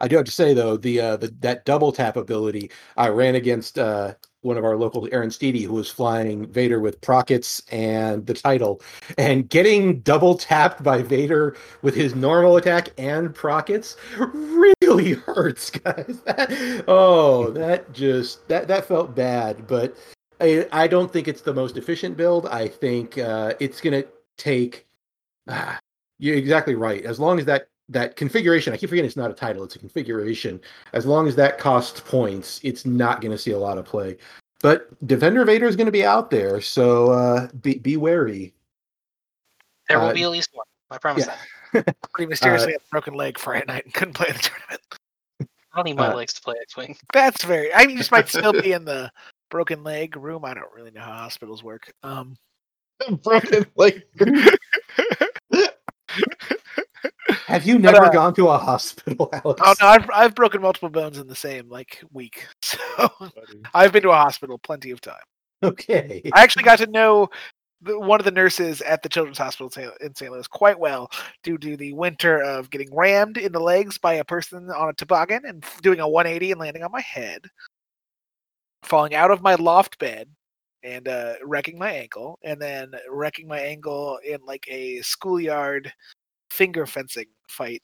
I 0.00 0.08
do 0.08 0.16
have 0.16 0.24
to 0.26 0.32
say 0.32 0.54
though, 0.54 0.76
the 0.76 1.00
uh 1.00 1.16
the 1.16 1.34
that 1.40 1.64
double 1.64 1.92
tap 1.92 2.16
ability, 2.16 2.70
I 2.96 3.08
ran 3.08 3.36
against 3.36 3.78
uh 3.78 4.14
one 4.42 4.58
of 4.58 4.64
our 4.64 4.76
local 4.76 5.08
Aaron 5.10 5.30
Steedy, 5.30 5.64
who 5.64 5.72
was 5.72 5.90
flying 5.90 6.46
Vader 6.46 6.78
with 6.78 7.00
Prockets 7.00 7.62
and 7.70 8.26
the 8.26 8.34
title, 8.34 8.82
and 9.16 9.48
getting 9.48 10.00
double 10.00 10.36
tapped 10.36 10.82
by 10.82 11.00
Vader 11.00 11.56
with 11.80 11.94
his 11.94 12.14
normal 12.14 12.56
attack 12.58 12.90
and 12.98 13.34
Prockets 13.34 13.96
really 14.18 15.12
hurts, 15.26 15.70
guys. 15.70 16.20
Oh, 16.86 17.50
that 17.52 17.92
just 17.92 18.46
that 18.48 18.68
that 18.68 18.86
felt 18.86 19.14
bad, 19.14 19.66
but 19.66 19.96
I, 20.40 20.66
I 20.72 20.88
don't 20.88 21.12
think 21.12 21.28
it's 21.28 21.42
the 21.42 21.54
most 21.54 21.76
efficient 21.76 22.16
build. 22.16 22.46
I 22.46 22.68
think 22.68 23.16
uh, 23.16 23.54
it's 23.60 23.80
gonna 23.80 24.04
take. 24.36 24.86
You're 26.24 26.36
exactly 26.36 26.74
right. 26.74 27.04
As 27.04 27.20
long 27.20 27.38
as 27.38 27.44
that 27.44 27.68
that 27.90 28.16
configuration, 28.16 28.72
I 28.72 28.78
keep 28.78 28.88
forgetting 28.88 29.06
it's 29.06 29.14
not 29.16 29.30
a 29.30 29.34
title; 29.34 29.62
it's 29.62 29.76
a 29.76 29.78
configuration. 29.78 30.58
As 30.94 31.04
long 31.04 31.28
as 31.28 31.36
that 31.36 31.58
costs 31.58 32.00
points, 32.00 32.60
it's 32.64 32.86
not 32.86 33.20
going 33.20 33.30
to 33.32 33.36
see 33.36 33.50
a 33.50 33.58
lot 33.58 33.76
of 33.76 33.84
play. 33.84 34.16
But 34.62 34.88
Defender 35.06 35.44
Vader 35.44 35.66
is 35.66 35.76
going 35.76 35.84
to 35.84 35.92
be 35.92 36.02
out 36.02 36.30
there, 36.30 36.62
so 36.62 37.10
uh, 37.10 37.48
be 37.60 37.74
be 37.78 37.98
wary. 37.98 38.54
There 39.86 40.00
will 40.00 40.06
Uh, 40.06 40.14
be 40.14 40.22
at 40.22 40.30
least 40.30 40.48
one. 40.54 40.64
I 40.90 40.96
promise 40.96 41.26
yeah. 41.26 41.82
that. 41.84 41.94
Pretty 42.14 42.30
mysteriously 42.30 42.72
had 42.72 42.80
a 42.80 42.90
broken 42.90 43.12
leg 43.12 43.38
Friday 43.38 43.66
night 43.68 43.84
and 43.84 43.92
couldn't 43.92 44.14
play 44.14 44.32
the 44.32 44.38
tournament. 44.38 44.80
I 45.40 45.76
don't 45.76 45.84
need 45.84 45.96
my 45.96 46.08
Uh, 46.08 46.16
legs 46.16 46.32
to 46.32 46.40
play 46.40 46.54
X-wing. 46.62 46.96
That's 47.12 47.44
very. 47.44 47.74
I 47.74 47.80
mean, 47.80 47.90
you 47.90 47.96
just 47.98 48.12
might 48.12 48.28
still 48.30 48.54
be 48.54 48.72
in 48.72 48.86
the 48.86 49.12
broken 49.50 49.84
leg 49.84 50.16
room. 50.16 50.46
I 50.46 50.54
don't 50.54 50.72
really 50.72 50.90
know 50.90 51.02
how 51.02 51.12
hospitals 51.12 51.62
work. 51.62 51.92
Um, 52.02 52.38
Broken 53.24 53.66
like 53.76 54.06
Have 57.54 57.66
you 57.66 57.78
never 57.78 58.06
uh, 58.06 58.10
gone 58.10 58.34
to 58.34 58.48
a 58.48 58.58
hospital, 58.58 59.28
Alex? 59.32 59.60
oh 59.64 59.74
no, 59.80 59.86
I've 59.86 60.10
I've 60.12 60.34
broken 60.34 60.60
multiple 60.60 60.88
bones 60.88 61.18
in 61.18 61.28
the 61.28 61.36
same 61.36 61.68
like 61.68 62.02
week, 62.12 62.48
so 62.62 62.78
I've 63.72 63.92
been 63.92 64.02
to 64.02 64.10
a 64.10 64.16
hospital 64.16 64.58
plenty 64.58 64.90
of 64.90 65.00
time. 65.00 65.22
Okay. 65.62 66.20
I 66.34 66.42
actually 66.42 66.64
got 66.64 66.78
to 66.78 66.88
know 66.88 67.30
one 67.84 68.20
of 68.20 68.24
the 68.24 68.32
nurses 68.32 68.80
at 68.80 69.04
the 69.04 69.08
Children's 69.08 69.38
Hospital 69.38 69.66
in 69.66 69.72
St. 69.72 69.92
in 70.00 70.14
St. 70.16 70.32
Louis 70.32 70.48
quite 70.48 70.78
well 70.78 71.08
due 71.44 71.56
to 71.58 71.76
the 71.76 71.92
winter 71.92 72.42
of 72.42 72.70
getting 72.70 72.92
rammed 72.92 73.38
in 73.38 73.52
the 73.52 73.60
legs 73.60 73.98
by 73.98 74.14
a 74.14 74.24
person 74.24 74.68
on 74.70 74.88
a 74.88 74.92
toboggan 74.94 75.42
and 75.46 75.64
doing 75.80 76.00
a 76.00 76.08
180 76.08 76.50
and 76.50 76.60
landing 76.60 76.82
on 76.82 76.90
my 76.90 77.02
head, 77.02 77.42
falling 78.82 79.14
out 79.14 79.30
of 79.30 79.42
my 79.42 79.54
loft 79.54 79.96
bed 80.00 80.28
and 80.82 81.06
uh, 81.06 81.34
wrecking 81.44 81.78
my 81.78 81.92
ankle, 81.92 82.36
and 82.42 82.60
then 82.60 82.90
wrecking 83.08 83.46
my 83.46 83.60
ankle 83.60 84.18
in 84.26 84.38
like 84.44 84.66
a 84.68 85.00
schoolyard 85.02 85.92
finger 86.54 86.86
fencing 86.86 87.26
fight. 87.48 87.82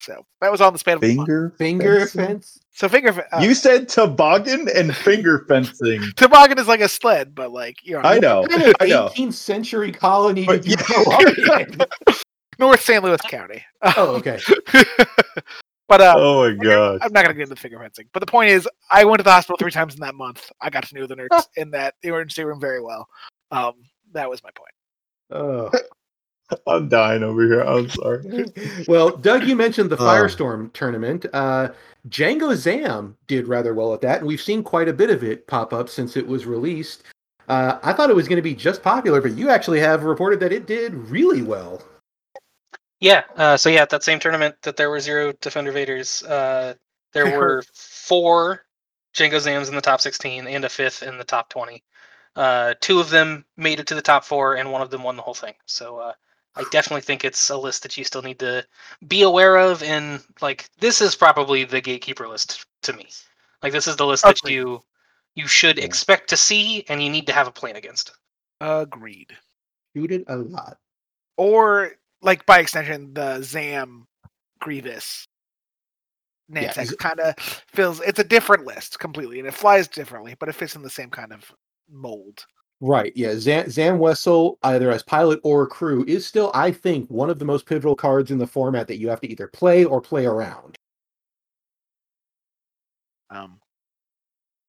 So 0.00 0.26
that 0.40 0.50
was 0.52 0.60
on 0.60 0.72
the 0.72 0.78
span 0.78 0.96
of 0.98 1.04
a 1.04 1.14
month. 1.14 1.26
Finger 1.28 1.54
Finger 1.56 2.00
fencing? 2.00 2.24
fence. 2.26 2.58
So 2.72 2.88
finger 2.88 3.26
uh, 3.32 3.40
You 3.40 3.54
said 3.54 3.88
toboggan 3.88 4.68
and 4.74 4.94
finger 5.04 5.44
fencing. 5.48 6.02
toboggan 6.16 6.58
is 6.58 6.68
like 6.68 6.80
a 6.80 6.88
sled, 6.88 7.34
but 7.34 7.52
like 7.52 7.76
you're 7.82 8.04
I 8.04 8.18
know. 8.18 8.40
What 8.42 8.50
kind 8.50 8.62
of 8.64 8.74
I 8.80 8.86
know. 8.86 9.08
18th 9.14 9.32
century 9.34 9.92
colony 9.92 10.44
But 10.44 10.66
you 10.66 10.76
yeah. 10.78 10.82
grow 10.84 11.04
up 11.14 11.68
in? 12.08 12.16
North 12.58 12.82
St. 12.82 13.02
Louis 13.02 13.20
County. 13.22 13.64
Oh, 13.96 14.14
okay. 14.16 14.38
but 15.88 16.00
uh, 16.00 16.14
Oh 16.18 16.50
my 16.50 16.62
god. 16.62 16.98
I'm 17.02 17.12
not 17.12 17.22
gonna 17.24 17.34
get 17.34 17.42
into 17.42 17.54
the 17.54 17.60
finger 17.60 17.78
fencing. 17.78 18.06
But 18.12 18.20
the 18.20 18.26
point 18.26 18.50
is, 18.50 18.68
I 18.90 19.04
went 19.04 19.18
to 19.20 19.24
the 19.24 19.32
hospital 19.32 19.56
three 19.58 19.70
times 19.70 19.94
in 19.94 20.00
that 20.00 20.14
month. 20.14 20.50
I 20.60 20.68
got 20.70 20.86
to 20.86 20.94
know 20.94 21.06
the 21.06 21.16
nurse 21.16 21.48
in 21.56 21.70
that 21.70 21.94
emergency 22.02 22.44
room 22.44 22.60
very 22.60 22.82
well. 22.82 23.06
Um, 23.50 23.72
that 24.12 24.28
was 24.28 24.42
my 24.42 24.50
point. 24.54 24.70
Oh. 25.30 25.70
I'm 26.66 26.88
dying 26.88 27.22
over 27.22 27.42
here. 27.42 27.60
I'm 27.60 27.88
sorry. 27.88 28.46
well, 28.88 29.16
Doug, 29.16 29.44
you 29.44 29.56
mentioned 29.56 29.90
the 29.90 29.96
Oh. 29.96 30.00
Firestorm 30.00 30.72
tournament. 30.72 31.26
Uh, 31.32 31.68
Jango 32.08 32.54
Zam 32.54 33.16
did 33.26 33.48
rather 33.48 33.74
well 33.74 33.94
at 33.94 34.00
that, 34.02 34.18
and 34.18 34.26
we've 34.26 34.40
seen 34.40 34.62
quite 34.62 34.88
a 34.88 34.92
bit 34.92 35.10
of 35.10 35.24
it 35.24 35.46
pop 35.46 35.72
up 35.72 35.88
since 35.88 36.16
it 36.16 36.26
was 36.26 36.44
released. 36.46 37.04
Uh, 37.48 37.78
I 37.82 37.92
thought 37.92 38.10
it 38.10 38.16
was 38.16 38.28
going 38.28 38.36
to 38.36 38.42
be 38.42 38.54
just 38.54 38.82
popular, 38.82 39.20
but 39.20 39.32
you 39.32 39.50
actually 39.50 39.80
have 39.80 40.04
reported 40.04 40.40
that 40.40 40.52
it 40.52 40.66
did 40.66 40.94
really 40.94 41.42
well. 41.42 41.82
Yeah. 43.00 43.24
Uh, 43.36 43.56
so 43.56 43.68
yeah, 43.68 43.82
at 43.82 43.90
that 43.90 44.02
same 44.02 44.18
tournament 44.18 44.54
that 44.62 44.76
there 44.76 44.90
were 44.90 45.00
zero 45.00 45.32
Defender 45.40 45.72
Vaders, 45.72 46.26
uh, 46.28 46.74
there 47.12 47.38
were 47.38 47.62
four 47.72 48.64
Jango 49.14 49.34
Zams 49.34 49.68
in 49.68 49.74
the 49.74 49.80
top 49.80 50.00
16 50.00 50.46
and 50.46 50.64
a 50.64 50.68
fifth 50.68 51.02
in 51.02 51.18
the 51.18 51.24
top 51.24 51.48
20. 51.50 51.82
Uh, 52.36 52.74
two 52.80 52.98
of 52.98 53.10
them 53.10 53.44
made 53.56 53.78
it 53.78 53.86
to 53.86 53.94
the 53.94 54.02
top 54.02 54.24
four, 54.24 54.56
and 54.56 54.72
one 54.72 54.82
of 54.82 54.90
them 54.90 55.02
won 55.02 55.16
the 55.16 55.22
whole 55.22 55.34
thing. 55.34 55.54
So 55.66 55.98
uh, 55.98 56.12
I 56.56 56.64
definitely 56.70 57.00
think 57.00 57.24
it's 57.24 57.50
a 57.50 57.56
list 57.56 57.82
that 57.82 57.96
you 57.96 58.04
still 58.04 58.22
need 58.22 58.38
to 58.38 58.64
be 59.08 59.22
aware 59.22 59.56
of. 59.56 59.82
And 59.82 60.22
like, 60.40 60.70
this 60.78 61.00
is 61.00 61.16
probably 61.16 61.64
the 61.64 61.80
gatekeeper 61.80 62.28
list 62.28 62.66
to 62.82 62.92
me. 62.92 63.08
Like, 63.62 63.72
this 63.72 63.86
is 63.88 63.96
the 63.96 64.06
list 64.06 64.22
that 64.24 64.38
Agreed. 64.38 64.54
you 64.54 64.82
you 65.36 65.48
should 65.48 65.78
Yeah. 65.78 65.84
expect 65.84 66.28
to 66.30 66.36
see, 66.36 66.84
and 66.88 67.02
you 67.02 67.10
need 67.10 67.26
to 67.26 67.32
have 67.32 67.48
a 67.48 67.52
plan 67.52 67.74
against. 67.74 68.12
Agreed. 68.60 69.36
Shoot 69.96 70.12
it 70.12 70.24
a 70.28 70.36
lot. 70.36 70.78
Or 71.36 71.92
like 72.22 72.46
by 72.46 72.60
extension, 72.60 73.12
the 73.14 73.42
Zam 73.42 74.06
Grievous. 74.60 75.26
Yeah, 76.48 76.72
Nantex 76.72 76.86
Z- 76.90 76.96
kind 76.98 77.18
of 77.20 77.34
feels 77.72 78.00
it's 78.00 78.18
a 78.20 78.24
different 78.24 78.64
list 78.64 78.98
completely, 79.00 79.38
and 79.40 79.48
it 79.48 79.54
flies 79.54 79.88
differently, 79.88 80.36
but 80.38 80.48
it 80.48 80.54
fits 80.54 80.76
in 80.76 80.82
the 80.82 80.90
same 80.90 81.10
kind 81.10 81.32
of 81.32 81.50
mold. 81.90 82.44
Right. 82.86 83.12
Yeah. 83.16 83.34
Zam, 83.38 83.70
Zam 83.70 83.98
Wesell, 83.98 84.58
either 84.62 84.90
as 84.90 85.02
pilot 85.02 85.40
or 85.42 85.66
crew, 85.66 86.04
is 86.06 86.26
still, 86.26 86.50
I 86.52 86.70
think, 86.70 87.10
one 87.10 87.30
of 87.30 87.38
the 87.38 87.46
most 87.46 87.64
pivotal 87.64 87.96
cards 87.96 88.30
in 88.30 88.36
the 88.36 88.46
format 88.46 88.88
that 88.88 88.98
you 88.98 89.08
have 89.08 89.22
to 89.22 89.26
either 89.26 89.46
play 89.46 89.86
or 89.86 90.02
play 90.02 90.26
around. 90.26 90.76
Um, 93.30 93.58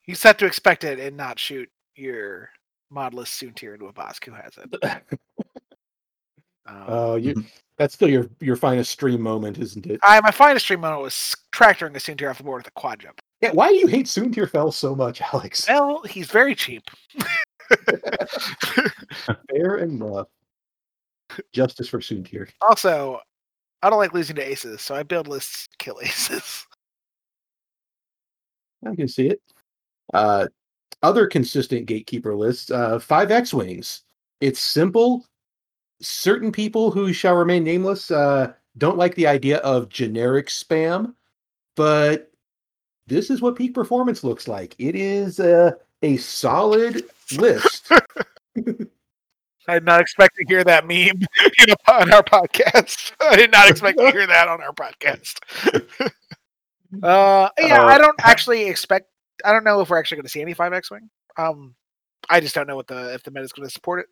you 0.05 0.15
set 0.15 0.39
to 0.39 0.45
expect 0.45 0.85
it 0.85 0.97
and 0.97 1.17
not 1.17 1.37
shoot 1.39 1.69
your 1.97 2.51
modless 2.89 3.27
Soontir 3.27 3.73
into 3.73 3.87
a 3.87 3.93
boss 3.93 4.17
who 4.23 4.31
has 4.31 4.53
it. 4.57 5.03
Um, 6.67 6.83
Oh, 6.87 7.15
you. 7.15 7.45
That's 7.77 7.93
still 7.93 8.09
your 8.09 8.27
your 8.39 8.55
finest 8.55 8.89
stream 8.89 9.21
moment, 9.21 9.59
isn't 9.59 9.85
it? 9.85 9.99
I 10.01 10.19
my 10.21 10.31
finest 10.31 10.65
stream 10.65 10.79
moment 10.79 11.03
was 11.03 11.35
tractoring 11.51 11.95
a 11.95 11.99
Soontir 11.99 12.27
off 12.27 12.39
the 12.39 12.43
board 12.43 12.61
with 12.63 12.67
a 12.69 12.71
quad 12.71 13.01
jump. 13.01 13.21
Yeah. 13.39 13.51
Why 13.51 13.69
do 13.69 13.75
you 13.75 13.85
hate 13.85 14.07
soon 14.07 14.33
Soontir 14.33 14.49
Fel 14.49 14.71
so 14.71 14.95
much, 14.95 15.21
Alex? 15.33 15.67
Well, 15.67 16.01
he's 16.09 16.31
very 16.31 16.55
cheap. 16.55 16.89
Fair 19.49 19.77
enough. 19.77 20.27
Justice 21.53 21.89
for 21.89 21.99
Soontir. 21.99 22.49
Also, 22.61 23.19
I 23.81 23.89
don't 23.89 23.99
like 23.99 24.13
losing 24.13 24.35
to 24.37 24.47
aces, 24.47 24.81
so 24.81 24.95
I 24.95 25.03
build 25.03 25.27
lists 25.27 25.67
to 25.67 25.77
kill 25.77 25.99
aces. 26.01 26.65
I 28.85 28.95
can 28.95 29.07
see 29.07 29.27
it. 29.27 29.41
Uh, 30.13 30.47
other 31.01 31.27
consistent 31.27 31.85
gatekeeper 31.85 32.35
lists: 32.35 32.71
uh, 32.71 32.99
five 32.99 33.31
X 33.31 33.53
wings. 33.53 34.03
It's 34.41 34.59
simple. 34.59 35.25
Certain 36.01 36.51
people 36.51 36.91
who 36.91 37.13
shall 37.13 37.35
remain 37.35 37.63
nameless 37.63 38.11
uh, 38.11 38.53
don't 38.77 38.97
like 38.97 39.15
the 39.15 39.27
idea 39.27 39.57
of 39.57 39.89
generic 39.89 40.47
spam, 40.47 41.13
but 41.75 42.31
this 43.07 43.29
is 43.29 43.41
what 43.41 43.55
peak 43.55 43.73
performance 43.73 44.23
looks 44.23 44.47
like. 44.47 44.75
It 44.77 44.95
is 44.95 45.39
uh, 45.39 45.71
a 46.01 46.17
solid 46.17 47.03
list. 47.37 47.91
I 49.67 49.73
did 49.75 49.85
not 49.85 49.99
expect 49.99 50.35
to 50.35 50.45
hear 50.47 50.63
that 50.63 50.85
meme 50.85 50.97
in 51.59 51.69
a, 51.69 51.91
on 51.91 52.11
our 52.13 52.23
podcast. 52.23 53.13
I 53.21 53.35
did 53.35 53.51
not 53.51 53.69
expect 53.69 53.97
to 53.97 54.11
hear 54.11 54.27
that 54.27 54.47
on 54.47 54.61
our 54.61 54.73
podcast. 54.73 55.39
uh, 57.03 57.49
yeah, 57.59 57.81
Uh, 57.81 57.85
I 57.85 57.97
don't 57.97 58.15
actually 58.23 58.67
expect. 58.67 59.07
I 59.43 59.51
don't 59.51 59.63
know 59.63 59.81
if 59.81 59.89
we're 59.89 59.97
actually 59.97 60.17
going 60.17 60.25
to 60.25 60.29
see 60.31 60.41
any 60.41 60.53
five 60.53 60.71
X 60.73 60.91
wing. 60.91 61.09
Um, 61.37 61.75
I 62.29 62.39
just 62.39 62.55
don't 62.55 62.67
know 62.67 62.75
what 62.75 62.87
the 62.87 63.13
if 63.13 63.23
the 63.23 63.31
meta 63.31 63.43
is 63.43 63.53
going 63.53 63.67
to 63.67 63.73
support 63.73 64.01
it. 64.01 64.05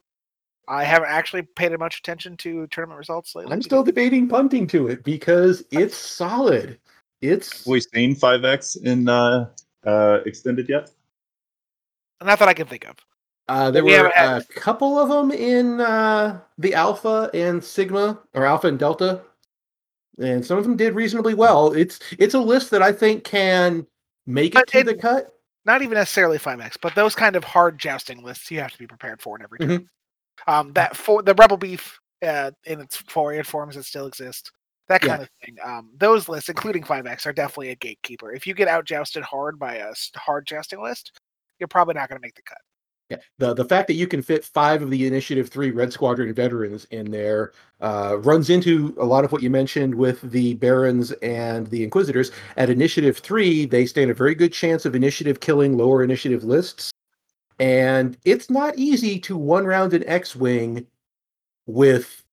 I 0.67 0.84
haven't 0.86 1.10
actually 1.10 1.41
paid 1.41 1.78
much 1.78 2.00
attention 2.00 2.38
to 2.38 2.67
tournament 2.67 2.98
results 2.98 3.36
lately. 3.36 3.52
I'm 3.52 3.62
still 3.62 3.84
debating 3.84 4.28
punting 4.28 4.65
to 4.67 4.88
it 4.88 5.04
because 5.04 5.63
it's 5.72 5.96
solid. 5.96 6.80
It's 7.22 7.60
Have 7.60 7.67
we 7.67 7.82
seen 7.82 8.15
5X 8.15 8.84
in 8.84 9.10
uh, 9.10 9.50
uh, 9.86 10.19
extended 10.26 10.69
yet? 10.69 10.89
Not 12.21 12.39
that 12.39 12.47
I 12.47 12.54
can 12.54 12.67
think 12.67 12.86
of. 12.86 12.95
Uh, 13.49 13.71
there 13.71 13.84
We 13.84 13.91
were 13.99 14.12
a 14.15 14.41
couple 14.56 14.97
of 14.97 15.10
them 15.10 15.32
in 15.32 15.82
uh, 15.82 16.39
the 16.58 16.73
Alpha 16.73 17.30
and 17.34 17.62
Sigma, 17.63 18.19
or 18.34 18.45
Alpha 18.45 18.67
and 18.67 18.80
Delta, 18.80 19.21
and 20.17 20.45
some 20.45 20.58
of 20.58 20.63
them 20.63 20.78
did 20.78 20.93
reasonably 20.95 21.34
well. 21.34 21.73
It's 21.73 21.99
it's 22.17 22.34
a 22.36 22.39
list 22.39 22.71
that 22.71 22.82
I 22.82 22.91
think 22.93 23.23
can 23.26 23.86
make 24.26 24.56
it 24.56 24.67
to 24.67 24.78
it- 24.80 24.86
the 24.86 24.95
cut. 24.95 25.30
Not 25.65 25.82
even 25.82 25.95
necessarily 25.97 26.38
five 26.38 26.60
X, 26.60 26.76
but 26.76 26.93
those 26.93 27.15
kind 27.15 27.38
of 27.38 27.43
hard 27.45 27.80
jousting 27.80 28.21
lists 28.21 28.52
you 28.52 28.60
have 28.60 28.73
to 28.73 28.78
be 28.78 28.86
prepared 28.86 29.21
for 29.21 29.38
in 29.38 29.43
every 29.43 29.60
turn. 29.60 29.89
Um, 30.45 30.74
that 30.74 30.93
for 30.97 31.22
the 31.24 31.34
Rebel 31.36 31.55
Beef 31.55 31.99
uh, 32.22 32.51
in 32.66 32.82
its 32.82 32.97
four 32.97 33.41
forms 33.45 33.76
that 33.76 33.86
still 33.86 34.05
exist, 34.05 34.51
that 34.89 35.01
Yeah. 35.03 35.09
kind 35.11 35.22
of 35.22 35.30
thing. 35.41 35.55
Um, 35.64 35.89
those 35.95 36.28
lists, 36.28 36.49
including 36.49 36.84
five 36.84 37.05
X, 37.07 37.26
are 37.26 37.32
definitely 37.32 37.70
a 37.70 37.76
gatekeeper. 37.76 38.34
If 38.34 38.45
you 38.45 38.53
get 38.53 38.68
out 38.68 38.84
jousted 38.84 39.24
hard 39.24 39.57
by 39.57 39.76
a 39.76 39.93
hard 40.18 40.45
jousting 40.45 40.84
list, 40.84 41.18
you're 41.64 41.68
probably 41.70 41.93
not 41.93 42.09
going 42.09 42.20
to 42.20 42.26
make 42.26 42.36
the 42.36 42.41
cut. 42.41 42.57
Yeah, 43.09 43.18
the 43.38 43.53
the 43.53 43.64
fact 43.66 43.88
that 43.88 43.93
you 43.93 44.05
can 44.05 44.22
fit 44.22 44.43
five 44.43 44.82
of 44.82 44.89
the 44.89 45.07
Initiative 45.07 45.47
Three 45.49 45.72
Red 45.72 45.93
Squadron 45.93 46.34
veterans 46.34 46.86
in 46.91 47.09
there 47.11 47.53
uh, 47.80 48.18
runs 48.20 48.49
into 48.49 48.95
a 48.99 49.05
lot 49.05 49.24
of 49.24 49.32
what 49.32 49.41
you 49.41 49.49
mentioned 49.49 49.95
with 49.95 50.22
the 50.22 50.55
Barons 50.55 51.11
and 51.22 51.68
the 51.68 51.84
Inquisitors. 51.84 52.32
At 52.57 52.70
Initiative 52.70 53.18
Three, 53.18 53.66
they 53.66 53.86
stand 53.86 54.11
a 54.11 54.14
very 54.14 54.36
good 54.36 54.51
chance 54.51 54.86
of 54.86 54.95
initiative 54.95 55.39
killing 55.39 55.78
lower 55.78 56.03
initiative 56.03 56.43
lists, 56.43 56.91
and 57.59 58.18
it's 58.26 58.49
not 58.49 58.78
easy 58.78 59.20
to 59.20 59.38
one 59.38 59.66
round 59.66 59.93
an 59.93 60.03
X-wing 60.07 60.86
with 61.66 62.24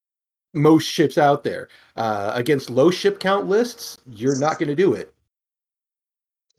most 0.54 0.86
ships 0.86 1.18
out 1.18 1.44
there 1.44 1.68
uh, 1.96 2.32
against 2.34 2.70
low 2.70 2.90
ship 2.90 3.20
count 3.20 3.46
lists. 3.46 3.98
You're 4.08 4.38
not 4.38 4.58
going 4.58 4.68
to 4.68 4.76
do 4.76 4.94
it. 4.94 5.12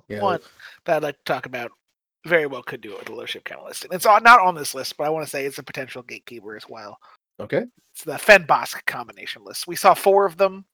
Know, 0.10 0.24
One 0.24 0.40
that 0.86 0.98
I'd 0.98 1.04
like 1.04 1.18
to 1.18 1.24
talk 1.24 1.46
about 1.46 1.72
very 2.26 2.46
well 2.46 2.64
could 2.64 2.82
do 2.82 2.94
it 2.94 3.00
with 3.00 3.10
a 3.10 3.16
low 3.16 3.26
ship 3.26 3.44
count 3.44 3.66
list. 3.66 3.84
And 3.84 3.94
it's 3.94 4.06
not 4.06 4.26
on 4.26 4.56
this 4.56 4.76
list, 4.76 4.98
but 4.98 5.06
I 5.06 5.10
want 5.10 5.26
to 5.26 5.30
say 5.30 5.46
it's 5.46 5.58
a 5.58 5.64
potential 5.64 6.04
gatekeeper 6.04 6.56
as 6.56 6.66
well. 6.70 6.98
Okay. 7.40 7.64
It's 7.94 8.04
the 8.04 8.18
Fenn 8.18 8.46
Bossk 8.46 8.86
combination 8.86 9.44
list. 9.44 9.68
We 9.68 9.76
saw 9.76 9.94
four 9.94 10.26
of 10.26 10.38
them 10.38 10.66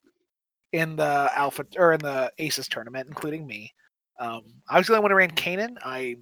in 0.74 0.96
the 0.98 1.32
Alpha 1.36 1.66
or 1.78 1.94
in 1.94 2.00
the 2.00 2.32
Aces 2.38 2.68
tournament, 2.68 3.08
including 3.08 3.48
me. 3.48 3.74
Um, 4.20 4.42
I 4.70 4.78
was 4.78 4.88
the 4.88 4.94
only 4.94 5.04
one 5.04 5.12
who 5.12 5.18
ran 5.18 5.32
Kanan. 5.32 5.78
I 5.84 6.18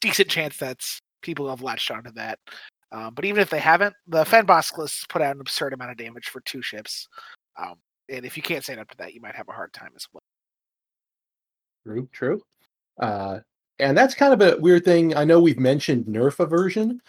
decent 0.00 0.28
chance 0.28 0.56
that's 0.56 1.00
people 1.22 1.48
have 1.48 1.62
latched 1.62 1.90
onto 1.90 2.12
that. 2.12 2.38
Um, 2.92 3.14
but 3.14 3.24
even 3.24 3.42
if 3.42 3.50
they 3.50 3.58
haven't, 3.58 3.94
the 4.06 4.24
Fenn 4.24 4.46
Bossk 4.46 4.78
list 4.78 5.08
put 5.08 5.20
out 5.20 5.34
an 5.34 5.40
absurd 5.40 5.72
amount 5.72 5.90
of 5.90 5.96
damage 5.96 6.28
for 6.28 6.40
two 6.42 6.62
ships. 6.62 7.06
Um, 7.58 7.74
and 8.08 8.24
if 8.24 8.36
you 8.36 8.42
can't 8.42 8.64
stand 8.64 8.80
up 8.80 8.88
to 8.90 8.96
that, 8.98 9.12
you 9.12 9.20
might 9.20 9.34
have 9.34 9.48
a 9.48 9.52
hard 9.52 9.72
time 9.72 9.90
as 9.94 10.06
well. 10.12 10.22
True, 11.84 12.08
true. 12.12 12.42
Uh, 12.98 13.40
and 13.78 13.96
that's 13.96 14.14
kind 14.14 14.32
of 14.32 14.40
a 14.40 14.58
weird 14.60 14.84
thing. 14.84 15.16
I 15.16 15.24
know 15.24 15.40
we've 15.40 15.58
mentioned 15.58 16.06
Nerf 16.06 16.40
aversion, 16.40 17.00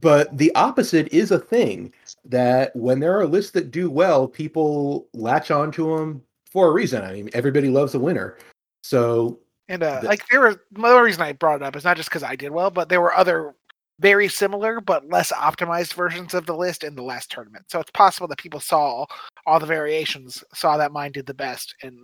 but 0.00 0.36
the 0.36 0.54
opposite 0.54 1.12
is 1.12 1.30
a 1.30 1.38
thing 1.38 1.92
that 2.24 2.74
when 2.76 3.00
there 3.00 3.18
are 3.18 3.26
lists 3.26 3.52
that 3.52 3.70
do 3.70 3.90
well, 3.90 4.28
people 4.28 5.08
latch 5.14 5.50
onto 5.50 5.96
them 5.96 6.22
for 6.50 6.68
a 6.68 6.72
reason. 6.72 7.02
I 7.02 7.12
mean, 7.12 7.30
everybody 7.32 7.68
loves 7.68 7.94
a 7.94 7.98
winner. 7.98 8.36
So, 8.82 9.40
And 9.68 9.82
uh, 9.82 10.00
The- 10.00 10.08
like 10.08 10.26
there 10.28 10.40
were 10.40 10.62
the 10.72 10.82
other 10.82 11.02
reason 11.02 11.22
I 11.22 11.32
brought 11.32 11.62
it 11.62 11.64
up 11.64 11.76
is 11.76 11.84
not 11.84 11.96
just 11.96 12.08
because 12.08 12.22
I 12.22 12.36
did 12.36 12.50
well, 12.50 12.70
but 12.70 12.88
there 12.88 13.00
were 13.00 13.14
other 13.14 13.54
very 14.00 14.28
similar 14.28 14.80
but 14.80 15.06
less 15.10 15.30
optimized 15.30 15.92
versions 15.92 16.32
of 16.32 16.46
the 16.46 16.56
list 16.56 16.84
in 16.84 16.94
the 16.94 17.02
last 17.02 17.30
tournament. 17.30 17.66
So 17.68 17.80
it's 17.80 17.90
possible 17.90 18.26
that 18.28 18.38
people 18.38 18.60
saw 18.60 19.04
all 19.46 19.60
the 19.60 19.66
variations, 19.66 20.42
saw 20.54 20.78
that 20.78 20.92
mine 20.92 21.12
did 21.12 21.26
the 21.26 21.34
best, 21.34 21.74
and 21.82 21.98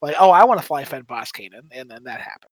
like, 0.00 0.16
oh, 0.18 0.30
I 0.30 0.44
want 0.44 0.60
to 0.60 0.66
fly 0.66 0.84
Fenn 0.84 1.04
Bossk 1.04 1.32
Kanan, 1.32 1.68
and 1.70 1.90
then 1.90 2.04
that 2.04 2.20
happened. 2.20 2.51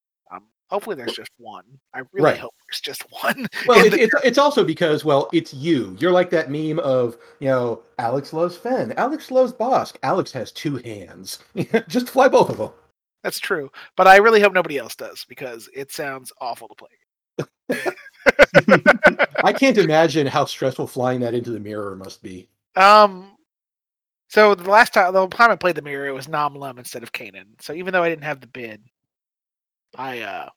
Hopefully 0.71 0.95
there's 0.95 1.13
just 1.13 1.31
one. 1.37 1.65
I 1.93 1.99
really 2.13 2.31
Right. 2.31 2.39
hope 2.39 2.55
there's 2.67 2.79
just 2.81 3.03
one. 3.21 3.45
well, 3.67 3.85
it, 3.85 3.89
the- 3.91 4.01
it's, 4.03 4.15
it's 4.23 4.37
also 4.37 4.63
because, 4.63 5.03
well, 5.05 5.29
it's 5.33 5.53
you. 5.53 5.95
You're 5.99 6.11
like 6.13 6.29
that 6.31 6.49
meme 6.49 6.79
of, 6.79 7.17
you 7.39 7.49
know, 7.49 7.83
Alex 7.99 8.31
loves 8.33 8.55
Fenn, 8.57 8.93
Alex 8.93 9.29
loves 9.31 9.51
Bossk, 9.51 9.97
Alex 10.03 10.31
has 10.31 10.51
two 10.51 10.77
hands. 10.77 11.39
Just 11.87 12.09
fly 12.09 12.27
both 12.29 12.49
of 12.49 12.57
them. 12.57 12.71
that's 13.23 13.39
true, 13.39 13.69
but 13.97 14.07
I 14.07 14.15
really 14.17 14.39
hope 14.41 14.53
nobody 14.53 14.77
else 14.77 14.95
does 14.95 15.25
because 15.27 15.69
it 15.75 15.91
sounds 15.91 16.31
awful 16.39 16.69
to 16.69 16.75
play. 16.75 16.87
I 19.43 19.53
can't 19.53 19.77
imagine 19.77 20.27
how 20.27 20.45
stressful 20.45 20.87
flying 20.87 21.19
that 21.21 21.33
into 21.33 21.51
the 21.51 21.59
mirror 21.59 21.95
must 21.95 22.21
be. 22.23 22.47
Um, 22.75 23.35
so 24.29 24.55
the 24.55 24.69
last 24.69 24.93
time, 24.93 25.13
the 25.13 25.27
time 25.27 25.51
I 25.51 25.55
played 25.55 25.75
the 25.75 25.81
mirror, 25.81 26.07
it 26.07 26.13
was 26.13 26.27
Nom 26.27 26.55
Lumb 26.55 26.79
instead 26.79 27.03
of 27.03 27.11
Kanan. 27.11 27.45
So 27.61 27.73
even 27.73 27.91
though 27.93 28.03
I 28.03 28.09
didn't 28.09 28.23
have 28.23 28.39
the 28.41 28.47
bid, 28.47 28.81
I 29.97 30.21
uh 30.21 30.49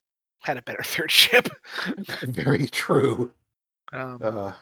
had 0.44 0.56
a 0.58 0.62
better 0.62 0.82
third 0.84 1.10
ship. 1.10 1.48
Very 2.22 2.66
true. 2.68 3.32
Um, 3.92 4.18
Uh, 4.22 4.52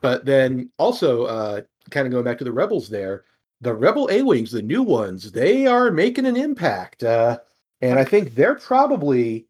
but 0.00 0.24
then 0.24 0.70
also, 0.78 1.24
uh, 1.24 1.62
kind 1.90 2.06
of 2.06 2.12
going 2.12 2.24
back 2.24 2.38
to 2.38 2.44
the 2.44 2.52
rebels 2.52 2.88
there, 2.88 3.24
the 3.60 3.74
rebel 3.74 4.08
A 4.12 4.22
wings, 4.22 4.50
the 4.52 4.62
new 4.62 4.82
ones, 4.82 5.32
they 5.32 5.66
are 5.66 5.90
making 5.90 6.26
an 6.26 6.36
impact, 6.36 7.02
uh, 7.04 7.38
and 7.80 7.98
I 7.98 8.04
think 8.04 8.34
they're 8.34 8.56
probably 8.56 9.46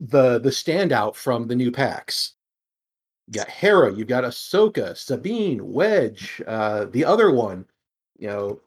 the 0.00 0.38
the 0.40 0.50
standout 0.50 1.14
from 1.16 1.46
the 1.46 1.54
new 1.56 1.70
packs. 1.70 2.34
You 3.28 3.34
got 3.34 3.48
Hera, 3.48 3.92
you've 3.94 4.08
got 4.08 4.24
Ahsoka, 4.24 4.96
Sabine, 4.96 5.64
Wedge, 5.72 6.42
uh, 6.46 6.86
the 6.86 7.04
other 7.04 7.30
one, 7.30 7.66
you 8.18 8.28
know, 8.28 8.60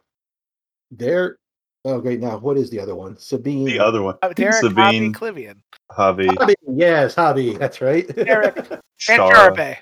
they're. 0.91 1.38
Oh, 1.86 2.01
great! 2.01 2.19
Now, 2.19 2.38
what 2.38 2.57
is 2.57 2.71
the 2.71 2.79
other 2.79 2.95
one? 2.95 3.15
Sabine. 3.17 3.65
The 3.65 3.79
other 3.79 4.01
one, 4.01 4.15
uh, 4.23 4.33
Derek 4.33 4.55
Sabine. 4.55 5.13
Hobbie 5.13 5.33
Klivian. 5.43 5.55
Hobbie, 5.91 6.36
Hobbie. 6.36 6.55
Yes, 6.67 7.13
Hobbie. 7.13 7.55
That's 7.57 7.79
right. 7.79 8.07
Derek 8.15 8.55
and 9.09 9.21
Jarabe. 9.21 9.77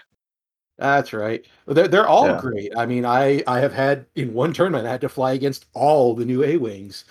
That's 0.77 1.13
right. 1.13 1.45
They're 1.65 1.87
they're 1.87 2.07
all 2.07 2.27
Yeah. 2.27 2.41
great. 2.41 2.73
I 2.75 2.85
mean, 2.85 3.05
I 3.05 3.41
I 3.47 3.59
have 3.61 3.71
had 3.71 4.05
in 4.15 4.33
one 4.33 4.51
tournament 4.51 4.85
I 4.85 4.91
had 4.91 5.01
to 5.01 5.09
fly 5.09 5.31
against 5.31 5.65
all 5.73 6.13
the 6.13 6.25
new 6.25 6.43
A 6.43 6.57
wings, 6.57 7.05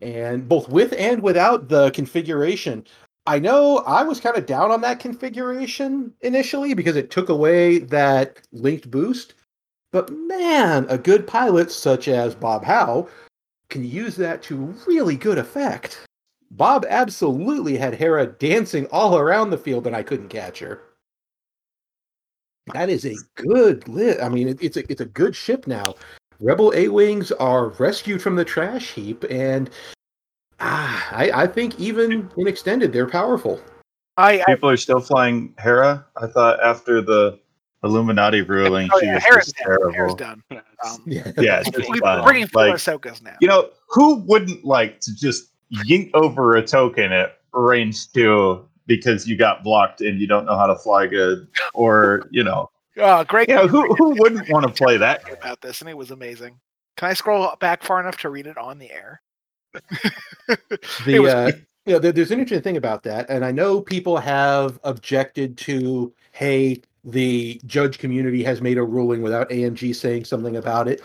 and 0.00 0.48
both 0.48 0.68
with 0.68 0.94
and 0.96 1.20
without 1.22 1.68
the 1.68 1.90
configuration. 1.90 2.86
I 3.26 3.40
know 3.40 3.78
I 3.78 4.04
was 4.04 4.20
kind 4.20 4.36
of 4.36 4.46
down 4.46 4.70
on 4.70 4.80
that 4.82 5.00
configuration 5.00 6.12
initially 6.20 6.74
because 6.74 6.94
it 6.94 7.10
took 7.10 7.28
away 7.28 7.78
that 7.78 8.38
linked 8.52 8.88
boost. 8.92 9.34
But 9.90 10.10
man, 10.10 10.86
a 10.88 10.98
good 10.98 11.26
pilot 11.26 11.72
such 11.72 12.06
as 12.06 12.36
Bob 12.36 12.62
Howe 12.64 13.08
can 13.68 13.84
use 13.84 14.16
that 14.16 14.42
to 14.44 14.74
really 14.86 15.16
good 15.16 15.38
effect. 15.38 16.06
Bob 16.50 16.86
absolutely 16.88 17.76
had 17.76 17.94
Hera 17.94 18.26
dancing 18.26 18.86
all 18.92 19.18
around 19.18 19.50
the 19.50 19.58
field, 19.58 19.86
and 19.86 19.96
I 19.96 20.02
couldn't 20.02 20.28
catch 20.28 20.60
her. 20.60 20.82
That 22.72 22.88
is 22.88 23.04
a 23.04 23.14
good 23.36 23.86
lit. 23.88 24.20
I 24.20 24.28
mean, 24.28 24.48
it, 24.48 24.58
it's 24.60 24.76
a 24.76 24.90
it's 24.90 25.00
a 25.00 25.06
good 25.06 25.36
ship 25.36 25.66
now. 25.66 25.94
Rebel 26.40 26.72
A 26.74 26.88
wings 26.88 27.32
are 27.32 27.68
rescued 27.70 28.20
from 28.20 28.36
the 28.36 28.44
trash 28.44 28.92
heap, 28.92 29.24
and 29.30 29.70
ah, 30.60 31.08
I, 31.12 31.30
I 31.30 31.46
think 31.46 31.78
even 31.78 32.30
in 32.36 32.48
extended, 32.48 32.92
they're 32.92 33.08
powerful. 33.08 33.60
I, 34.16 34.40
I 34.46 34.54
People 34.54 34.70
are 34.70 34.76
still 34.76 35.00
flying 35.00 35.54
Hera. 35.58 36.06
I 36.16 36.26
thought 36.26 36.62
after 36.62 37.00
the 37.00 37.38
Illuminati 37.86 38.42
ruling, 38.42 38.88
oh 38.92 39.00
she 39.00 39.06
yeah, 39.06 39.14
was 39.14 39.24
Harris 39.24 39.44
just 39.46 39.56
done. 39.56 39.66
terrible. 39.66 39.92
Harris 39.92 40.14
done. 40.14 40.42
Um, 40.84 41.02
Yeah, 41.06 41.32
Yeah, 41.38 41.60
it's 41.60 41.70
just 41.70 41.88
we- 41.90 41.98
fun. 42.00 42.18
we're 42.20 42.24
bringing 42.26 42.46
four 42.48 42.66
Like, 42.66 42.74
Ahsokas 42.74 43.22
now. 43.22 43.36
you 43.40 43.48
know, 43.48 43.70
who 43.88 44.16
wouldn't 44.26 44.64
like 44.64 45.00
to 45.00 45.14
just 45.14 45.52
yink 45.88 46.10
over 46.14 46.56
a 46.56 46.62
token 46.66 47.12
at 47.12 47.38
range 47.54 48.12
two 48.12 48.68
because 48.86 49.26
you 49.26 49.36
got 49.38 49.64
blocked 49.64 50.00
and 50.02 50.20
you 50.20 50.26
don't 50.26 50.44
know 50.44 50.56
how 50.56 50.66
to 50.66 50.76
fly 50.76 51.06
good, 51.06 51.48
or 51.72 52.28
you 52.30 52.44
know, 52.44 52.70
Uh, 53.00 53.24
Greg 53.24 53.48
you 53.48 53.54
know, 53.54 53.66
who 53.66 53.94
who 53.94 54.10
wouldn't 54.20 54.48
want 54.50 54.66
to 54.66 54.72
play 54.84 54.96
that? 54.98 55.22
about 55.32 55.60
this, 55.62 55.80
and 55.80 55.88
it 55.88 55.96
was 55.96 56.10
amazing. 56.10 56.58
Can 56.98 57.08
I 57.10 57.14
scroll 57.14 57.54
back 57.58 57.82
far 57.82 57.98
enough 58.00 58.18
to 58.18 58.28
read 58.30 58.46
it 58.46 58.56
on 58.58 58.78
the 58.78 58.90
air? 58.92 59.20
It 60.48 60.84
the 61.04 61.18
was 61.20 61.32
uh, 61.34 61.52
you 61.84 61.92
know, 61.94 61.98
there- 61.98 62.12
there's 62.12 62.30
an 62.30 62.38
interesting 62.40 62.62
thing 62.62 62.76
about 62.76 63.02
that, 63.04 63.28
and 63.30 63.44
I 63.44 63.50
know 63.52 63.80
people 63.80 64.16
have 64.18 64.78
objected 64.84 65.56
to, 65.58 66.12
hey, 66.32 66.82
the 67.06 67.60
judge 67.64 67.98
community 67.98 68.42
has 68.42 68.60
made 68.60 68.78
a 68.78 68.82
ruling 68.82 69.22
without 69.22 69.48
AMG 69.48 69.94
saying 69.94 70.24
something 70.24 70.56
about 70.56 70.88
it. 70.88 71.02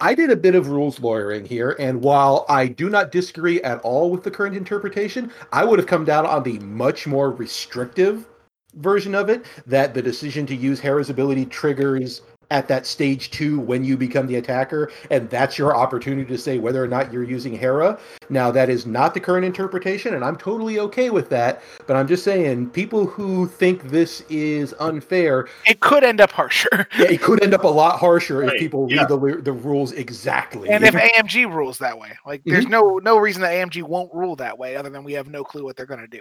I 0.00 0.14
did 0.14 0.30
a 0.30 0.36
bit 0.36 0.54
of 0.54 0.68
rules 0.68 1.00
lawyering 1.00 1.44
here, 1.44 1.74
and 1.78 2.02
while 2.02 2.44
I 2.48 2.66
do 2.66 2.88
not 2.88 3.10
disagree 3.10 3.60
at 3.62 3.80
all 3.80 4.10
with 4.10 4.22
the 4.22 4.30
current 4.30 4.56
interpretation, 4.56 5.32
I 5.52 5.64
would 5.64 5.78
have 5.78 5.88
come 5.88 6.04
down 6.04 6.26
on 6.26 6.42
the 6.42 6.58
much 6.60 7.06
more 7.06 7.32
restrictive 7.32 8.26
version 8.74 9.14
of 9.14 9.28
it 9.28 9.46
that 9.66 9.94
the 9.94 10.02
decision 10.02 10.46
to 10.46 10.54
use 10.54 10.78
Hera's 10.78 11.10
ability 11.10 11.46
triggers 11.46 12.22
at 12.50 12.68
that 12.68 12.86
stage 12.86 13.30
two 13.30 13.60
when 13.60 13.84
you 13.84 13.96
become 13.96 14.26
the 14.26 14.36
attacker, 14.36 14.90
and 15.10 15.28
that's 15.28 15.58
your 15.58 15.76
opportunity 15.76 16.24
to 16.28 16.38
say 16.38 16.58
whether 16.58 16.82
or 16.82 16.88
not 16.88 17.12
you're 17.12 17.24
using 17.24 17.56
Hera. 17.56 17.98
Now, 18.30 18.50
that 18.50 18.70
is 18.70 18.86
not 18.86 19.14
the 19.14 19.20
current 19.20 19.44
interpretation, 19.44 20.14
and 20.14 20.24
I'm 20.24 20.36
totally 20.36 20.78
okay 20.80 21.10
with 21.10 21.28
that. 21.30 21.62
But 21.86 21.96
I'm 21.96 22.06
just 22.06 22.24
saying, 22.24 22.70
people 22.70 23.06
who 23.06 23.46
think 23.46 23.84
this 23.84 24.22
is 24.28 24.74
unfair, 24.80 25.48
It 25.66 25.80
could 25.80 26.04
end 26.04 26.20
up 26.20 26.30
harsher. 26.30 26.68
yeah, 26.98 27.06
it 27.10 27.20
could 27.22 27.42
end 27.42 27.54
up 27.54 27.64
a 27.64 27.68
lot 27.68 27.98
harsher 27.98 28.42
if 28.44 28.58
people 28.58 28.90
yeah. 28.90 29.00
read 29.00 29.08
the 29.08 29.42
the 29.42 29.52
rules 29.52 29.92
exactly. 29.92 30.68
And 30.68 30.84
if 30.84 30.94
AMG 30.94 31.52
rules 31.52 31.78
that 31.78 31.98
way, 31.98 32.16
like 32.26 32.42
there's 32.44 32.64
Mm-hmm. 32.64 32.72
no 32.72 32.98
no 32.98 33.18
reason 33.18 33.42
that 33.42 33.52
AMG 33.52 33.82
won't 33.82 34.12
rule 34.14 34.36
that 34.36 34.58
way, 34.58 34.76
other 34.76 34.90
than 34.90 35.04
we 35.04 35.12
have 35.14 35.28
no 35.28 35.44
clue 35.44 35.64
what 35.64 35.76
they're 35.76 35.86
gonna 35.86 36.06
do. 36.06 36.20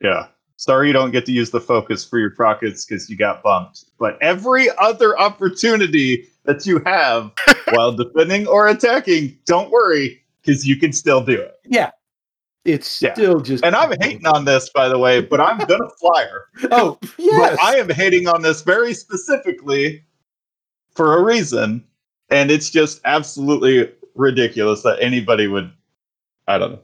Yeah. 0.00 0.26
Sorry 0.56 0.86
you 0.86 0.92
don't 0.94 1.10
get 1.10 1.26
to 1.26 1.32
use 1.32 1.50
the 1.50 1.60
focus 1.60 2.04
for 2.04 2.18
your 2.18 2.32
rockets 2.38 2.84
because 2.84 3.10
you 3.10 3.16
got 3.16 3.42
bumped. 3.42 3.84
But 3.98 4.16
every 4.22 4.68
other 4.78 5.18
opportunity 5.18 6.28
that 6.44 6.64
you 6.64 6.80
have 6.86 7.30
while 7.72 7.92
defending 7.92 8.46
or 8.46 8.66
attacking, 8.68 9.36
don't 9.44 9.70
worry, 9.70 10.22
because 10.40 10.66
you 10.66 10.76
can 10.76 10.92
still 10.92 11.22
do 11.22 11.34
it. 11.38 11.56
yeah, 11.66 11.90
it's 12.64 13.02
Yeah. 13.02 13.12
still 13.12 13.40
just. 13.40 13.64
And 13.64 13.76
I'm 13.76 13.92
hating 14.00 14.26
on 14.26 14.44
this, 14.46 14.70
by 14.70 14.88
the 14.88 14.98
way, 14.98 15.20
but 15.20 15.40
I'm 15.40 15.58
gonna 15.58 15.90
fly 16.00 16.24
her. 16.24 16.44
Oh 16.70 16.98
yes, 17.18 17.56
But 17.56 17.62
I 17.62 17.76
am 17.76 17.90
hating 17.90 18.26
on 18.26 18.40
this 18.42 18.62
very 18.62 18.94
specifically 18.94 20.02
for 20.94 21.18
a 21.18 21.22
reason. 21.22 21.84
And 22.30 22.50
it's 22.50 22.70
just 22.70 23.00
absolutely 23.04 23.92
ridiculous 24.14 24.82
that 24.82 24.98
anybody 25.02 25.46
would 25.48 25.70
I 26.48 26.56
don't 26.58 26.72
know. 26.72 26.80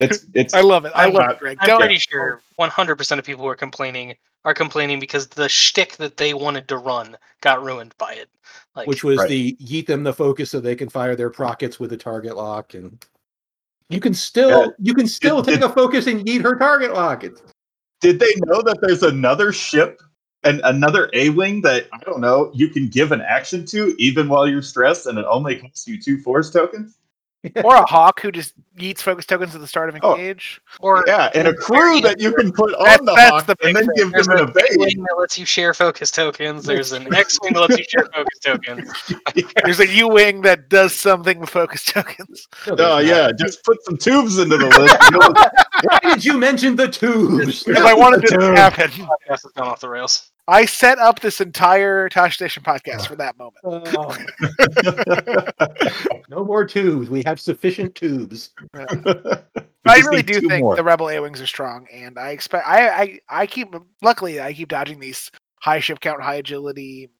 It's 0.00 0.26
it's 0.34 0.52
I 0.54 0.60
love 0.60 0.84
it. 0.84 0.92
I 0.94 1.06
I'm 1.06 1.12
love 1.14 1.30
it, 1.30 1.38
Greg. 1.38 1.56
I'm 1.60 1.66
Don't, 1.68 1.80
pretty 1.80 1.98
sure 1.98 2.42
100% 2.60 3.18
of 3.18 3.24
people 3.24 3.42
who 3.44 3.48
are 3.48 3.56
complaining 3.56 4.14
are 4.44 4.54
complaining 4.54 5.00
because 5.00 5.26
the 5.26 5.48
shtick 5.48 5.96
that 5.96 6.16
they 6.18 6.34
wanted 6.34 6.68
to 6.68 6.76
run 6.76 7.16
got 7.40 7.62
ruined 7.62 7.94
by 7.98 8.12
it. 8.12 8.28
Like, 8.76 8.86
which 8.86 9.02
was 9.02 9.18
Right. 9.18 9.28
the 9.28 9.56
yeet 9.56 9.86
them 9.86 10.04
the 10.04 10.12
focus 10.12 10.50
so 10.50 10.60
they 10.60 10.76
can 10.76 10.88
fire 10.88 11.16
their 11.16 11.30
prockets 11.30 11.80
with 11.80 11.92
a 11.92 11.96
target 11.96 12.36
lock 12.36 12.74
and 12.74 13.02
you 13.88 14.00
can 14.00 14.12
still 14.14 14.66
Yeah. 14.66 14.68
you 14.78 14.94
can 14.94 15.06
still 15.08 15.40
Did- 15.42 15.54
take 15.60 15.64
a 15.64 15.72
focus 15.72 16.06
and 16.06 16.24
yeet 16.26 16.42
her 16.42 16.56
target 16.56 16.92
lock. 16.92 17.24
It's, 17.24 17.42
Did 18.02 18.18
they 18.20 18.34
know 18.44 18.60
that 18.62 18.78
there's 18.82 19.02
another 19.02 19.50
ship 19.52 20.02
and 20.44 20.60
another 20.64 21.08
A 21.14 21.30
wing 21.30 21.62
that 21.62 21.88
I 21.92 21.98
don't 22.04 22.20
know 22.20 22.50
you 22.54 22.68
can 22.68 22.88
give 22.88 23.10
an 23.12 23.22
action 23.22 23.64
to 23.66 23.96
even 23.98 24.28
while 24.28 24.46
you're 24.46 24.60
stressed, 24.62 25.06
and 25.06 25.18
it 25.18 25.24
only 25.26 25.56
costs 25.56 25.88
you 25.88 26.00
two 26.00 26.18
force 26.20 26.50
tokens? 26.50 26.98
or 27.64 27.76
a 27.76 27.86
hawk 27.86 28.20
who 28.20 28.30
just 28.32 28.54
eats 28.78 29.00
focus 29.00 29.24
tokens 29.26 29.54
at 29.54 29.60
the 29.60 29.66
start 29.66 29.88
of 29.88 29.96
Oh. 30.02 30.14
engage. 30.14 30.60
or 30.80 31.02
Yeah, 31.06 31.30
and 31.34 31.48
a 31.48 31.54
crew 31.54 32.00
that 32.02 32.20
you 32.20 32.32
can 32.34 32.52
put 32.52 32.72
That's- 32.78 32.98
on 32.98 33.06
the 33.06 33.14
that's 33.14 33.30
hawk 33.30 33.46
the 33.46 33.56
and 33.66 33.76
then 33.76 33.88
give 33.96 34.12
there's 34.12 34.26
them 34.26 34.36
an 34.38 34.42
an 34.44 34.50
evade. 34.50 34.76
wing 34.76 35.04
that 35.08 35.16
lets 35.18 35.38
you 35.38 35.46
share 35.46 35.72
focus 35.72 36.10
tokens. 36.10 36.64
There's 36.64 36.92
an 36.92 37.12
X 37.14 37.38
wing 37.42 37.54
that 37.54 37.60
lets 37.60 37.78
you 37.78 37.84
share 37.88 38.04
focus 38.14 38.38
tokens. 38.44 39.12
There's 39.64 39.80
a 39.80 39.88
U 39.88 40.08
wing 40.08 40.42
that 40.42 40.68
does 40.68 40.92
something 40.94 41.38
with 41.40 41.48
focus 41.50 41.84
tokens. 41.84 42.46
no, 42.66 42.74
there's 42.76 42.88
Oh 42.90 42.94
not. 42.96 43.04
yeah, 43.06 43.30
just 43.38 43.64
put 43.64 43.82
some 43.84 43.96
tubes 43.96 44.38
into 44.38 44.56
the 44.58 44.66
list. 44.66 44.96
Why 45.84 45.98
did 46.14 46.24
you 46.24 46.36
mention 46.38 46.76
the 46.76 46.88
tubes? 46.88 47.64
Because 47.64 47.84
I 47.84 47.94
wanted 47.94 48.24
it 48.24 48.28
to 48.28 48.36
Dude. 48.38 48.56
happen. 48.58 48.90
Podcast 48.90 49.42
has 49.42 49.52
gone 49.56 49.68
off 49.68 49.80
the 49.80 49.88
rails. 49.88 50.30
I 50.48 50.64
set 50.64 50.98
up 50.98 51.20
this 51.20 51.40
entire 51.40 52.08
Tosh 52.08 52.36
Station 52.36 52.62
podcast 52.62 53.08
for 53.08 53.16
that 53.16 53.36
moment. 53.36 53.56
Oh. 53.64 54.16
no 56.28 56.44
more 56.44 56.64
tubes. 56.64 57.10
We 57.10 57.22
have 57.26 57.40
sufficient 57.40 57.94
tubes. 57.94 58.50
I 58.74 59.98
really 59.98 60.22
do 60.22 60.40
think 60.40 60.60
more. 60.62 60.76
the 60.76 60.82
Rebel 60.84 61.10
A 61.10 61.20
wings 61.20 61.40
are 61.40 61.46
strong, 61.46 61.86
and 61.92 62.18
I 62.18 62.30
expect 62.30 62.66
I, 62.66 62.88
I 62.88 63.20
I 63.28 63.46
keep 63.46 63.74
luckily 64.02 64.40
I 64.40 64.52
keep 64.52 64.68
dodging 64.68 64.98
these 65.00 65.30
high 65.60 65.80
ship 65.80 66.00
count, 66.00 66.22
high 66.22 66.36
agility 66.36 67.10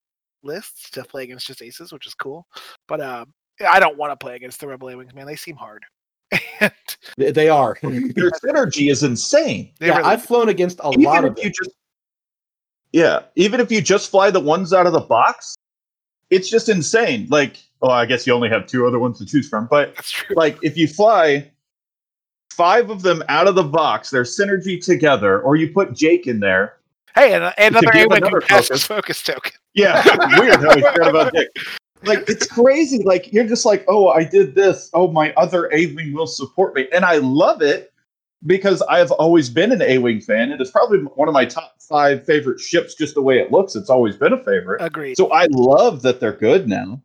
lists 0.42 0.90
to 0.90 1.02
play 1.04 1.24
against 1.24 1.46
just 1.46 1.62
aces, 1.62 1.92
which 1.92 2.06
is 2.06 2.14
cool. 2.14 2.46
But 2.88 3.00
um, 3.00 3.32
I 3.66 3.80
don't 3.80 3.96
want 3.98 4.12
to 4.12 4.16
play 4.24 4.36
against 4.36 4.60
the 4.60 4.68
Rebel 4.68 4.88
A 4.90 4.96
wings, 4.96 5.14
man. 5.14 5.26
They 5.26 5.36
seem 5.36 5.56
hard. 5.56 5.82
and 6.60 6.72
They- 7.16 7.30
They 7.32 7.48
are. 7.48 7.76
Their 7.82 8.30
synergy 8.30 8.90
is 8.90 9.02
insane. 9.02 9.72
yeah, 9.80 9.96
really, 9.98 10.02
I've 10.04 10.24
flown 10.24 10.48
against 10.48 10.80
a 10.84 10.90
Even 10.90 11.04
lot 11.04 11.24
if 11.24 11.32
of 11.32 11.38
you 11.38 11.44
them. 11.44 11.52
just 11.64 11.70
yeah, 12.96 13.24
even 13.34 13.60
if 13.60 13.70
you 13.70 13.82
just 13.82 14.10
fly 14.10 14.30
the 14.30 14.40
ones 14.40 14.72
out 14.72 14.86
of 14.86 14.94
the 14.94 15.00
box, 15.00 15.54
it's 16.30 16.48
just 16.48 16.70
insane. 16.70 17.26
Like, 17.28 17.58
oh, 17.82 17.90
I 17.90 18.06
guess 18.06 18.26
you 18.26 18.32
only 18.32 18.48
have 18.48 18.66
two 18.66 18.86
other 18.86 18.98
ones 18.98 19.18
to 19.18 19.26
choose 19.26 19.50
from, 19.50 19.68
but 19.70 19.94
like 20.30 20.56
if 20.62 20.78
you 20.78 20.88
fly 20.88 21.50
five 22.50 22.88
of 22.88 23.02
them 23.02 23.22
out 23.28 23.48
of 23.48 23.54
the 23.54 23.62
box, 23.62 24.08
their 24.08 24.22
synergy 24.22 24.82
together, 24.82 25.42
or 25.42 25.56
you 25.56 25.74
put 25.74 25.94
Jake 25.94 26.26
in 26.26 26.40
there. 26.40 26.78
Hey, 27.14 27.34
and, 27.34 27.52
and 27.58 27.76
another 27.76 27.98
A 27.98 28.06
wing 28.06 28.16
another 28.22 28.40
who 28.40 28.46
passes 28.46 28.86
focus. 28.86 29.20
focus 29.20 29.22
token. 29.22 29.52
Yeah, 29.74 30.02
weird 30.40 30.54
how 30.54 30.74
we 30.74 30.80
forgot 30.80 31.08
about 31.10 31.34
Jake. 31.34 31.48
Like 32.02 32.26
it's 32.30 32.46
crazy. 32.46 33.02
Like 33.02 33.30
you're 33.30 33.46
just 33.46 33.66
like, 33.66 33.84
oh, 33.88 34.08
I 34.08 34.24
did 34.24 34.54
this. 34.54 34.88
Oh, 34.94 35.12
my 35.12 35.34
other 35.34 35.68
A 35.70 35.94
wing 35.94 36.14
will 36.14 36.26
support 36.26 36.74
me, 36.74 36.88
and 36.94 37.04
I 37.04 37.18
love 37.18 37.60
it 37.60 37.92
because 38.44 38.82
I've 38.82 39.10
always 39.12 39.48
been 39.48 39.72
an 39.72 39.82
A 39.82 39.98
wing 39.98 40.20
fan. 40.20 40.52
And 40.52 40.60
It 40.60 40.60
is 40.60 40.70
probably 40.70 40.98
one 40.98 41.28
of 41.28 41.34
my 41.34 41.44
top 41.44 41.76
five 41.80 42.24
favorite 42.24 42.60
ships. 42.60 42.94
Just 42.94 43.14
the 43.14 43.22
way 43.22 43.38
it 43.38 43.50
looks, 43.50 43.76
it's 43.76 43.90
always 43.90 44.16
been 44.16 44.32
a 44.32 44.44
favorite. 44.44 44.82
Agreed. 44.82 45.16
So 45.16 45.30
I 45.32 45.46
love 45.50 46.02
that 46.02 46.20
they're 46.20 46.32
good 46.32 46.68
now. 46.68 47.00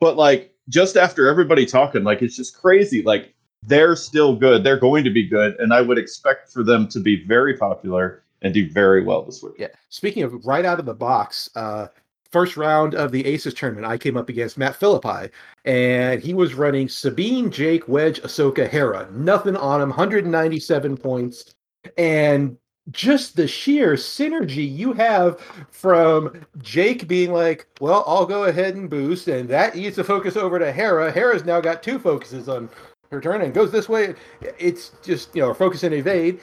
But 0.00 0.16
like 0.16 0.54
just 0.68 0.96
after 0.96 1.28
everybody 1.28 1.66
talking, 1.66 2.04
like 2.04 2.22
it's 2.22 2.36
just 2.36 2.58
crazy. 2.60 3.02
Like 3.02 3.34
they're 3.62 3.96
still 3.96 4.34
good. 4.34 4.64
They're 4.64 4.78
going 4.78 5.04
to 5.04 5.10
be 5.10 5.26
good, 5.28 5.54
and 5.60 5.72
I 5.72 5.80
would 5.80 5.98
expect 5.98 6.50
for 6.50 6.64
them 6.64 6.88
to 6.88 7.00
be 7.00 7.24
very 7.24 7.56
popular 7.56 8.24
and 8.42 8.52
do 8.52 8.68
very 8.68 9.04
well 9.04 9.22
this 9.22 9.42
week. 9.42 9.54
Yeah. 9.58 9.68
Speaking 9.88 10.24
of 10.24 10.44
right 10.44 10.64
out 10.64 10.80
of 10.80 10.86
the 10.86 10.94
box, 10.94 11.48
uh, 11.54 11.86
first 12.32 12.56
round 12.56 12.94
of 12.94 13.12
the 13.12 13.24
Aces 13.26 13.54
tournament, 13.54 13.86
I 13.86 13.98
came 13.98 14.16
up 14.16 14.28
against 14.28 14.58
Matt 14.58 14.74
Philippi, 14.76 15.30
and 15.64 16.20
he 16.20 16.34
was 16.34 16.54
running 16.54 16.88
Sabine, 16.88 17.50
Jake, 17.50 17.86
Wedge, 17.86 18.20
Ahsoka, 18.22 18.68
Hera. 18.68 19.08
Nothing 19.12 19.56
on 19.56 19.80
him, 19.80 19.90
197 19.90 20.96
points. 20.96 21.54
And 21.98 22.56
just 22.90 23.36
the 23.36 23.46
sheer 23.46 23.92
synergy 23.92 24.68
you 24.68 24.92
have 24.94 25.38
from 25.70 26.44
Jake 26.58 27.06
being 27.06 27.32
like, 27.32 27.68
well, 27.80 28.02
I'll 28.06 28.26
go 28.26 28.44
ahead 28.44 28.74
and 28.74 28.90
boost, 28.90 29.28
and 29.28 29.48
that 29.50 29.76
eats 29.76 29.96
the 29.96 30.04
focus 30.04 30.36
over 30.36 30.58
to 30.58 30.72
Hera. 30.72 31.12
Hera's 31.12 31.44
now 31.44 31.60
got 31.60 31.82
two 31.82 31.98
focuses 31.98 32.48
on 32.48 32.68
her 33.10 33.20
turn 33.20 33.42
and 33.42 33.54
goes 33.54 33.70
this 33.70 33.88
way. 33.88 34.14
It's 34.58 34.92
just, 35.02 35.36
you 35.36 35.42
know, 35.42 35.52
focus 35.54 35.82
and 35.82 35.94
evade 35.94 36.40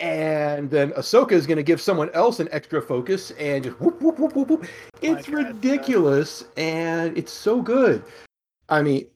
and 0.00 0.70
then 0.70 0.90
Ahsoka 0.92 1.32
is 1.32 1.46
going 1.46 1.56
to 1.56 1.62
give 1.62 1.80
someone 1.80 2.10
else 2.10 2.40
an 2.40 2.48
extra 2.50 2.82
focus 2.82 3.30
and 3.32 3.64
just 3.64 3.80
whoop 3.80 4.00
whoop 4.00 4.18
whoop 4.18 4.34
whoop 4.34 4.48
whoop. 4.48 4.66
It's 5.02 5.28
God, 5.28 5.34
ridiculous 5.34 6.44
and 6.56 7.16
it's 7.16 7.32
so 7.32 7.62
good. 7.62 8.02
I 8.68 8.82
mean, 8.82 9.06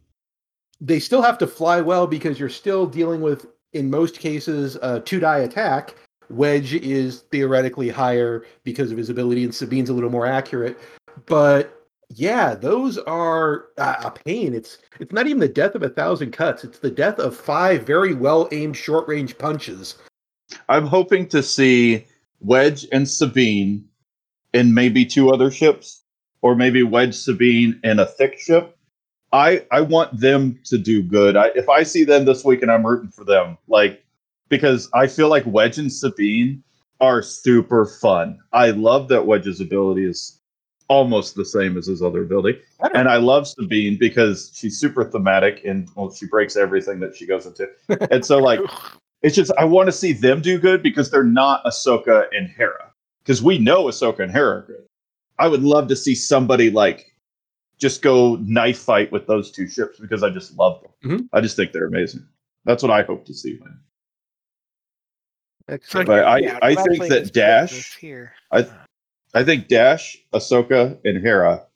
they 0.81 1.01
still 1.01 1.23
have 1.23 1.39
to 1.39 1.47
fly 1.47 1.81
well 1.81 2.07
because 2.07 2.39
you're 2.39 2.49
still 2.49 2.87
dealing 2.87 3.21
with, 3.21 3.47
in 3.73 3.91
most 3.91 4.19
cases, 4.19 4.77
a 4.83 5.01
two 5.01 5.21
die 5.21 5.39
attack. 5.39 5.95
Wedge 6.31 6.75
is 6.75 7.21
theoretically 7.33 7.89
higher 7.89 8.45
because 8.63 8.93
of 8.93 8.99
his 8.99 9.09
ability, 9.09 9.45
and 9.45 9.55
Sabine's 9.55 9.89
a 9.89 9.95
little 9.95 10.11
more 10.11 10.27
accurate. 10.27 10.79
But 11.27 11.75
yeah, 12.11 12.55
those 12.55 12.99
are 12.99 13.67
uh, 13.79 13.97
a 14.05 14.11
pain. 14.11 14.55
It's 14.55 14.79
it's 15.01 15.13
not 15.13 15.27
even 15.27 15.41
the 15.41 15.49
death 15.49 15.75
of 15.75 15.83
a 15.83 15.89
thousand 15.89 16.33
cuts; 16.33 16.65
it's 16.65 16.79
the 16.79 16.91
death 16.91 17.19
of 17.19 17.37
five 17.37 17.87
very 17.87 18.15
well 18.15 18.49
aimed 18.53 18.77
short 18.77 19.09
range 19.09 19.37
punches. 19.39 19.97
I'm 20.69 20.87
hoping 20.87 21.29
to 21.29 21.43
see 21.43 22.05
Wedge 22.41 22.87
and 22.93 23.09
Sabine 23.09 23.89
in 24.53 24.75
maybe 24.75 25.05
two 25.05 25.31
other 25.31 25.51
ships, 25.51 26.03
or 26.43 26.55
maybe 26.55 26.83
Wedge, 26.83 27.15
Sabine, 27.15 27.81
and 27.85 28.01
a 28.01 28.07
thick 28.07 28.39
ship. 28.39 28.77
I 29.33 29.65
I 29.71 29.83
want 29.83 30.19
them 30.19 30.59
to 30.65 30.79
do 30.79 31.03
good. 31.03 31.37
I, 31.37 31.49
if 31.55 31.69
I 31.69 31.83
see 31.83 32.05
them 32.05 32.25
this 32.25 32.45
week 32.45 32.63
and 32.63 32.71
I'm 32.71 32.87
rooting 32.87 33.11
for 33.11 33.25
them, 33.25 33.59
like 33.67 34.03
because 34.49 34.89
I 34.95 35.07
feel 35.07 35.29
like 35.29 35.45
Wedge 35.47 35.79
and 35.79 35.93
Sabine 35.93 36.63
are 37.01 37.23
super 37.23 37.85
fun. 37.85 38.39
I 38.53 38.71
love 38.71 39.09
that 39.09 39.27
Wedge's 39.27 39.61
ability 39.61 40.05
is 40.05 40.41
almost 40.89 41.35
the 41.35 41.45
same 41.45 41.77
as 41.77 41.87
his 41.87 42.03
other 42.03 42.23
ability, 42.23 42.59
and 42.95 43.09
I 43.09 43.17
love 43.17 43.47
Sabine 43.47 43.99
because 43.99 44.51
she's 44.55 44.81
super 44.81 45.05
thematic 45.05 45.63
and 45.65 45.89
well, 45.95 46.11
she 46.11 46.27
breaks 46.27 46.57
everything 46.57 46.99
that 47.01 47.15
she 47.15 47.27
goes 47.27 47.45
into, 47.45 47.69
and 48.11 48.25
so 48.25 48.39
like 48.39 48.61
it's 49.23 49.35
just 49.37 49.53
I 49.59 49.65
want 49.65 49.87
to 49.87 49.93
see 49.93 50.13
them 50.13 50.41
do 50.41 50.59
good 50.59 50.83
because 50.83 51.11
they're 51.11 51.25
not 51.25 51.65
Ahsoka 51.65 52.27
and 52.37 52.49
Hera. 52.49 52.93
Because 53.23 53.43
we 53.43 53.59
know 53.59 53.85
Ahsoka 53.85 54.21
and 54.21 54.33
Hera 54.33 54.59
are 54.59 54.63
good. 54.63 54.85
I 55.39 55.49
would 55.49 55.63
love 55.63 55.89
to 55.89 55.97
see 55.97 56.15
somebody 56.15 56.71
like 56.71 57.15
just 57.79 58.03
go 58.03 58.37
knife 58.37 58.79
fight 58.79 59.13
with 59.13 59.27
those 59.27 59.51
two 59.51 59.69
ships 59.69 59.99
because 60.01 60.23
I 60.23 60.31
just 60.31 60.57
love 60.59 60.83
them. 60.83 61.19
Mhm. 61.21 61.29
I 61.33 61.41
just 61.41 61.55
think 61.57 61.73
they're 61.73 61.87
amazing. 61.87 62.27
That's 62.65 62.83
what 62.83 62.91
I 62.91 63.03
hope 63.03 63.25
to 63.27 63.35
see. 63.35 63.59
So, 63.59 63.67
Excellent. 65.69 66.07
But 66.07 66.25
I- 66.25 66.39
yeah, 66.39 66.59
I 66.63 66.71
I'm 66.71 66.77
think 66.77 67.09
that 67.09 67.33
Dash- 67.33 67.71
this 67.71 67.95
here. 67.95 68.33
I 69.35 69.45
think 69.45 69.69
Dash, 69.69 70.17
Ahsoka, 70.33 70.99
and 71.05 71.19
Hera 71.23 71.67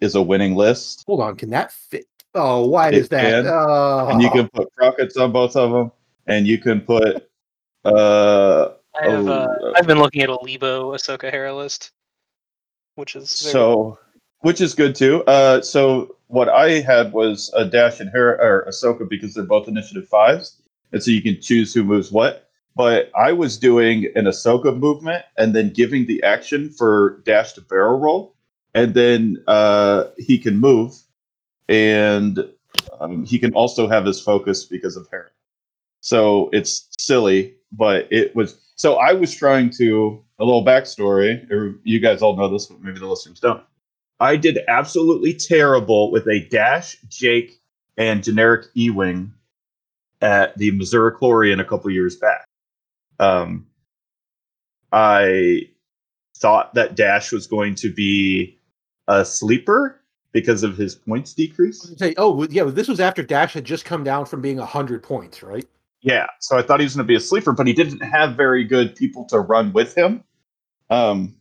is 0.00 0.14
a 0.14 0.22
winning 0.22 0.54
list. 0.54 1.04
Hold 1.06 1.22
on, 1.22 1.36
can 1.36 1.50
that 1.50 1.72
fit? 1.72 2.06
Oh, 2.34 2.66
why 2.68 2.88
It 2.88 2.92
does 2.92 3.08
that? 3.08 3.44
can. 3.44 3.46
Oh. 3.48 4.08
And 4.10 4.20
you 4.22 4.30
can 4.30 4.48
put 4.48 4.68
rockets 4.78 5.16
on 5.16 5.32
both 5.32 5.56
of 5.56 5.72
them. 5.72 5.90
And 6.28 6.46
you 6.46 6.58
can 6.58 6.80
put 6.80 7.28
uh 7.84 8.72
I 9.00 9.10
have, 9.10 9.28
Oh, 9.28 9.32
uh, 9.32 9.56
uh, 9.62 9.72
I've 9.76 9.86
been 9.86 9.98
looking 9.98 10.22
at 10.22 10.28
a 10.28 10.34
Lebo 10.34 10.92
Ahsoka 10.92 11.30
Hera 11.30 11.54
list, 11.54 11.92
which 12.96 13.14
is 13.14 13.30
So, 13.30 13.98
which 14.40 14.60
is 14.60 14.74
good 14.74 14.94
too. 14.94 15.24
Uh, 15.24 15.60
so 15.60 16.16
what 16.26 16.48
I 16.48 16.80
had 16.80 17.12
was 17.12 17.52
a 17.54 17.64
dash 17.64 18.00
and 18.00 18.10
Hera 18.10 18.36
or 18.40 18.66
Ahsoka 18.68 19.08
because 19.08 19.34
they're 19.34 19.44
both 19.44 19.68
initiative 19.68 20.08
fives, 20.08 20.60
and 20.92 21.02
so 21.02 21.10
you 21.10 21.22
can 21.22 21.40
choose 21.40 21.72
who 21.72 21.84
moves 21.84 22.10
what. 22.10 22.48
But 22.76 23.10
I 23.16 23.32
was 23.32 23.58
doing 23.58 24.06
an 24.14 24.26
Ahsoka 24.26 24.76
movement 24.76 25.24
and 25.36 25.54
then 25.54 25.70
giving 25.70 26.06
the 26.06 26.22
action 26.22 26.70
for 26.70 27.20
dash 27.24 27.52
to 27.54 27.60
barrel 27.60 27.98
roll, 27.98 28.34
and 28.74 28.94
then 28.94 29.42
uh, 29.46 30.04
he 30.16 30.38
can 30.38 30.58
move, 30.58 30.94
and 31.68 32.48
um, 33.00 33.24
he 33.24 33.38
can 33.38 33.52
also 33.54 33.88
have 33.88 34.04
his 34.04 34.20
focus 34.20 34.64
because 34.64 34.96
of 34.96 35.08
Hera. 35.10 35.30
So 36.00 36.48
it's 36.52 36.88
silly, 36.98 37.54
but 37.72 38.06
it 38.10 38.34
was. 38.34 38.58
So 38.76 38.96
I 38.96 39.12
was 39.12 39.34
trying 39.34 39.70
to 39.78 40.22
a 40.38 40.44
little 40.44 40.64
backstory. 40.64 41.50
or 41.50 41.78
You 41.84 42.00
guys 42.00 42.22
all 42.22 42.36
know 42.36 42.48
this, 42.48 42.66
but 42.66 42.80
maybe 42.80 42.98
the 42.98 43.06
listeners 43.06 43.40
don't. 43.40 43.62
I 44.20 44.36
did 44.36 44.58
absolutely 44.68 45.34
terrible 45.34 46.10
with 46.10 46.26
a 46.26 46.40
Dash, 46.48 46.96
Jake, 47.08 47.60
and 47.96 48.22
generic 48.22 48.66
E 48.76 48.90
Wing 48.90 49.32
at 50.20 50.56
the 50.58 50.70
Missouri 50.72 51.12
Chlorian 51.12 51.60
a 51.60 51.64
couple 51.64 51.90
years 51.90 52.16
back. 52.16 52.44
Um, 53.20 53.66
I 54.92 55.68
thought 56.36 56.74
that 56.74 56.94
Dash 56.94 57.32
was 57.32 57.46
going 57.46 57.74
to 57.76 57.92
be 57.92 58.58
a 59.06 59.24
sleeper 59.24 60.00
because 60.32 60.62
of 60.62 60.76
his 60.76 60.94
points 60.94 61.32
decrease. 61.34 61.80
Say, 61.96 62.14
oh 62.16 62.46
yeah, 62.50 62.64
this 62.64 62.88
was 62.88 63.00
after 63.00 63.22
Dash 63.22 63.54
had 63.54 63.64
just 63.64 63.84
come 63.84 64.04
down 64.04 64.26
from 64.26 64.40
being 64.40 64.58
hundred 64.58 65.02
points, 65.02 65.42
right? 65.42 65.66
Yeah, 66.00 66.26
so 66.40 66.56
I 66.56 66.62
thought 66.62 66.80
he 66.80 66.84
was 66.84 66.94
going 66.94 67.04
to 67.04 67.08
be 67.08 67.16
a 67.16 67.20
sleeper, 67.20 67.52
but 67.52 67.66
he 67.66 67.72
didn't 67.72 68.00
have 68.00 68.36
very 68.36 68.64
good 68.64 68.94
people 68.94 69.24
to 69.26 69.40
run 69.40 69.72
with 69.72 69.96
him. 69.96 70.22
Um, 70.90 71.34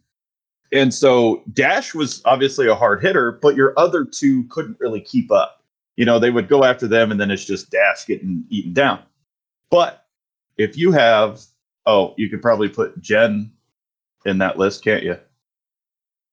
and 0.74 0.94
so 0.94 1.44
Dash 1.54 1.94
was 1.94 2.22
obviously 2.26 2.68
a 2.68 2.76
hard 2.76 3.02
hitter, 3.02 3.32
but 3.32 3.56
your 3.56 3.74
other 3.78 4.04
two 4.04 4.44
couldn't 4.46 4.78
really 4.80 5.00
keep 5.00 5.32
up. 5.32 5.64
You 5.96 6.06
know, 6.06 6.20
they 6.20 6.30
would 6.30 6.48
go 6.48 6.64
after 6.64 6.88
them, 6.88 7.12
and 7.12 7.20
then 7.20 7.32
it's 7.32 7.46
just 7.46 7.72
Dash 7.72 8.06
getting 8.06 8.44
eaten 8.50 8.74
down. 8.74 9.02
But 9.70 10.06
if 10.58 10.78
you 10.78 10.92
have, 10.92 11.42
oh, 11.86 12.14
you 12.18 12.30
could 12.30 12.42
probably 12.42 12.70
put 12.70 13.00
Jen 13.02 13.52
in 14.26 14.38
that 14.40 14.58
list, 14.58 14.84
can't 14.84 15.04
you? 15.04 15.18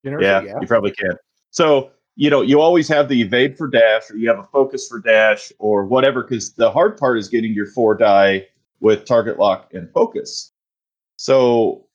Generously, 0.05 0.49
Yeah, 0.49 0.61
you 0.61 0.67
probably 0.67 0.93
can. 0.93 1.13
So, 1.51 1.91
you 2.17 2.31
know, 2.31 2.43
you 2.43 2.61
always 2.61 2.87
have 2.89 3.09
the 3.09 3.21
evade 3.21 3.57
for 3.59 3.67
dash, 3.69 4.11
or 4.11 4.17
you 4.17 4.29
have 4.29 4.39
a 4.39 4.45
focus 4.53 4.89
for 4.89 5.01
dash, 5.01 5.53
or 5.59 5.85
whatever, 5.85 6.23
because 6.23 6.53
the 6.55 6.71
hard 6.71 6.97
part 6.97 7.19
is 7.19 7.29
getting 7.29 7.53
your 7.53 7.67
four 7.67 7.95
die 7.97 8.47
with 8.81 9.05
target 9.05 9.39
lock 9.39 9.73
and 9.75 9.91
focus. 9.93 10.53
So, 11.17 11.87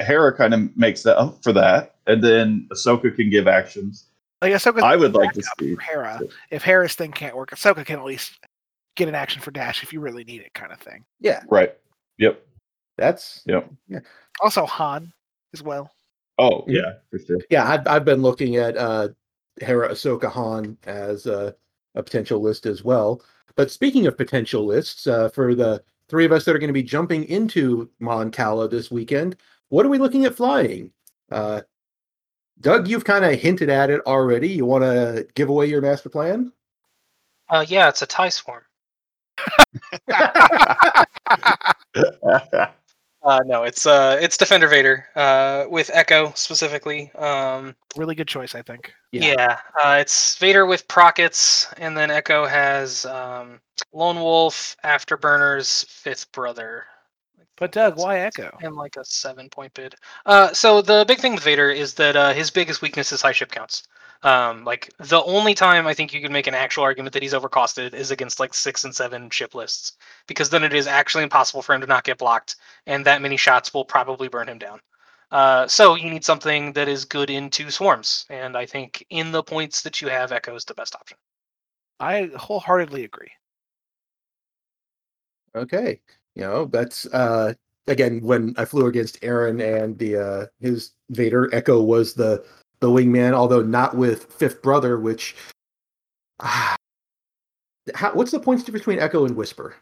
Hera 0.00 0.36
kind 0.36 0.52
of 0.54 0.76
makes 0.76 1.02
that 1.04 1.18
up 1.18 1.42
for 1.42 1.52
that, 1.52 1.96
and 2.06 2.22
then 2.22 2.66
Ahsoka 2.72 3.14
can 3.14 3.30
give 3.30 3.46
actions. 3.48 4.06
Like 4.42 4.52
Ahsoka's 4.52 4.82
I 4.82 4.96
would 4.96 5.14
like 5.14 5.32
to 5.32 5.40
backup 5.40 5.54
see. 5.60 5.74
for 5.74 5.80
Hera. 5.80 6.20
If 6.50 6.62
Hera's 6.62 6.94
thing 6.94 7.12
can't 7.12 7.36
work, 7.36 7.50
Ahsoka 7.50 7.84
can 7.86 7.98
at 7.98 8.04
least 8.04 8.38
get 8.96 9.08
an 9.08 9.14
action 9.14 9.40
for 9.40 9.50
Dash 9.50 9.82
if 9.82 9.92
you 9.92 10.00
really 10.00 10.24
need 10.24 10.40
it, 10.42 10.52
kind 10.54 10.72
of 10.72 10.78
thing. 10.80 11.04
Yeah, 11.20 11.42
Right. 11.48 11.74
Yep. 12.18 12.44
that's 12.96 13.42
Yep. 13.46 13.70
Also 14.40 14.66
Han 14.66 15.12
as 15.52 15.62
well. 15.62 15.90
Oh, 16.38 16.64
yeah, 16.66 16.94
for 17.10 17.18
sure. 17.18 17.38
yeah. 17.48 17.66
I've 17.68 17.86
I've 17.86 18.04
been 18.04 18.20
looking 18.22 18.56
at 18.56 18.76
uh, 18.76 19.08
Hera, 19.60 19.90
Ahsoka, 19.90 20.30
Han 20.30 20.76
as 20.84 21.26
a, 21.26 21.54
a 21.94 22.02
potential 22.02 22.40
list 22.40 22.66
as 22.66 22.84
well. 22.84 23.22
But 23.56 23.70
speaking 23.70 24.06
of 24.06 24.16
potential 24.16 24.64
lists, 24.64 25.06
uh, 25.06 25.28
for 25.28 25.54
the 25.54 25.82
three 26.08 26.24
of 26.24 26.32
us 26.32 26.44
that 26.44 26.54
are 26.54 26.58
going 26.58 26.68
to 26.68 26.74
be 26.74 26.82
jumping 26.82 27.24
into 27.24 27.90
Mon 28.00 28.30
Cala 28.30 28.68
this 28.68 28.90
weekend, 28.90 29.36
what 29.68 29.86
are 29.86 29.90
we 29.90 29.98
looking 29.98 30.24
at 30.24 30.34
flying? 30.34 30.90
Uh, 31.30 31.62
Doug, 32.60 32.88
you've 32.88 33.04
kind 33.04 33.24
of 33.24 33.38
hinted 33.38 33.68
at 33.68 33.90
it 33.90 34.00
already. 34.06 34.48
You 34.48 34.64
want 34.64 34.84
to 34.84 35.26
give 35.34 35.48
away 35.48 35.66
your 35.66 35.80
master 35.80 36.08
plan? 36.08 36.52
Uh, 37.48 37.64
yeah, 37.66 37.88
it's 37.88 38.02
a 38.02 38.06
tie 38.06 38.28
swarm. 38.28 38.62
Uh, 43.24 43.40
no, 43.46 43.62
it's 43.62 43.86
uh, 43.86 44.18
it's 44.20 44.36
Defender 44.36 44.68
Vader 44.68 45.06
uh, 45.16 45.64
with 45.68 45.90
Echo 45.94 46.30
specifically. 46.34 47.10
Um, 47.12 47.74
Really 47.96 48.14
good 48.14 48.28
choice, 48.28 48.54
I 48.54 48.60
think. 48.60 48.92
Yeah. 49.12 49.24
yeah, 49.24 49.58
uh, 49.82 49.96
it's 50.00 50.36
Vader 50.36 50.66
with 50.66 50.86
Prockets, 50.88 51.72
and 51.78 51.96
then 51.96 52.10
Echo 52.10 52.44
has 52.44 53.06
um, 53.06 53.60
Lone 53.92 54.16
Wolf, 54.16 54.76
Afterburners, 54.84 55.86
Fifth 55.86 56.30
Brother, 56.32 56.84
But 57.56 57.72
Doug, 57.72 57.96
why 57.96 58.18
Echo? 58.18 58.56
and 58.60 58.74
like 58.76 58.96
a 58.96 59.04
seven 59.04 59.48
point 59.48 59.72
bid. 59.72 59.94
Uh, 60.26 60.52
so 60.52 60.82
the 60.82 61.04
big 61.08 61.20
thing 61.20 61.34
with 61.34 61.44
Vader 61.44 61.70
is 61.70 61.94
that 61.94 62.16
uh, 62.16 62.32
his 62.34 62.50
biggest 62.50 62.82
weakness 62.82 63.10
is 63.12 63.22
high 63.22 63.32
ship 63.32 63.50
counts. 63.50 63.84
Um, 64.24 64.64
like 64.64 64.90
the 64.98 65.22
only 65.22 65.52
time 65.54 65.86
I 65.86 65.92
think 65.92 66.14
you 66.14 66.22
can 66.22 66.32
make 66.32 66.46
an 66.46 66.54
actual 66.54 66.82
argument 66.82 67.12
that 67.12 67.22
he's 67.22 67.34
overcosted 67.34 67.92
is 67.92 68.10
against 68.10 68.40
like 68.40 68.54
six 68.54 68.82
and 68.84 68.94
seven 68.94 69.28
ship 69.28 69.54
lists, 69.54 69.98
because 70.26 70.48
then 70.48 70.64
it 70.64 70.72
is 70.72 70.86
actually 70.86 71.24
impossible 71.24 71.60
for 71.60 71.74
him 71.74 71.82
to 71.82 71.86
not 71.86 72.04
get 72.04 72.16
blocked, 72.18 72.56
and 72.86 73.04
that 73.04 73.20
many 73.20 73.36
shots 73.36 73.74
will 73.74 73.84
probably 73.84 74.28
burn 74.28 74.48
him 74.48 74.58
down. 74.58 74.80
Uh, 75.30 75.66
so 75.66 75.94
you 75.94 76.08
need 76.08 76.24
something 76.24 76.72
that 76.72 76.88
is 76.88 77.04
good 77.04 77.28
into 77.28 77.70
swarms, 77.70 78.24
and 78.30 78.56
I 78.56 78.64
think 78.64 79.04
in 79.10 79.30
the 79.30 79.42
points 79.42 79.82
that 79.82 80.00
you 80.00 80.08
have, 80.08 80.32
Echo 80.32 80.54
is 80.54 80.64
the 80.64 80.74
best 80.74 80.94
option. 80.94 81.18
I 82.00 82.30
wholeheartedly 82.34 83.04
agree. 83.04 83.30
Okay. 85.54 86.00
You 86.34 86.42
know, 86.42 86.64
that's 86.64 87.06
uh 87.06 87.54
again 87.86 88.20
when 88.22 88.54
I 88.56 88.64
flew 88.64 88.86
against 88.86 89.18
Aaron 89.22 89.60
and 89.60 89.98
the 89.98 90.16
uh 90.16 90.46
his 90.60 90.92
Vader 91.10 91.54
Echo 91.54 91.82
was 91.82 92.14
the 92.14 92.44
the 92.84 92.90
wingman, 92.90 93.32
although 93.32 93.62
not 93.62 93.96
with 93.96 94.24
Fifth 94.34 94.60
Brother, 94.60 94.98
which 95.00 95.34
ah, 96.40 96.76
how, 97.94 98.12
what's 98.12 98.30
the 98.30 98.38
points 98.38 98.62
difference 98.62 98.82
between 98.82 98.98
Echo 98.98 99.24
and 99.24 99.34
Whisper? 99.34 99.74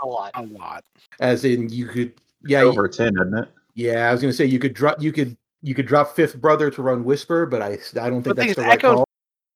A 0.00 0.06
lot. 0.06 0.30
A 0.34 0.42
lot. 0.42 0.84
As 1.18 1.44
in 1.44 1.68
you 1.70 1.86
could 1.86 2.12
yeah, 2.46 2.62
you- 2.62 2.68
Over 2.68 2.86
10, 2.86 3.14
isn't 3.14 3.34
it? 3.36 3.48
yeah, 3.74 4.08
I 4.08 4.12
was 4.12 4.20
gonna 4.20 4.32
say 4.32 4.44
you 4.44 4.60
could 4.60 4.74
drop 4.74 5.02
you 5.02 5.10
could 5.12 5.36
you 5.60 5.74
could 5.74 5.86
drop 5.86 6.14
Fifth 6.14 6.40
Brother 6.40 6.70
to 6.70 6.82
run 6.82 7.02
Whisper, 7.02 7.46
but 7.46 7.60
I 7.62 7.70
I 8.00 8.08
don't 8.08 8.22
think 8.22 8.24
But 8.24 8.36
the 8.36 8.42
that's 8.42 8.54
the 8.54 8.62
right 8.62 8.78
Echo's 8.78 8.94
call. 8.98 9.08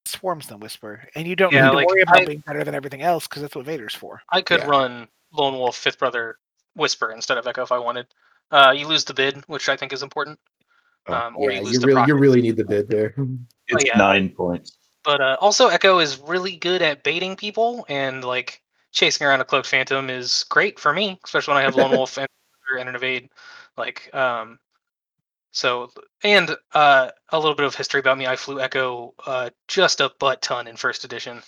swarms 0.06 0.48
than 0.48 0.58
Whisper, 0.58 1.06
and 1.14 1.28
you 1.28 1.36
don't 1.36 1.52
Yeah, 1.52 1.66
need 1.66 1.70
to 1.70 1.76
like, 1.76 1.86
worry 1.86 2.02
about 2.02 2.16
I- 2.22 2.24
being 2.24 2.40
better 2.44 2.64
than 2.64 2.74
everything 2.74 3.02
else 3.02 3.28
because 3.28 3.42
that's 3.42 3.54
what 3.54 3.64
Vader's 3.66 3.94
for. 3.94 4.20
I 4.30 4.42
could 4.42 4.58
Yeah. 4.60 4.66
run 4.66 5.06
Lone 5.32 5.54
Wolf, 5.54 5.76
Fifth 5.76 6.00
Brother, 6.00 6.38
Whisper 6.74 7.12
instead 7.12 7.38
of 7.38 7.46
Echo 7.46 7.62
if 7.62 7.70
I 7.70 7.78
wanted. 7.78 8.08
Uh, 8.50 8.74
you 8.76 8.88
lose 8.88 9.04
the 9.04 9.14
bid, 9.14 9.36
which 9.46 9.68
I 9.68 9.76
think 9.76 9.92
is 9.92 10.02
important. 10.02 10.38
Oh, 11.08 11.14
Um, 11.14 11.36
or 11.36 11.50
Yeah, 11.50 11.58
you 11.58 11.64
lose 11.64 11.72
you 11.74 11.80
the 11.80 11.86
really 11.86 12.04
you 12.06 12.14
really 12.16 12.42
need 12.42 12.56
the 12.56 12.64
bid 12.64 12.88
there. 12.88 13.14
It's 13.68 13.84
yeah. 13.86 13.96
nine 13.96 14.28
points. 14.28 14.76
But 15.04 15.20
uh, 15.20 15.36
also, 15.40 15.68
Echo 15.68 16.00
is 16.00 16.18
really 16.20 16.56
good 16.56 16.82
at 16.82 17.04
baiting 17.04 17.36
people, 17.36 17.86
and 17.88 18.24
like 18.24 18.60
chasing 18.92 19.26
around 19.26 19.40
a 19.40 19.44
cloaked 19.44 19.68
phantom 19.68 20.10
is 20.10 20.44
great 20.48 20.78
for 20.78 20.92
me, 20.92 21.18
especially 21.24 21.54
when 21.54 21.62
I 21.62 21.64
have 21.64 21.76
Lone 21.76 21.92
Wolf 21.92 22.18
and, 22.18 22.28
and 22.78 22.88
an 22.88 22.94
evade. 22.94 23.30
Like, 23.76 24.14
um, 24.14 24.58
so 25.52 25.90
and 26.22 26.56
uh, 26.74 27.10
a 27.30 27.38
little 27.38 27.54
bit 27.54 27.66
of 27.66 27.74
history 27.74 28.00
about 28.00 28.18
me. 28.18 28.26
I 28.26 28.36
flew 28.36 28.60
Echo 28.60 29.14
uh, 29.26 29.50
just 29.68 30.00
a 30.00 30.12
butt 30.18 30.42
ton 30.42 30.66
in 30.66 30.76
first 30.76 31.04
edition. 31.04 31.42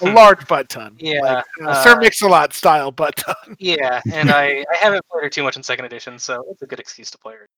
A 0.00 0.06
large 0.10 0.46
butt 0.46 0.68
ton. 0.68 0.96
Yeah, 0.98 1.20
Like, 1.20 1.44
uh, 1.64 1.84
Sir 1.84 1.92
uh, 1.92 2.00
Mix-a-Lot 2.00 2.52
style 2.52 2.90
butt 2.90 3.16
ton. 3.16 3.56
Yeah, 3.58 4.00
and 4.12 4.30
I, 4.30 4.64
I 4.72 4.76
haven't 4.76 5.04
played 5.08 5.24
her 5.24 5.30
too 5.30 5.42
much 5.42 5.56
in 5.56 5.62
second 5.62 5.84
edition, 5.84 6.18
so 6.18 6.44
it's 6.50 6.62
a 6.62 6.66
good 6.66 6.80
excuse 6.80 7.10
to 7.12 7.18
play 7.18 7.34
her. 7.34 7.48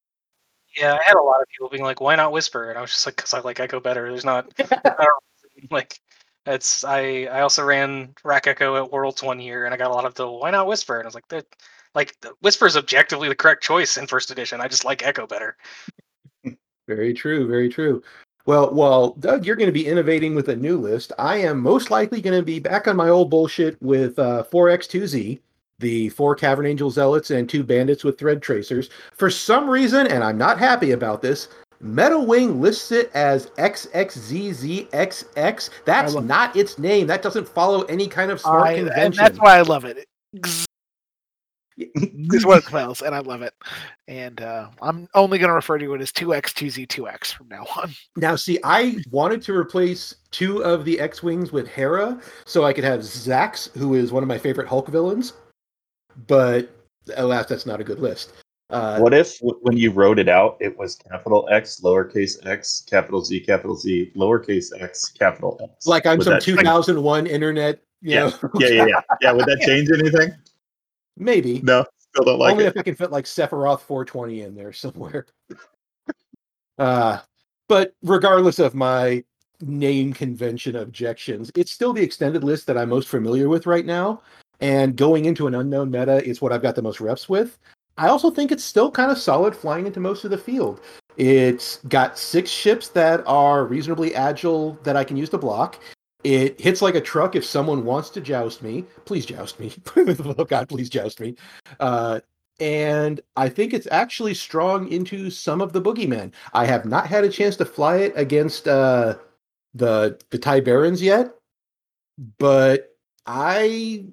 Yeah, 0.77 0.95
I 0.95 1.03
had 1.05 1.17
a 1.17 1.23
lot 1.23 1.41
of 1.41 1.49
people 1.49 1.69
being 1.69 1.85
like, 1.85 2.01
"Why 2.01 2.17
not 2.17 2.33
Whisper?" 2.33 2.71
And 2.71 2.79
I 2.79 2.81
was 2.81 2.91
just 2.91 3.07
like, 3.07 3.17
"Cause 3.17 3.33
I 3.35 3.41
like 3.41 3.61
Echo 3.61 3.81
better." 3.81 4.09
There's 4.09 4.25
not, 4.25 4.53
not 4.59 4.73
a 4.85 5.07
reason. 5.55 5.69
like 5.71 6.01
it's 6.47 6.85
I 6.85 7.25
I 7.31 7.41
also 7.41 7.65
ran 7.65 8.15
Rack 8.25 8.47
Echo 8.47 8.77
at 8.77 8.91
Worlds 8.91 9.23
one 9.23 9.41
year, 9.41 9.65
and 9.65 9.75
I 9.75 9.77
got 9.77 9.91
a 9.91 9.95
lot 9.95 10.05
of 10.05 10.15
the 10.15 10.29
"Why 10.29 10.51
not 10.51 10.67
Whisper?" 10.67 10.97
And 10.97 11.05
I 11.05 11.09
was 11.09 11.15
like, 11.15 11.29
"That 11.29 11.47
like 11.95 12.19
the- 12.21 12.35
Whisper 12.41 12.67
is 12.67 12.77
objectively 12.77 13.29
the 13.29 13.35
correct 13.35 13.63
choice 13.63 13.97
in 13.97 14.07
first 14.07 14.31
edition. 14.31 14.61
I 14.61 14.69
just 14.69 14.85
like 14.85 15.07
Echo 15.07 15.27
better." 15.27 15.57
Very 16.87 17.15
true, 17.15 17.49
very 17.49 17.71
true. 17.71 18.03
Well, 18.45 18.75
well, 18.75 19.15
Doug, 19.19 19.47
you're 19.47 19.57
going 19.57 19.69
to 19.69 19.73
be 19.73 19.87
innovating 19.87 20.35
with 20.35 20.51
a 20.51 20.57
new 20.57 20.77
list. 20.77 21.15
I 21.19 21.39
am 21.39 21.61
most 21.61 21.91
likely 21.91 22.21
going 22.21 22.39
to 22.39 22.45
be 22.45 22.59
back 22.59 22.87
on 22.87 22.95
my 22.95 23.09
old 23.09 23.31
bullshit 23.31 23.81
with 23.81 24.19
uh, 24.19 24.45
4x2z, 24.53 25.41
the 25.79 26.09
four 26.11 26.35
Cavern 26.35 26.67
Angel 26.67 26.91
Zealots 26.91 27.31
and 27.31 27.49
two 27.49 27.63
bandits 27.63 28.05
with 28.05 28.19
thread 28.19 28.43
tracers. 28.43 28.91
For 29.13 29.31
some 29.31 29.69
reason, 29.69 30.07
and 30.07 30.23
I'm 30.25 30.39
not 30.39 30.59
happy 30.59 30.93
about 30.93 31.21
this, 31.23 31.49
MetaWing 31.83 32.61
lists 32.61 32.93
it 32.93 33.11
as 33.15 33.47
XXZZXX. 33.59 35.71
That's 35.85 36.15
not 36.15 36.57
its 36.57 36.79
name. 36.79 37.07
That 37.07 37.21
doesn't 37.23 37.49
follow 37.49 37.83
any 37.83 38.07
kind 38.07 38.31
of 38.31 38.41
smart 38.41 38.69
I- 38.69 38.73
and 38.73 38.87
convention. 38.89 39.23
that's 39.23 39.39
why 39.39 39.59
I 39.59 39.63
love 39.63 39.85
it. 39.85 40.07
Gz- 40.37 40.65
is 41.77 42.47
what 42.47 42.59
it 42.59 42.65
spells, 42.65 43.03
and 43.03 43.17
I 43.17 43.19
love 43.19 43.43
it. 43.43 43.53
And 44.07 44.41
uh, 44.41 44.69
I'm 44.81 45.09
only 45.15 45.39
going 45.39 45.49
to 45.49 45.55
refer 45.55 45.77
to 45.77 45.95
it 45.95 46.01
as 46.01 46.13
2x2z2x 46.13 47.35
from 47.35 47.49
now 47.49 47.67
on. 47.77 47.93
Now, 48.17 48.37
see, 48.37 48.61
I 48.63 48.99
wanted 49.11 49.43
to 49.43 49.57
replace 49.57 50.15
two 50.31 50.63
of 50.63 50.85
the 50.85 51.01
X 51.01 51.25
Wings 51.25 51.51
with 51.51 51.67
Hera 51.67 52.21
so 52.47 52.65
I 52.65 52.73
could 52.73 52.85
have 52.85 53.01
Zax, 53.01 53.77
who 53.77 53.95
is 53.95 54.13
one 54.13 54.23
of 54.23 54.29
my 54.29 54.39
favorite 54.39 54.69
Hulk 54.69 54.87
villains. 54.89 55.33
But 56.27 56.71
alas, 57.17 57.47
that's 57.47 57.67
not 57.67 57.81
a 57.81 57.85
good 57.85 58.01
list. 58.01 58.33
Uh, 58.71 58.99
What 58.99 59.13
if 59.13 59.37
when 59.41 59.77
you 59.77 59.91
wrote 59.91 60.19
it 60.19 60.29
out, 60.29 60.57
it 60.61 60.77
was 60.79 60.97
capital 60.97 61.47
X, 61.51 61.81
lowercase 61.83 62.45
x, 62.47 62.83
capital 62.89 63.23
Z, 63.23 63.41
capital 63.41 63.77
Z, 63.77 64.13
lowercase 64.17 64.69
x, 64.81 65.11
capital 65.11 65.61
X? 65.63 65.87
like 65.87 66.07
I'm 66.07 66.19
Would 66.19 66.25
some 66.25 66.35
that 66.35 66.43
change- 66.43 66.59
2001 66.59 67.27
internet, 67.27 67.81
you 68.01 68.15
Yeah. 68.15 68.21
know, 68.43 68.51
Yeah, 68.59 68.69
yeah, 68.69 68.87
yeah. 68.87 69.01
Yeah, 69.21 69.33
would 69.33 69.47
that 69.47 69.61
change 69.67 69.91
anything? 69.91 70.35
maybe. 71.17 71.61
No, 71.61 71.85
still 71.99 72.25
don't 72.25 72.39
like 72.39 72.53
Only 72.53 72.65
it. 72.65 72.69
if 72.69 72.77
I 72.79 72.83
can 72.83 72.95
fit 72.95 73.13
like 73.13 73.27
Sephiroth 73.27 73.81
420 73.83 74.41
in 74.43 74.55
there 74.55 74.73
somewhere. 74.73 75.27
uh, 76.79 77.19
but 77.69 77.95
regardless 78.03 78.59
of 78.59 78.75
my 78.75 79.23
name 79.61 80.13
convention 80.13 80.77
objections, 80.77 81.53
it's 81.55 81.71
still 81.71 81.93
the 81.93 82.03
extended 82.03 82.43
list 82.43 82.67
that 82.67 82.77
I'm 82.79 82.89
most 82.89 83.09
familiar 83.09 83.49
with 83.49 83.67
right 83.67 83.87
now. 83.87 84.23
And 84.61 84.97
going 84.97 85.25
into 85.25 85.47
an 85.47 85.55
unknown 85.55 85.91
meta 85.91 86.25
is 86.25 86.41
what 86.41 86.53
I've 86.53 86.63
got 86.63 86.75
the 86.75 86.83
most 86.83 87.01
reps 87.01 87.29
with. 87.29 87.59
I 87.97 88.09
also 88.09 88.31
think 88.31 88.51
it's 88.51 88.65
still 88.65 88.91
kind 88.91 89.11
of 89.11 89.19
solid 89.19 89.55
flying 89.55 89.87
into 89.87 90.01
most 90.01 90.25
of 90.25 90.31
the 90.31 90.39
field. 90.39 90.81
It's 91.17 91.79
got 91.89 92.19
six 92.19 92.51
ships 92.51 92.89
that 92.89 93.23
are 93.27 93.67
reasonably 93.67 94.15
agile 94.15 94.79
that 94.83 94.97
I 94.97 95.05
can 95.05 95.17
use 95.17 95.31
to 95.31 95.39
block. 95.39 95.81
It 96.25 96.61
hits 96.61 96.83
like 96.83 96.95
a 96.95 97.01
truck 97.01 97.37
if 97.37 97.45
someone 97.45 97.85
wants 97.85 98.11
to 98.11 98.21
joust 98.21 98.63
me. 98.63 98.85
Please 99.05 99.27
joust 99.27 99.61
me. 99.61 99.73
oh 99.97 100.45
God, 100.45 100.69
please 100.69 100.89
joust 100.89 101.21
me. 101.21 101.37
Uh, 101.79 102.21
and 102.61 103.21
I 103.37 103.49
think 103.49 103.75
it's 103.75 103.89
actually 103.91 104.35
strong 104.35 104.89
into 104.89 105.31
some 105.31 105.61
of 105.61 105.73
the 105.73 105.83
boogeymen. 105.83 106.33
I 106.53 106.67
have 106.67 106.87
not 106.87 107.07
had 107.07 107.25
a 107.25 107.29
chance 107.29 107.57
to 107.57 107.65
fly 107.65 107.97
it 107.97 108.13
against 108.17 108.67
uh, 108.67 109.17
the 109.75 110.19
the 110.31 110.39
Thai 110.39 110.61
Barons 110.61 111.03
yet, 111.03 111.35
but 112.39 112.97
I 113.27 114.05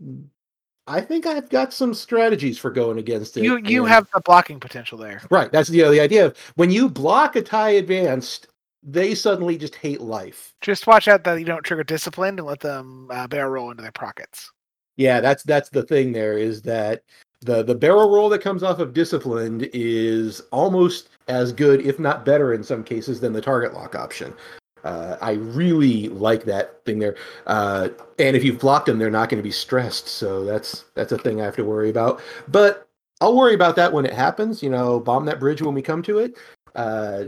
I 0.87 1.01
think 1.01 1.25
I've 1.25 1.49
got 1.49 1.73
some 1.73 1.93
strategies 1.93 2.57
for 2.57 2.71
going 2.71 2.97
against 2.97 3.37
it. 3.37 3.43
You 3.43 3.57
you 3.57 3.83
and- 3.83 3.93
have 3.93 4.07
the 4.13 4.21
blocking 4.21 4.59
potential 4.59 4.97
there. 4.97 5.21
right. 5.29 5.51
That's 5.51 5.69
the 5.69 5.81
the 5.83 5.99
idea 5.99 6.25
of 6.25 6.37
when 6.55 6.71
you 6.71 6.89
block 6.89 7.35
a 7.35 7.41
tie 7.41 7.71
advanced, 7.71 8.47
they 8.83 9.13
suddenly 9.13 9.57
just 9.57 9.75
hate 9.75 10.01
life. 10.01 10.53
Just 10.61 10.87
watch 10.87 11.07
out 11.07 11.23
that 11.23 11.39
you 11.39 11.45
don't 11.45 11.63
trigger 11.63 11.83
disciplined 11.83 12.39
and 12.39 12.47
let 12.47 12.59
them 12.59 13.07
uh, 13.11 13.27
barrel 13.27 13.51
roll 13.51 13.71
into 13.71 13.83
their 13.83 13.91
pockets. 13.91 14.51
Yeah, 14.97 15.21
that's 15.21 15.43
that's 15.43 15.69
the 15.69 15.83
thing. 15.83 16.11
There 16.11 16.37
is 16.37 16.61
that 16.63 17.03
the 17.41 17.63
the 17.63 17.75
barrel 17.75 18.09
roll 18.09 18.29
that 18.29 18.41
comes 18.41 18.63
off 18.63 18.79
of 18.79 18.93
disciplined 18.93 19.69
is 19.73 20.41
almost 20.51 21.09
as 21.27 21.53
good, 21.53 21.81
if 21.85 21.99
not 21.99 22.25
better, 22.25 22.53
in 22.53 22.63
some 22.63 22.83
cases 22.83 23.19
than 23.19 23.33
the 23.33 23.41
target 23.41 23.73
lock 23.73 23.95
option. 23.95 24.33
Uh, 24.83 25.17
I 25.21 25.33
really 25.33 26.09
like 26.09 26.43
that 26.45 26.83
thing 26.85 26.99
there. 26.99 27.15
Uh, 27.47 27.89
and 28.19 28.35
if 28.35 28.43
you've 28.43 28.59
blocked 28.59 28.87
them, 28.87 28.99
they're 28.99 29.11
not 29.11 29.29
going 29.29 29.39
to 29.41 29.47
be 29.47 29.51
stressed. 29.51 30.07
So 30.07 30.43
that's 30.43 30.85
that's 30.95 31.11
a 31.11 31.17
thing 31.17 31.41
I 31.41 31.45
have 31.45 31.55
to 31.57 31.63
worry 31.63 31.89
about. 31.89 32.21
But 32.47 32.87
I'll 33.19 33.35
worry 33.35 33.53
about 33.53 33.75
that 33.75 33.93
when 33.93 34.05
it 34.05 34.13
happens. 34.13 34.63
You 34.63 34.69
know, 34.69 34.99
bomb 34.99 35.25
that 35.25 35.39
bridge 35.39 35.61
when 35.61 35.73
we 35.73 35.81
come 35.81 36.01
to 36.03 36.19
it. 36.19 36.37
Uh, 36.75 37.25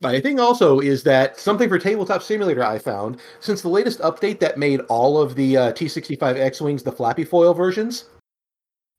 my 0.00 0.20
thing 0.20 0.38
also 0.38 0.80
is 0.80 1.02
that 1.04 1.38
something 1.38 1.68
for 1.68 1.78
Tabletop 1.78 2.22
Simulator 2.22 2.62
I 2.62 2.78
found 2.78 3.20
since 3.40 3.62
the 3.62 3.68
latest 3.68 4.00
update 4.00 4.38
that 4.40 4.58
made 4.58 4.80
all 4.82 5.20
of 5.20 5.34
the 5.34 5.56
uh, 5.56 5.72
T65 5.72 6.36
X 6.36 6.60
Wings 6.60 6.82
the 6.82 6.92
flappy 6.92 7.24
foil 7.24 7.54
versions. 7.54 8.10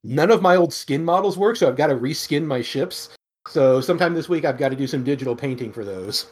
None 0.02 0.30
of 0.30 0.42
my 0.42 0.56
old 0.56 0.72
skin 0.72 1.04
models 1.04 1.38
work, 1.38 1.56
so 1.56 1.68
I've 1.68 1.76
got 1.76 1.88
to 1.88 1.96
reskin 1.96 2.44
my 2.44 2.62
ships. 2.62 3.10
So 3.48 3.80
sometime 3.80 4.14
this 4.14 4.28
week 4.28 4.44
I've 4.44 4.58
got 4.58 4.70
to 4.70 4.76
do 4.76 4.86
some 4.86 5.04
digital 5.04 5.36
painting 5.36 5.72
for 5.72 5.84
those. 5.84 6.26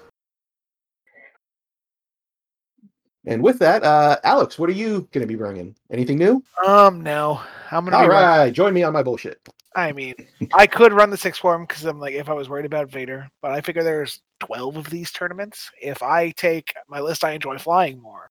And 3.27 3.43
with 3.43 3.59
that, 3.61 3.83
uh, 3.83 4.19
Alex, 4.25 4.59
what 4.59 4.69
are 4.69 4.75
you 4.75 5.09
going 5.13 5.23
to 5.23 5.27
be 5.27 5.35
bringing? 5.35 5.75
Anything 5.91 6.19
new? 6.19 6.43
Um, 6.67 7.03
no, 7.03 7.41
I'm 7.71 7.85
gonna. 7.85 7.97
All 7.97 8.45
be 8.47 8.53
join 8.53 8.75
me 8.75 8.83
on 8.83 8.93
my 8.93 9.03
bullshit. 9.03 9.41
I 9.77 9.93
mean, 9.93 10.15
I 10.53 10.67
could 10.67 10.93
run 10.93 11.11
the 11.11 11.17
six 11.17 11.39
form 11.39 11.65
because 11.67 11.85
I'm 11.85 11.99
like, 11.99 12.15
if 12.15 12.29
I 12.29 12.33
was 12.33 12.49
worried 12.49 12.67
about 12.67 12.91
Vader, 12.91 13.29
but 13.43 13.51
I 13.51 13.61
figure 13.61 13.83
there's 13.83 14.21
12 14.41 14.77
of 14.77 14.91
these 14.91 15.11
tournaments. 15.11 15.71
If 15.83 16.03
I 16.03 16.31
take 16.31 16.73
my 16.89 17.01
list, 17.01 17.25
I 17.25 17.33
enjoy 17.33 17.59
flying 17.59 18.01
more, 18.01 18.31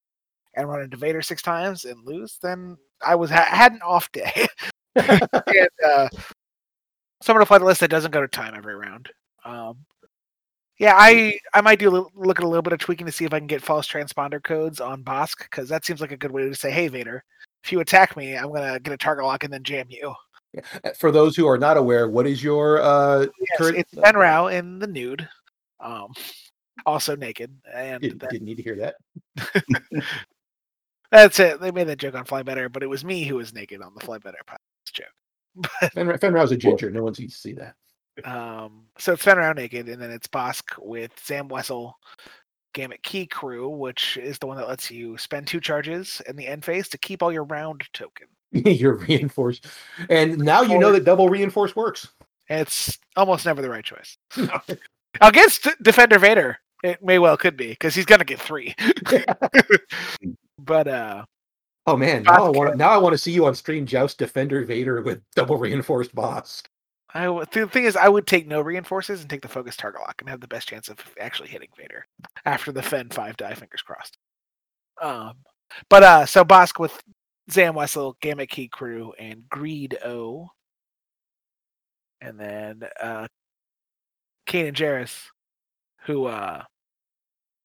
and 0.56 0.70
run 0.70 0.82
into 0.82 0.96
Vader 0.96 1.22
six 1.22 1.42
times 1.42 1.86
and 1.86 2.06
lose, 2.06 2.38
then 2.42 2.78
I 3.06 3.16
was 3.16 3.30
ha- 3.30 3.48
had 3.50 3.74
an 3.74 3.82
off 3.82 4.12
day. 4.12 4.48
and 4.96 5.70
uh, 5.86 6.08
so 7.22 7.34
I'm 7.34 7.36
gonna 7.36 7.46
fly 7.46 7.58
the 7.58 7.66
list 7.66 7.80
that 7.80 7.90
doesn't 7.90 8.12
go 8.12 8.22
to 8.22 8.28
time 8.28 8.54
every 8.56 8.76
round. 8.76 9.10
Um, 9.44 9.78
yeah, 10.80 10.94
I 10.98 11.38
I 11.54 11.62
might 11.62 11.80
do 11.80 11.90
a 11.90 11.92
little, 11.92 12.12
look 12.16 12.40
at 12.40 12.46
a 12.46 12.48
little 12.48 12.62
bit 12.64 12.74
of 12.74 12.80
tweaking 12.80 13.06
to 13.06 13.12
see 13.12 13.26
if 13.26 13.34
I 13.34 13.40
can 13.40 13.48
get 13.48 13.62
false 13.62 13.88
transponder 13.88 14.42
codes 14.44 14.80
on 14.80 15.04
Bossk 15.04 15.40
because 15.44 15.70
that 15.70 15.86
seems 15.86 16.02
like 16.02 16.12
a 16.12 16.18
good 16.18 16.32
way 16.32 16.44
to 16.48 16.56
say, 16.56 16.72
hey 16.72 16.88
Vader, 16.88 17.24
if 17.64 17.72
you 17.72 17.80
attack 17.80 18.18
me, 18.18 18.36
I'm 18.36 18.52
gonna 18.54 18.80
get 18.80 18.94
a 18.94 18.98
target 18.98 19.26
lock 19.26 19.44
and 19.44 19.54
then 19.54 19.64
jam 19.64 19.88
you. 19.90 20.14
For 21.00 21.12
those 21.12 21.36
who 21.36 21.48
are 21.48 21.58
not 21.58 21.78
aware, 21.78 22.08
what 22.10 22.28
is 22.28 22.44
your 22.44 22.80
uh, 22.82 23.22
Yes, 23.22 23.58
current? 23.58 23.78
it's 23.78 23.94
Fenn 23.94 24.16
Rau 24.16 24.48
in 24.48 24.78
the 24.80 24.86
nude, 24.88 25.28
um, 25.80 26.14
also 26.86 27.16
naked, 27.16 27.52
and 27.74 28.02
Didn't, 28.02 28.20
that- 28.22 28.30
didn't 28.30 28.46
need 28.46 28.58
to 28.58 28.64
hear 28.64 28.76
that. 28.76 28.96
that's 31.12 31.40
it. 31.40 31.60
They 31.60 31.72
made 31.72 31.88
that 31.88 31.98
joke 32.00 32.16
on 32.16 32.26
Fly 32.26 32.44
Better, 32.44 32.70
but 32.70 32.84
it 32.84 32.90
was 32.90 33.04
me 33.06 33.24
who 33.24 33.36
was 33.36 33.54
naked 33.54 33.82
on 33.82 33.94
the 33.96 34.06
Fly 34.06 34.18
Better 34.20 34.38
podcast 34.48 34.94
joke. 34.94 35.92
Fenn, 35.94 36.18
Fenrau's 36.18 36.52
a 36.52 36.58
ginger. 36.58 36.90
No 36.92 37.04
one 37.04 37.14
sees 37.16 37.34
to 37.34 37.40
see 37.40 37.54
that. 37.54 37.76
Um, 38.24 38.86
so 38.98 39.14
it's 39.14 39.24
Fenn 39.24 39.38
Rau 39.38 39.54
naked, 39.54 39.90
and 39.90 40.02
then 40.02 40.12
it's 40.12 40.28
Bossk 40.28 40.64
with 40.80 41.12
Zam 41.26 41.50
Wesell, 41.50 41.94
Gamut 42.74 43.02
Key 43.04 43.26
Crew, 43.26 43.70
which 43.70 44.18
is 44.18 44.38
the 44.38 44.48
one 44.48 44.58
that 44.58 44.68
lets 44.68 44.92
you 44.92 45.18
spend 45.18 45.48
two 45.48 45.60
charges 45.60 46.22
in 46.28 46.36
the 46.36 46.48
end 46.48 46.64
phase 46.64 46.88
to 46.90 46.98
keep 46.98 47.24
all 47.24 47.32
your 47.32 47.44
round 47.46 47.84
token. 47.94 48.28
You're 48.52 48.98
reinforced, 48.98 49.68
and 50.10 50.38
now 50.38 50.62
you 50.62 50.78
know 50.78 50.92
that 50.92 51.06
double 51.06 51.30
reinforce 51.30 51.76
works. 51.76 52.08
It's 52.50 53.00
almost 53.16 53.46
never 53.46 53.62
the 53.62 53.70
right 53.70 53.86
choice. 53.86 54.18
Against 55.22 55.68
Defender 55.82 56.20
Vader, 56.20 56.60
it 56.84 57.04
may 57.04 57.18
well 57.18 57.38
could 57.38 57.58
be 57.58 57.70
because 57.70 57.96
he's 57.96 58.06
gonna 58.06 58.26
get 58.26 58.40
three. 58.40 58.76
but 60.60 60.88
uh, 60.88 61.26
Oh 61.86 61.98
man, 61.98 62.24
now 62.24 62.46
I 62.46 62.50
want 62.50 62.78
now 62.78 62.90
I 62.90 62.98
want 62.98 63.14
to 63.14 63.18
see 63.18 63.32
you 63.32 63.46
on 63.46 63.56
stream 63.56 63.86
joust 63.86 64.18
Defender 64.18 64.64
Vader 64.64 65.02
with 65.02 65.22
double 65.36 65.58
reinforced 65.58 66.16
Bossk. 66.16 66.64
The 67.14 67.70
thing 67.72 67.84
is, 67.86 67.96
I 67.96 68.10
would 68.10 68.26
take 68.26 68.48
no 68.48 68.62
reinforces 68.62 69.22
and 69.22 69.30
take 69.30 69.42
the 69.42 69.48
focus 69.48 69.76
target 69.76 70.02
lock 70.02 70.16
and 70.20 70.30
have 70.30 70.42
the 70.42 70.48
best 70.48 70.68
chance 70.68 70.90
of 70.90 70.98
actually 71.20 71.50
hitting 71.50 71.70
Vader 71.78 72.06
after 72.46 72.72
the 72.72 72.82
Fenn 72.82 73.10
five 73.10 73.38
die. 73.38 73.54
Fingers 73.54 73.84
crossed. 73.84 74.18
Um, 75.02 75.34
but 75.90 76.04
uh, 76.04 76.26
so 76.26 76.44
Bossk 76.44 76.80
with 76.80 77.00
Zam 77.52 77.76
Wesell, 77.76 78.16
Gamut 78.22 78.50
Key 78.50 78.68
Crew, 78.68 79.14
and 79.20 79.44
Greedo, 79.50 80.48
and 82.22 82.40
then 82.40 82.82
uh, 83.02 83.28
and 84.54 84.76
Jarrus, 84.76 85.28
who 86.06 86.26
uh 86.26 86.64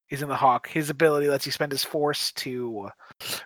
is 0.09 0.21
in 0.21 0.29
the 0.29 0.35
Hawk. 0.35 0.67
His 0.67 0.89
ability 0.89 1.27
lets 1.27 1.45
you 1.45 1.51
spend 1.51 1.71
his 1.71 1.83
force 1.83 2.31
to 2.33 2.89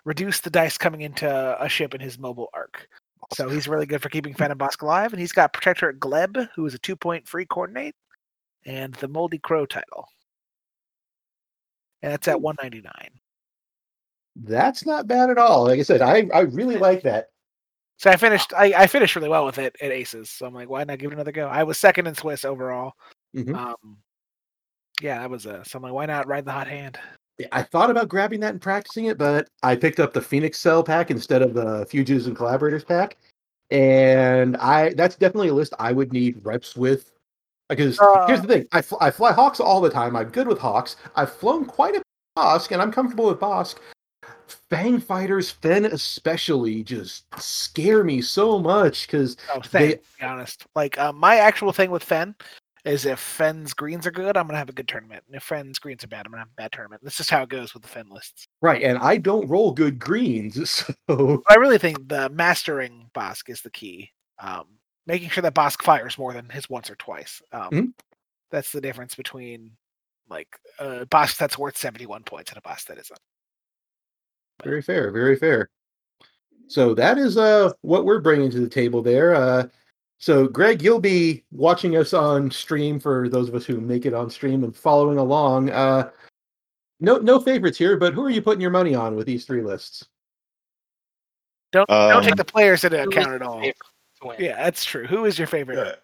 reduce 0.05 0.39
the 0.39 0.49
dice 0.49 0.77
coming 0.77 1.01
into 1.01 1.57
a 1.61 1.67
ship 1.67 1.93
in 1.93 2.01
his 2.01 2.17
mobile 2.17 2.49
arc. 2.53 2.87
So 3.35 3.49
he's 3.49 3.67
really 3.67 3.85
good 3.85 4.01
for 4.01 4.09
keeping 4.09 4.33
Phantom 4.33 4.57
Bossk 4.57 4.81
alive, 4.81 5.13
and 5.13 5.19
he's 5.19 5.31
got 5.31 5.53
Protector 5.53 5.93
Gleb, 5.93 6.49
who 6.55 6.65
is 6.65 6.73
a 6.73 6.79
two-point 6.79 7.27
free 7.27 7.45
coordinate, 7.45 7.95
and 8.65 8.93
the 8.95 9.07
Moldy 9.07 9.39
Crow 9.39 9.65
title, 9.65 10.07
and 12.01 12.11
that's 12.11 12.27
at 12.27 12.41
199. 12.41 13.09
That's 14.35 14.85
not 14.85 15.07
bad 15.07 15.29
at 15.29 15.37
all. 15.37 15.65
Like 15.65 15.79
I 15.79 15.83
said, 15.83 16.01
I 16.01 16.27
I 16.33 16.41
really 16.41 16.77
like 16.77 17.01
that. 17.03 17.27
So 17.97 18.09
I 18.09 18.15
finished. 18.15 18.53
I, 18.53 18.73
I 18.75 18.87
finished 18.87 19.15
really 19.15 19.29
well 19.29 19.45
with 19.45 19.59
it 19.59 19.75
at 19.79 19.91
Aces. 19.91 20.29
So 20.29 20.45
I'm 20.45 20.53
like, 20.53 20.69
why 20.69 20.83
not 20.83 20.97
give 20.99 21.11
it 21.11 21.15
another 21.15 21.31
go? 21.31 21.47
I 21.47 21.63
was 21.63 21.77
second 21.77 22.07
in 22.07 22.15
Swiss 22.15 22.43
overall. 22.43 22.93
Mhm. 23.35 23.55
Um, 23.55 23.97
yeah, 25.01 25.19
that 25.19 25.29
was 25.29 25.45
a. 25.45 25.63
So 25.65 25.77
I'm 25.77 25.83
like, 25.83 25.93
why 25.93 26.05
not 26.05 26.27
ride 26.27 26.45
the 26.45 26.51
hot 26.51 26.67
hand? 26.67 26.99
I 27.51 27.63
thought 27.63 27.89
about 27.89 28.09
grabbing 28.09 28.39
that 28.41 28.51
and 28.51 28.61
practicing 28.61 29.05
it, 29.05 29.17
but 29.17 29.49
I 29.63 29.75
picked 29.75 29.99
up 29.99 30.13
the 30.13 30.21
Phoenix 30.21 30.59
Cell 30.59 30.83
pack 30.83 31.09
instead 31.09 31.41
of 31.41 31.53
the 31.53 31.85
Fugitives 31.89 32.27
and 32.27 32.35
Collaborators 32.35 32.83
pack, 32.83 33.17
and 33.71 34.55
I 34.57 34.93
that's 34.93 35.15
definitely 35.15 35.49
a 35.49 35.53
list 35.53 35.73
I 35.79 35.91
would 35.93 36.13
need 36.13 36.43
reps 36.45 36.75
with. 36.75 37.11
Because 37.69 37.97
here's 38.27 38.41
the 38.41 38.47
thing, 38.47 38.67
I, 38.71 38.81
fl- 38.81 38.97
I 39.01 39.09
fly 39.09 39.31
Hawks 39.31 39.59
all 39.59 39.81
the 39.81 39.89
time. 39.89 40.15
I'm 40.15 40.29
good 40.29 40.47
with 40.47 40.59
Hawks. 40.59 40.97
I've 41.15 41.31
flown 41.33 41.65
quite 41.65 41.95
a 41.95 41.99
bit 41.99 42.03
of 42.35 42.43
Bossk, 42.43 42.71
and 42.71 42.81
I'm 42.81 42.91
comfortable 42.91 43.27
with 43.27 43.39
Bossk. 43.39 43.77
Fang 44.69 44.99
fighters, 44.99 45.49
Fenn 45.49 45.85
especially, 45.85 46.83
just 46.83 47.25
scare 47.41 48.03
me 48.03 48.21
so 48.21 48.59
much 48.59 49.07
because 49.07 49.37
Oh, 49.51 49.61
They-. 49.71 49.93
To 49.93 49.99
be 50.19 50.25
honest, 50.25 50.65
like 50.75 50.99
uh, 50.99 51.13
my 51.13 51.37
actual 51.37 51.71
thing 51.71 51.89
with 51.89 52.03
Fenn 52.03 52.35
is 52.85 53.05
if 53.05 53.19
Fenn's 53.19 53.73
greens 53.73 54.05
are 54.05 54.11
good, 54.11 54.35
I'm 54.35 54.45
gonna 54.45 54.57
have 54.57 54.69
a 54.69 54.73
good 54.73 54.87
tournament, 54.87 55.23
and 55.27 55.35
if 55.35 55.43
Fenn's 55.43 55.79
greens 55.79 56.03
are 56.03 56.07
bad, 56.07 56.25
I'm 56.25 56.31
gonna 56.31 56.41
have 56.41 56.49
a 56.49 56.61
bad 56.61 56.71
tournament. 56.71 57.01
That's 57.03 57.17
just 57.17 57.29
how 57.29 57.43
it 57.43 57.49
goes 57.49 57.73
with 57.73 57.83
the 57.83 57.89
Fenn 57.89 58.09
lists. 58.09 58.47
right, 58.61 58.81
and 58.83 58.97
I 58.97 59.17
don't 59.17 59.47
roll 59.47 59.71
good 59.71 59.99
greens, 59.99 60.69
so 61.09 61.43
I 61.49 61.55
really 61.55 61.77
think 61.77 62.07
the 62.09 62.29
mastering 62.29 63.09
Bossk 63.15 63.49
is 63.49 63.61
the 63.61 63.71
key. 63.71 64.11
Um, 64.39 64.65
making 65.05 65.29
sure 65.29 65.41
that 65.43 65.55
Bossk 65.55 65.81
fires 65.81 66.17
more 66.17 66.33
than 66.33 66.49
his 66.49 66.69
once 66.69 66.89
or 66.89 66.95
twice. 66.95 67.41
Um, 67.51 67.69
Mhm. 67.71 67.93
That's 68.51 68.71
the 68.71 68.81
difference 68.81 69.15
between 69.15 69.71
like 70.29 70.47
a 70.79 71.05
Bossk 71.07 71.37
that's 71.37 71.57
worth 71.57 71.77
71 71.77 72.23
points 72.23 72.51
and 72.51 72.57
a 72.57 72.61
Bossk 72.61 72.85
that 72.85 72.97
isn't. 72.99 73.19
Very 74.63 74.81
fair, 74.81 75.11
very 75.11 75.35
fair. 75.35 75.69
So 76.67 76.93
that 76.95 77.17
is 77.17 77.37
uh 77.37 77.73
what 77.81 78.05
we're 78.05 78.21
bringing 78.21 78.49
to 78.51 78.59
the 78.59 78.69
table 78.69 79.01
there. 79.01 79.35
Uh 79.35 79.67
so 80.23 80.47
Greg, 80.47 80.81
you'll 80.81 81.01
be 81.01 81.43
watching 81.51 81.97
us 81.97 82.13
on 82.13 82.49
stream 82.49 82.97
for 82.97 83.27
those 83.27 83.49
of 83.49 83.55
us 83.55 83.65
who 83.65 83.81
make 83.81 84.05
it 84.05 84.13
on 84.13 84.29
stream 84.29 84.63
and 84.63 84.73
following 84.73 85.17
along. 85.17 85.69
Uh 85.69 86.11
no 87.01 87.17
no 87.17 87.41
favorites 87.41 87.77
here, 87.77 87.97
but 87.97 88.13
who 88.13 88.23
are 88.23 88.29
you 88.29 88.41
putting 88.41 88.61
your 88.61 88.71
money 88.71 88.95
on 88.95 89.17
with 89.17 89.27
these 89.27 89.43
three 89.43 89.61
lists? 89.61 90.05
Don't 91.73 91.89
don't 91.89 92.23
take 92.23 92.31
Um, 92.31 92.37
the 92.37 92.45
players 92.45 92.85
into 92.85 93.03
account 93.03 93.33
at 93.33 93.41
all. 93.41 93.59
favorite 93.59 93.75
to 94.21 94.27
win? 94.27 94.37
Yeah, 94.39 94.63
that's 94.63 94.85
true. 94.85 95.05
Who 95.05 95.25
is 95.25 95.37
your 95.37 95.47
favorite? 95.47 96.01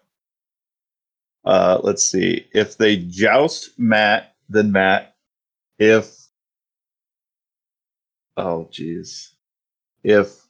Uh, 1.46 1.80
let's 1.82 2.04
see. 2.04 2.46
If 2.52 2.76
they 2.76 2.98
joust 2.98 3.78
Matt, 3.78 4.34
then 4.50 4.70
Matt. 4.70 5.14
If 5.78 6.14
oh 8.36 8.68
geez, 8.70 9.32
if 10.04 10.42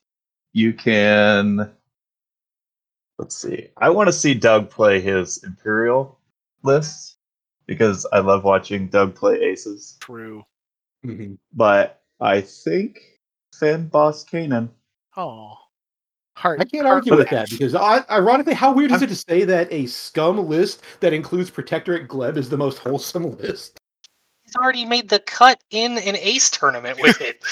you 0.53 0.73
can, 0.73 1.71
let's 3.21 3.37
see. 3.37 3.69
I 3.77 3.91
want 3.91 4.09
to 4.09 4.13
see 4.13 4.33
Doug 4.33 4.71
play 4.71 4.99
his 4.99 5.45
Imperial 5.45 6.19
list 6.63 7.17
because 7.67 8.07
I 8.13 8.21
love 8.21 8.45
watching 8.45 8.89
Doug 8.89 9.15
play 9.15 9.35
aces. 9.41 9.99
True. 10.01 10.45
Mhm. 11.05 11.37
But 11.53 12.01
I 12.19 12.41
think 12.41 12.99
Fenn 13.55 13.91
Bossk 13.91 14.31
Kanan. 14.31 14.71
Oh, 15.17 15.55
heart. 16.37 16.61
I 16.61 16.65
can't 16.65 16.87
heart 16.87 16.97
argue 16.97 17.17
with 17.17 17.31
match. 17.31 17.51
that 17.51 17.59
because 17.59 17.75
I, 17.75 18.05
ironically, 18.11 18.55
how 18.55 18.73
weird 18.73 18.91
is 18.93 19.03
it 19.03 19.09
to 19.09 19.17
say 19.17 19.45
that 19.45 19.71
a 19.71 19.87
scum 19.87 20.49
list 20.49 20.83
that 21.01 21.13
includes 21.13 21.51
Protectorate 21.51 22.09
Gleb 22.09 22.39
is 22.39 22.49
the 22.49 22.57
most 22.57 22.79
wholesome 22.79 23.37
list? 23.37 23.79
He's 24.45 24.57
already 24.57 24.87
made 24.87 25.11
the 25.11 25.21
cut 25.21 25.63
in 25.71 25.99
an 25.99 26.17
ace 26.17 26.51
tournament 26.51 26.99
with 27.03 27.21
it. 27.21 27.45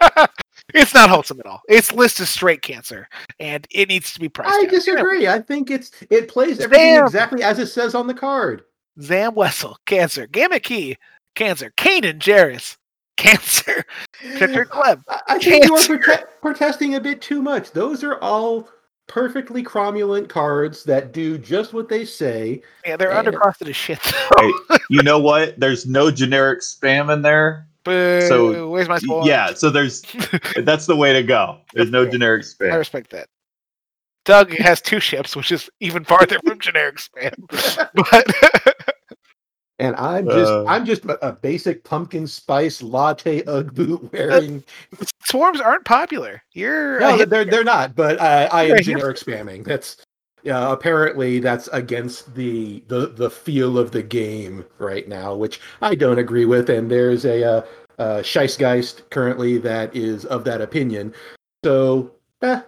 It's 0.74 0.94
not 0.94 1.08
wholesome 1.10 1.38
at 1.40 1.46
all. 1.46 1.60
Its 1.68 1.92
list 1.92 2.18
is 2.20 2.28
straight 2.28 2.62
cancer, 2.62 3.08
and 3.38 3.66
it 3.70 3.88
needs 3.88 4.12
to 4.14 4.20
be 4.20 4.28
priced. 4.28 4.52
I 4.52 4.62
down. 4.62 4.70
disagree. 4.70 5.28
I 5.28 5.40
think 5.40 5.70
it's 5.70 5.90
it 6.10 6.28
plays 6.28 6.58
everything 6.60 6.94
Damn. 6.96 7.06
exactly 7.06 7.42
as 7.42 7.58
it 7.58 7.66
says 7.68 7.94
on 7.94 8.06
the 8.06 8.14
card. 8.14 8.62
Zam 9.00 9.32
Wesell, 9.34 9.76
cancer. 9.86 10.26
Gamut 10.26 10.62
Key, 10.62 10.96
cancer. 11.34 11.72
Kanan 11.76 12.18
Jarrus, 12.18 12.76
cancer. 13.16 13.84
Victor 14.22 14.64
Gleb, 14.66 15.02
I 15.08 15.20
I 15.28 15.38
think 15.38 15.64
you 15.66 15.74
are 15.76 15.78
prote- 15.98 16.24
protesting 16.42 16.94
a 16.96 17.00
bit 17.00 17.20
too 17.22 17.42
much. 17.42 17.70
Those 17.72 18.02
are 18.02 18.18
all 18.20 18.68
perfectly 19.06 19.62
cromulent 19.62 20.28
cards 20.28 20.82
that 20.82 21.12
do 21.12 21.38
just 21.38 21.72
what 21.72 21.88
they 21.88 22.04
say. 22.04 22.60
yeah, 22.84 22.96
they're 22.96 23.10
Yeah. 23.12 23.22
undercosted 23.22 23.68
as 23.68 23.76
shit. 23.76 24.00
Hey, 24.02 24.52
you 24.90 25.02
know 25.04 25.20
what? 25.20 25.60
There's 25.60 25.86
no 25.86 26.10
generic 26.10 26.60
spam 26.60 27.12
in 27.12 27.22
there. 27.22 27.68
Boo, 27.86 28.20
So, 28.28 28.68
where's 28.68 28.88
my 28.88 28.98
spawn? 28.98 29.24
Yeah, 29.26 29.54
so 29.54 29.70
there's 29.70 30.02
that's 30.64 30.86
the 30.86 30.96
way 30.96 31.12
to 31.12 31.22
go. 31.22 31.58
There's 31.72 31.90
no 31.90 32.04
generic 32.10 32.44
generic 32.44 32.74
I 32.74 32.76
respect 32.76 33.10
that. 33.10 33.28
Doug 34.24 34.50
has 34.50 34.80
two 34.80 34.98
ships, 34.98 35.36
which 35.36 35.52
is 35.52 35.70
even 35.78 36.04
farther 36.04 36.38
from 36.44 36.58
generic 36.58 36.96
spam. 36.96 37.32
But 38.10 38.26
And 39.78 39.94
I'm 39.96 40.26
just 40.26 40.50
Uh. 40.50 40.64
I'm 40.66 40.84
just 40.84 41.04
a, 41.04 41.28
a 41.28 41.32
basic 41.32 41.84
pumpkin 41.84 42.26
spice 42.26 42.82
latte 42.82 43.44
UGG 43.44 43.74
boot 43.74 44.12
wearing. 44.12 44.64
swarms 45.24 45.60
aren't 45.60 45.84
popular. 45.84 46.42
You're 46.54 46.98
No, 46.98 47.24
they're 47.24 47.44
they're 47.44 47.62
not. 47.62 47.94
But 47.94 48.20
I, 48.20 48.46
I 48.46 48.62
am 48.64 48.82
generic 48.82 49.18
spamming. 49.18 49.64
That's 49.64 49.98
yeah. 50.46 50.72
Apparently, 50.72 51.40
that's 51.40 51.68
against 51.68 52.34
the 52.34 52.82
the 52.88 53.08
the 53.08 53.28
feel 53.28 53.78
of 53.78 53.90
the 53.90 54.02
game 54.02 54.64
right 54.78 55.06
now, 55.08 55.34
which 55.34 55.60
I 55.82 55.94
don't 55.94 56.18
agree 56.18 56.44
with. 56.46 56.70
And 56.70 56.90
there's 56.90 57.24
a 57.24 57.44
uh, 57.44 57.62
uh, 57.98 58.18
Scheissgeist 58.22 59.10
currently 59.10 59.58
that 59.58 59.94
is 59.94 60.24
of 60.24 60.44
that 60.44 60.60
opinion. 60.60 61.12
So, 61.64 62.12
eh, 62.42 62.60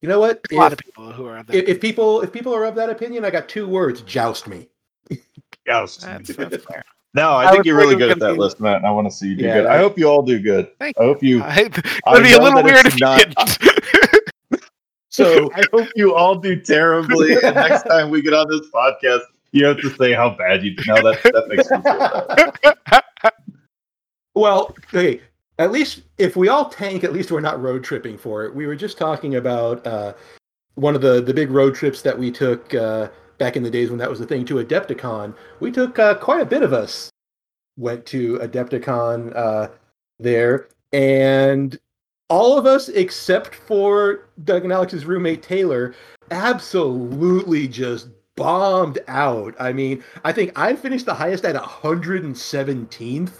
you 0.00 0.08
know 0.08 0.20
what? 0.20 0.40
a 0.52 0.54
lot 0.54 0.72
of 0.72 0.78
people 0.78 1.12
who 1.12 1.26
are 1.26 1.38
of 1.38 1.50
if, 1.50 1.66
that. 1.66 1.70
if 1.70 1.80
people 1.80 2.20
if 2.22 2.32
people 2.32 2.54
are 2.54 2.64
of 2.64 2.76
that 2.76 2.88
opinion, 2.88 3.24
I 3.24 3.30
got 3.30 3.48
two 3.48 3.68
words: 3.68 4.00
joust 4.02 4.46
me. 4.46 4.68
Yes. 5.66 5.96
That's, 5.96 6.34
that's 6.34 6.64
fair. 6.70 6.82
No, 7.14 7.30
I, 7.32 7.48
I 7.48 7.50
think 7.52 7.64
you're 7.64 7.76
really 7.76 7.94
thinking 7.94 8.08
good 8.08 8.10
at 8.12 8.18
that 8.20 8.34
be- 8.34 8.38
list, 8.38 8.60
Matt. 8.60 8.76
And 8.76 8.86
I 8.86 8.90
want 8.90 9.06
to 9.08 9.10
see 9.10 9.28
you 9.28 9.34
do 9.34 9.44
Yeah, 9.44 9.54
good. 9.54 9.66
I 9.66 9.76
that- 9.76 9.82
hope 9.82 9.98
you 9.98 10.06
all 10.08 10.22
do 10.22 10.38
good. 10.38 10.70
Thank 10.78 10.98
I 10.98 11.02
hope 11.02 11.22
you. 11.22 11.42
I, 11.42 11.54
it 11.58 12.00
I 12.06 12.12
would 12.12 12.22
be 12.22 12.32
a 12.32 12.40
little 12.40 12.62
weird 12.62 12.86
it's 12.86 12.94
if 12.94 13.00
you 13.00 13.16
didn't. 13.18 13.77
So 15.18 15.50
I 15.56 15.64
hope 15.72 15.88
you 15.96 16.14
all 16.14 16.36
do 16.36 16.60
terribly. 16.60 17.34
and 17.42 17.42
next 17.56 17.82
time 17.82 18.08
we 18.10 18.22
get 18.22 18.34
on 18.34 18.48
this 18.48 18.70
podcast, 18.72 19.22
you 19.50 19.66
have 19.66 19.80
to 19.80 19.90
say 19.96 20.12
how 20.12 20.30
bad 20.30 20.62
you. 20.62 20.76
No, 20.86 20.94
that 20.94 21.20
that 21.24 21.48
makes 21.48 21.70
me 21.70 21.82
feel 22.62 22.74
bad. 22.86 23.02
Well, 24.34 24.72
okay. 24.94 25.20
At 25.58 25.72
least 25.72 26.02
if 26.16 26.36
we 26.36 26.48
all 26.48 26.68
tank, 26.68 27.02
at 27.02 27.12
least 27.12 27.32
we're 27.32 27.40
not 27.40 27.60
road 27.60 27.82
tripping 27.82 28.16
for 28.16 28.44
it. 28.44 28.54
We 28.54 28.68
were 28.68 28.76
just 28.76 28.96
talking 28.96 29.34
about 29.34 29.84
uh, 29.84 30.12
one 30.76 30.94
of 30.94 31.00
the 31.00 31.20
the 31.20 31.34
big 31.34 31.50
road 31.50 31.74
trips 31.74 32.02
that 32.02 32.16
we 32.16 32.30
took 32.30 32.72
uh, 32.72 33.08
back 33.38 33.56
in 33.56 33.64
the 33.64 33.70
days 33.70 33.90
when 33.90 33.98
that 33.98 34.08
was 34.08 34.20
the 34.20 34.26
thing 34.26 34.44
to 34.44 34.64
Adepticon. 34.64 35.34
We 35.58 35.72
took 35.72 35.98
uh, 35.98 36.14
quite 36.14 36.40
a 36.40 36.46
bit 36.46 36.62
of 36.62 36.72
us 36.72 37.10
went 37.76 38.06
to 38.06 38.38
Adepticon 38.38 39.34
uh, 39.34 39.68
there, 40.20 40.68
and 40.92 41.76
all 42.28 42.58
of 42.58 42.66
us 42.66 42.88
except 42.90 43.54
for 43.54 44.28
Doug 44.44 44.64
and 44.64 44.72
Alex's 44.72 45.04
roommate 45.04 45.42
Taylor 45.42 45.94
absolutely 46.30 47.68
just 47.68 48.08
bombed 48.36 48.98
out. 49.08 49.54
I 49.58 49.72
mean, 49.72 50.04
I 50.24 50.32
think 50.32 50.56
I 50.56 50.76
finished 50.76 51.06
the 51.06 51.14
highest 51.14 51.44
at 51.44 51.56
117th 51.56 53.32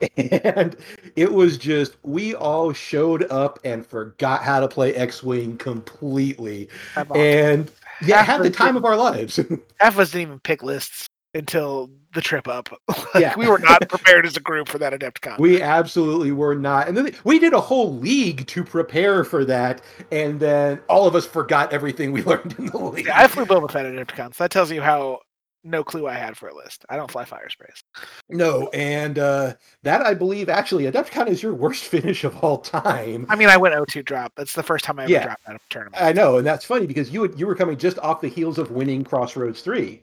and 0.16 0.76
it 1.16 1.32
was 1.32 1.58
just 1.58 1.96
we 2.02 2.34
all 2.34 2.72
showed 2.72 3.30
up 3.30 3.58
and 3.64 3.86
forgot 3.86 4.42
how 4.42 4.60
to 4.60 4.68
play 4.68 4.94
X-wing 4.94 5.56
completely, 5.58 6.68
and 7.14 7.70
yeah, 8.04 8.22
Half 8.22 8.38
had 8.38 8.42
the 8.42 8.50
time 8.50 8.76
of 8.76 8.84
our 8.84 8.96
lives. 8.96 9.36
Half 9.80 9.94
of 9.94 9.98
us 10.00 10.10
didn't 10.10 10.22
even 10.22 10.40
pick 10.40 10.62
lists 10.62 11.08
until 11.34 11.90
the 12.14 12.20
trip 12.20 12.46
up. 12.48 12.68
Like, 13.14 13.22
Yeah. 13.22 13.34
we 13.36 13.46
were 13.48 13.58
not 13.60 13.88
prepared 13.88 14.26
as 14.26 14.36
a 14.36 14.40
group 14.40 14.68
for 14.68 14.78
that 14.78 14.92
Adepticon. 14.92 15.38
we 15.38 15.62
absolutely 15.62 16.32
were 16.32 16.54
not, 16.56 16.88
and 16.88 16.96
then 16.96 17.14
we 17.22 17.38
did 17.38 17.52
a 17.52 17.60
whole 17.60 17.94
league 17.96 18.46
to 18.48 18.64
prepare 18.64 19.22
for 19.24 19.44
that, 19.44 19.82
and 20.10 20.40
then 20.40 20.80
all 20.88 21.06
of 21.06 21.14
us 21.14 21.24
forgot 21.26 21.72
everything 21.72 22.10
we 22.12 22.22
learned 22.30 22.54
in 22.58 22.66
the 22.66 22.78
league. 22.78 23.06
Yeah, 23.06 23.20
I 23.20 23.28
flew 23.28 23.44
Boba 23.46 23.70
Fett 23.70 23.86
at 23.86 23.94
Adepticon, 23.94 24.34
so 24.34 24.42
that 24.44 24.50
tells 24.50 24.70
you 24.72 24.80
how 24.82 25.20
no 25.62 25.82
clue 25.84 26.06
I 26.08 26.14
had 26.14 26.36
for 26.36 26.48
a 26.48 26.54
list. 26.54 26.84
I 26.88 26.96
don't 26.96 27.10
fly 27.10 27.24
fire 27.24 27.48
sprays. 27.48 27.82
no, 28.28 28.68
and 28.74 29.18
uh, 29.18 29.54
that 29.84 30.04
I 30.04 30.12
believe 30.14 30.48
actually 30.48 30.84
Adepticon 30.84 31.28
is 31.28 31.40
your 31.42 31.54
worst 31.54 31.84
finish 31.94 32.24
of 32.24 32.36
all 32.44 32.58
time. 32.58 33.26
I 33.28 33.36
mean, 33.36 33.48
I 33.48 33.56
went 33.56 33.74
0-2 33.76 34.04
drop. 34.04 34.32
That's 34.36 34.54
the 34.54 34.62
first 34.64 34.84
time 34.84 34.98
I 34.98 35.04
ever 35.04 35.12
Yeah. 35.12 35.24
dropped 35.24 35.48
out 35.48 35.54
of 35.54 35.60
a 35.60 35.72
tournament. 35.72 36.02
I 36.02 36.12
know, 36.12 36.38
and 36.38 36.46
that's 36.46 36.64
funny 36.64 36.86
because 36.86 37.10
you 37.10 37.32
you 37.36 37.46
were 37.46 37.54
coming 37.54 37.76
just 37.78 37.98
off 38.00 38.20
the 38.20 38.28
heels 38.28 38.58
of 38.58 38.72
winning 38.72 39.04
Crossroads 39.04 39.60
three. 39.62 40.02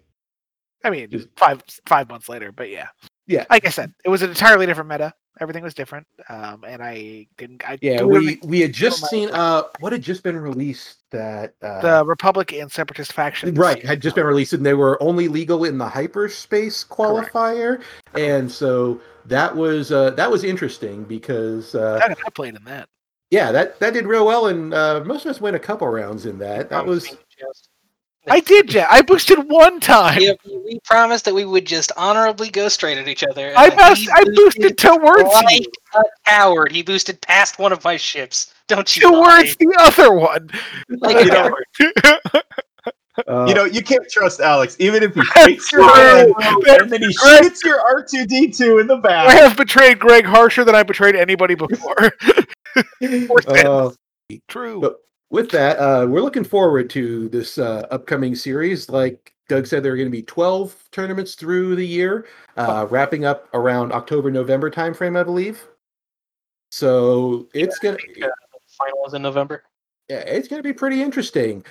I 0.83 0.89
mean, 0.89 1.09
Just- 1.09 1.27
five 1.37 1.63
five 1.85 2.09
months 2.09 2.27
later, 2.29 2.51
but 2.51 2.69
yeah, 2.69 2.87
Yeah. 3.27 3.45
Like 3.49 3.65
I 3.65 3.69
said, 3.69 3.93
it 4.03 4.09
was 4.09 4.21
an 4.21 4.29
entirely 4.29 4.65
different 4.65 4.89
meta. 4.89 5.13
Everything 5.39 5.63
was 5.63 5.73
different, 5.73 6.05
um, 6.29 6.65
and 6.67 6.83
I 6.83 7.25
didn't. 7.37 7.63
I 7.67 7.77
Yeah, 7.81 8.03
we 8.03 8.37
we 8.43 8.59
had 8.59 8.73
just 8.73 9.05
seen 9.07 9.29
uh 9.31 9.63
what 9.79 9.93
had 9.93 10.01
just 10.01 10.23
been 10.23 10.37
released 10.37 10.97
that 11.11 11.55
uh 11.61 11.81
the 11.99 12.05
Republic 12.05 12.51
and 12.51 12.69
Separatist 12.71 13.13
faction 13.13 13.55
right 13.55 13.83
had 13.83 14.01
just 14.01 14.15
been 14.15 14.25
released 14.25 14.53
and 14.53 14.65
they 14.65 14.73
were 14.73 15.01
only 15.01 15.27
legal 15.29 15.63
in 15.63 15.77
the 15.77 15.87
hyperspace 15.87 16.83
qualifier 16.83 17.81
and 18.13 18.51
so 18.51 18.99
that 19.25 19.55
was 19.55 19.91
uh 19.91 20.11
that 20.11 20.29
was 20.29 20.43
interesting 20.43 21.05
because 21.05 21.73
uh 21.75 21.99
I 22.03 22.29
played 22.31 22.55
in 22.55 22.63
that. 22.65 22.89
yeah 23.31 23.51
that 23.53 23.79
that 23.79 23.93
did 23.93 24.05
real 24.05 24.25
well 24.25 24.47
and 24.47 24.73
uh 24.73 25.01
most 25.05 25.25
of 25.25 25.31
us 25.31 25.39
went 25.41 25.55
a 25.55 25.59
couple 25.59 25.87
rounds 25.87 26.25
in 26.25 26.37
that 26.39 26.69
that 26.69 26.85
was 26.85 27.07
I 28.27 28.39
did, 28.39 28.69
Jack. 28.69 28.87
I 28.91 29.01
boosted 29.01 29.39
one 29.49 29.79
time. 29.79 30.21
Yeah, 30.21 30.33
we 30.45 30.79
promised 30.83 31.25
that 31.25 31.33
we 31.33 31.43
would 31.45 31.65
just 31.65 31.91
honorably 31.97 32.49
go 32.49 32.67
straight 32.67 32.97
at 32.99 33.07
each 33.07 33.23
other. 33.23 33.51
I 33.57 33.69
then 33.69 33.77
boosted. 33.89 34.09
I 34.13 34.23
boosted 34.35 34.77
towards 34.77 35.23
like 35.23 35.61
you. 35.61 35.71
a 35.95 36.03
coward. 36.25 36.71
He 36.71 36.83
boosted 36.83 37.19
past 37.21 37.57
one 37.57 37.71
of 37.73 37.83
my 37.83 37.97
ships. 37.97 38.53
Don't 38.67 38.95
you 38.95 39.01
Towards 39.09 39.55
the 39.57 39.75
other 39.79 40.13
one. 40.13 40.49
Like 40.89 41.25
You 41.25 41.31
know, 41.31 41.55
You 43.47 43.53
know, 43.53 43.65
you 43.65 43.81
can't 43.83 44.07
trust 44.09 44.39
Alex, 44.39 44.75
even 44.79 45.03
if 45.03 45.13
he 45.13 45.21
That's 45.35 45.45
takes 45.45 45.71
your 45.71 45.83
true. 45.83 45.93
hand 45.93 46.33
That's 46.39 46.81
and 46.83 46.91
then 46.91 47.01
he 47.01 47.13
correct. 47.13 47.43
shoots 47.43 47.63
your 47.65 47.79
R 47.81 48.03
two 48.03 48.25
D 48.25 48.49
two 48.51 48.77
in 48.79 48.87
the 48.87 48.97
back. 48.97 49.27
I 49.29 49.33
have 49.35 49.57
betrayed 49.57 49.99
Greg 49.99 50.25
harsher 50.25 50.63
than 50.63 50.75
I 50.75 50.83
betrayed 50.83 51.15
anybody 51.15 51.55
before. 51.55 52.11
uh, 53.47 53.89
True. 54.47 54.81
But- 54.81 54.97
with 55.31 55.49
that, 55.51 55.77
uh, 55.79 56.05
we're 56.07 56.21
looking 56.21 56.43
forward 56.43 56.89
to 56.91 57.29
this 57.29 57.57
uh, 57.57 57.87
upcoming 57.89 58.35
series. 58.35 58.89
Like 58.89 59.33
Doug 59.47 59.65
said, 59.65 59.81
there 59.81 59.93
are 59.93 59.97
going 59.97 60.07
to 60.07 60.11
be 60.11 60.23
12 60.23 60.89
tournaments 60.91 61.35
through 61.35 61.75
the 61.75 61.87
year, 61.87 62.27
uh, 62.57 62.85
wrapping 62.89 63.25
up 63.25 63.47
around 63.53 63.93
October, 63.93 64.29
November 64.29 64.69
timeframe, 64.69 65.17
I 65.17 65.23
believe. 65.23 65.65
So 66.69 67.49
it's 67.53 67.79
gonna, 67.79 67.97
Uh, 67.97 68.27
the 68.27 68.59
finals 68.77 69.13
in 69.13 69.21
November. 69.21 69.63
yeah, 70.09 70.19
it's 70.19 70.47
gonna 70.47 70.63
be 70.63 70.71
pretty 70.71 71.01
interesting. 71.01 71.65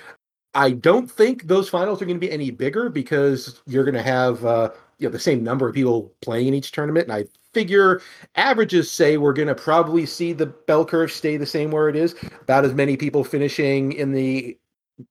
I 0.53 0.71
don't 0.71 1.09
think 1.09 1.47
those 1.47 1.69
finals 1.69 2.01
are 2.01 2.05
going 2.05 2.19
to 2.19 2.27
be 2.27 2.31
any 2.31 2.51
bigger 2.51 2.89
because 2.89 3.61
you're 3.65 3.85
going 3.85 3.95
to 3.95 4.01
have 4.01 4.43
uh, 4.45 4.71
you 5.01 5.07
know 5.07 5.11
the 5.11 5.19
same 5.19 5.43
number 5.43 5.67
of 5.67 5.73
people 5.73 6.13
playing 6.21 6.47
in 6.47 6.53
each 6.53 6.71
tournament, 6.71 7.07
and 7.07 7.13
I 7.13 7.25
figure 7.53 8.01
averages 8.35 8.89
say 8.89 9.17
we're 9.17 9.33
going 9.33 9.47
to 9.47 9.55
probably 9.55 10.05
see 10.05 10.31
the 10.31 10.45
bell 10.45 10.85
curve 10.85 11.11
stay 11.11 11.37
the 11.37 11.45
same 11.45 11.71
where 11.71 11.89
it 11.89 11.95
is. 11.95 12.15
About 12.43 12.65
as 12.65 12.73
many 12.75 12.95
people 12.95 13.23
finishing 13.23 13.93
in 13.93 14.11
the 14.11 14.57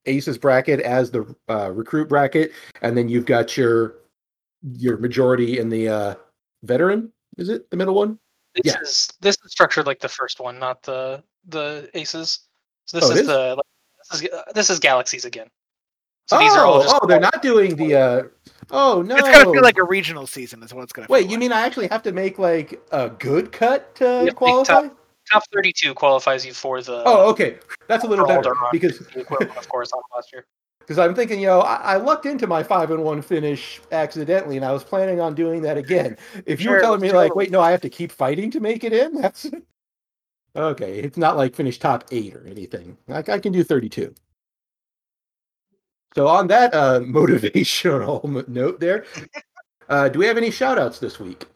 aces 0.07 0.38
bracket 0.38 0.78
as 0.80 1.11
the 1.11 1.34
uh, 1.49 1.72
recruit 1.72 2.09
bracket, 2.09 2.53
and 2.82 2.97
then 2.97 3.09
you've 3.09 3.26
got 3.26 3.57
your 3.57 3.97
your 4.76 4.97
majority 4.99 5.59
in 5.59 5.68
the 5.68 5.88
uh, 5.88 6.14
veteran. 6.62 7.12
Is 7.36 7.49
it 7.49 7.68
the 7.70 7.76
middle 7.76 7.95
one? 7.95 8.16
This 8.55 8.72
Yeah. 8.72 8.80
is 8.80 9.09
this 9.20 9.36
is 9.45 9.51
structured 9.51 9.86
like 9.86 9.99
the 9.99 10.09
first 10.09 10.38
one, 10.38 10.61
not 10.61 10.84
the 10.84 11.24
the 11.49 11.91
aces. 11.95 12.47
So 12.84 13.01
this 13.01 13.11
Oh, 13.11 13.12
is 13.12 13.20
is? 13.20 13.26
the 13.26 13.55
like, 13.57 13.66
this 13.99 14.22
is 14.22 14.28
uh, 14.30 14.43
this 14.55 14.70
is 14.70 14.78
galaxies 14.78 15.24
again. 15.24 15.49
So 16.30 16.38
these 16.38 16.53
are 16.55 16.64
oh, 16.64 16.84
oh, 16.86 17.07
they're 17.09 17.18
not 17.18 17.43
doing 17.43 17.74
the. 17.74 17.97
Uh, 17.97 18.22
oh 18.71 19.03
no! 19.03 19.16
It's 19.16 19.29
gonna 19.29 19.53
feel 19.53 19.62
like 19.62 19.79
a 19.79 19.85
regional 19.85 20.27
season, 20.27 20.62
is 20.62 20.73
what 20.73 20.83
it's 20.83 20.93
gonna. 20.93 21.09
Be. 21.09 21.12
Wait, 21.12 21.21
feel 21.23 21.31
you 21.31 21.37
like. 21.37 21.41
mean 21.41 21.53
I 21.53 21.61
actually 21.62 21.89
have 21.89 22.03
to 22.05 22.12
make 22.12 22.39
like 22.39 22.81
a 22.93 23.11
good 23.11 23.53
cut 23.53 23.95
to 23.97 24.23
like 24.23 24.35
qualify? 24.37 24.89
top 25.31 25.43
thirty 25.53 25.73
two 25.73 25.95
qualifies 25.95 26.45
you 26.45 26.53
for 26.53 26.83
the 26.83 27.03
Oh, 27.07 27.31
okay, 27.31 27.59
that's 27.87 28.05
a 28.05 28.07
little 28.07 28.27
better 28.27 28.55
because 28.73 29.01
of 29.01 29.68
course, 29.68 29.93
on 29.93 30.03
last 30.14 30.33
year. 30.33 30.47
because 30.91 30.99
I'm 30.99 31.14
thinking, 31.14 31.39
you 31.39 31.47
know, 31.47 31.61
I, 31.61 31.95
I 31.95 31.97
lucked 31.99 32.27
into 32.27 32.49
my 32.49 32.64
five 32.64 32.91
and 32.91 33.05
one 33.05 33.23
finish 33.23 33.81
accidentally, 33.93 34.57
and 34.57 34.64
I 34.64 34.73
was 34.73 34.83
planning 34.83 35.21
on 35.21 35.37
doing 35.37 35.62
that 35.62 35.79
again. 35.79 36.16
If 36.47 36.61
you 36.61 36.71
were 36.71 36.81
telling 36.81 37.01
me 37.01 37.12
like, 37.12 37.37
wait, 37.37 37.53
no, 37.53 37.61
I 37.61 37.71
have 37.71 37.81
to 37.83 37.89
keep 37.89 38.11
fighting 38.11 38.51
to 38.51 38.59
make 38.59 38.83
it 38.83 38.93
in, 38.93 39.14
that's 39.21 39.49
okay. 40.57 40.99
It's 40.99 41.16
not 41.16 41.37
like 41.37 41.55
finish 41.55 41.79
top 41.79 42.05
eight 42.11 42.35
or 42.35 42.45
anything. 42.45 42.97
I, 43.09 43.18
I 43.18 43.39
can 43.39 43.53
do 43.53 43.62
32. 43.62 44.12
So 46.15 46.27
on 46.27 46.47
that 46.49 46.75
uh, 46.75 47.01
motivational 47.05 48.47
note, 48.49 48.81
there, 48.81 49.05
uh, 49.89 50.09
do 50.09 50.19
we 50.19 50.27
have 50.27 50.37
any 50.37 50.51
shout 50.51 50.79
outs 50.79 50.99
this 50.99 51.19
week? 51.21 51.47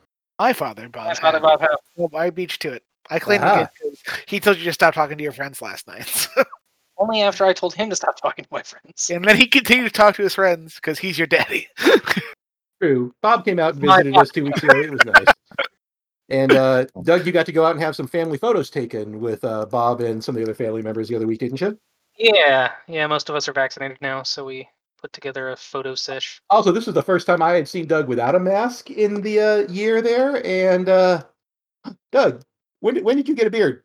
my 0.40 0.52
father, 0.52 0.88
Bob. 0.88 1.06
That's 1.08 1.22
not 1.22 1.34
had- 1.34 1.42
about 1.42 1.60
how 1.60 1.76
Well, 1.96 2.10
I 2.16 2.30
beat 2.30 2.52
you 2.52 2.70
to 2.70 2.76
it. 2.76 2.84
I 3.10 3.18
claim 3.18 3.42
again 3.42 3.68
'cause 3.80 4.02
he 4.26 4.40
told 4.40 4.56
you 4.56 4.64
to 4.64 4.72
stop 4.72 4.94
talking 4.94 5.16
to 5.18 5.22
your 5.22 5.32
friends 5.32 5.60
last 5.60 5.86
night. 5.86 6.26
Only 6.98 7.22
after 7.22 7.44
I 7.44 7.52
told 7.52 7.74
him 7.74 7.90
to 7.90 7.96
stop 7.96 8.16
talking 8.20 8.44
to 8.44 8.48
my 8.50 8.62
friends. 8.62 9.10
and 9.10 9.24
then 9.24 9.36
he 9.36 9.46
continued 9.46 9.84
to 9.84 9.90
talk 9.90 10.16
to 10.16 10.22
his 10.22 10.34
friends 10.34 10.76
because 10.76 10.98
he's 10.98 11.18
your 11.18 11.26
daddy. 11.26 11.68
True. 12.80 13.12
Bob 13.20 13.44
came 13.44 13.58
out 13.58 13.74
and 13.74 13.82
visited 13.82 14.16
us 14.16 14.30
two 14.30 14.44
weeks 14.44 14.62
ago. 14.62 14.78
It 14.80 14.90
was 14.90 15.04
nice. 15.04 15.26
And 16.30 16.52
uh, 16.52 16.86
Doug, 17.02 17.26
you 17.26 17.32
got 17.32 17.46
to 17.46 17.52
go 17.52 17.64
out 17.66 17.72
and 17.72 17.80
have 17.82 17.94
some 17.94 18.06
family 18.06 18.38
photos 18.38 18.70
taken 18.70 19.20
with 19.20 19.44
uh, 19.44 19.66
Bob 19.66 20.00
and 20.00 20.22
some 20.24 20.34
of 20.34 20.38
the 20.38 20.44
other 20.44 20.54
family 20.54 20.82
members 20.82 21.08
the 21.08 21.16
other 21.16 21.26
week, 21.26 21.40
didn't 21.40 21.60
you? 21.60 21.78
Yeah, 22.18 22.72
yeah. 22.86 23.06
Most 23.06 23.28
of 23.28 23.36
us 23.36 23.48
are 23.48 23.52
vaccinated 23.52 23.98
now, 24.00 24.22
so 24.22 24.44
we 24.44 24.68
put 25.00 25.12
together 25.12 25.50
a 25.50 25.56
photo 25.56 25.94
sesh. 25.94 26.40
Also, 26.48 26.72
this 26.72 26.86
was 26.86 26.94
the 26.94 27.02
first 27.02 27.26
time 27.26 27.42
I 27.42 27.52
had 27.52 27.68
seen 27.68 27.86
Doug 27.86 28.08
without 28.08 28.34
a 28.34 28.40
mask 28.40 28.90
in 28.90 29.20
the 29.20 29.40
uh, 29.40 29.72
year 29.72 30.00
there. 30.00 30.44
And 30.46 30.88
uh, 30.88 31.24
Doug, 32.12 32.42
when 32.80 32.94
did, 32.94 33.04
when 33.04 33.16
did 33.16 33.28
you 33.28 33.34
get 33.34 33.46
a 33.46 33.50
beard? 33.50 33.82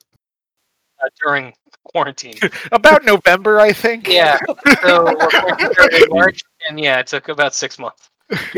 Uh, 1.03 1.09
during 1.23 1.53
quarantine. 1.85 2.35
About 2.71 3.03
November, 3.03 3.59
I 3.59 3.73
think. 3.73 4.07
Yeah. 4.07 4.37
So 4.81 5.05
we're 5.05 6.07
March, 6.09 6.41
and 6.67 6.79
yeah, 6.79 6.99
it 6.99 7.07
took 7.07 7.29
about 7.29 7.53
six 7.53 7.79
months. 7.79 8.09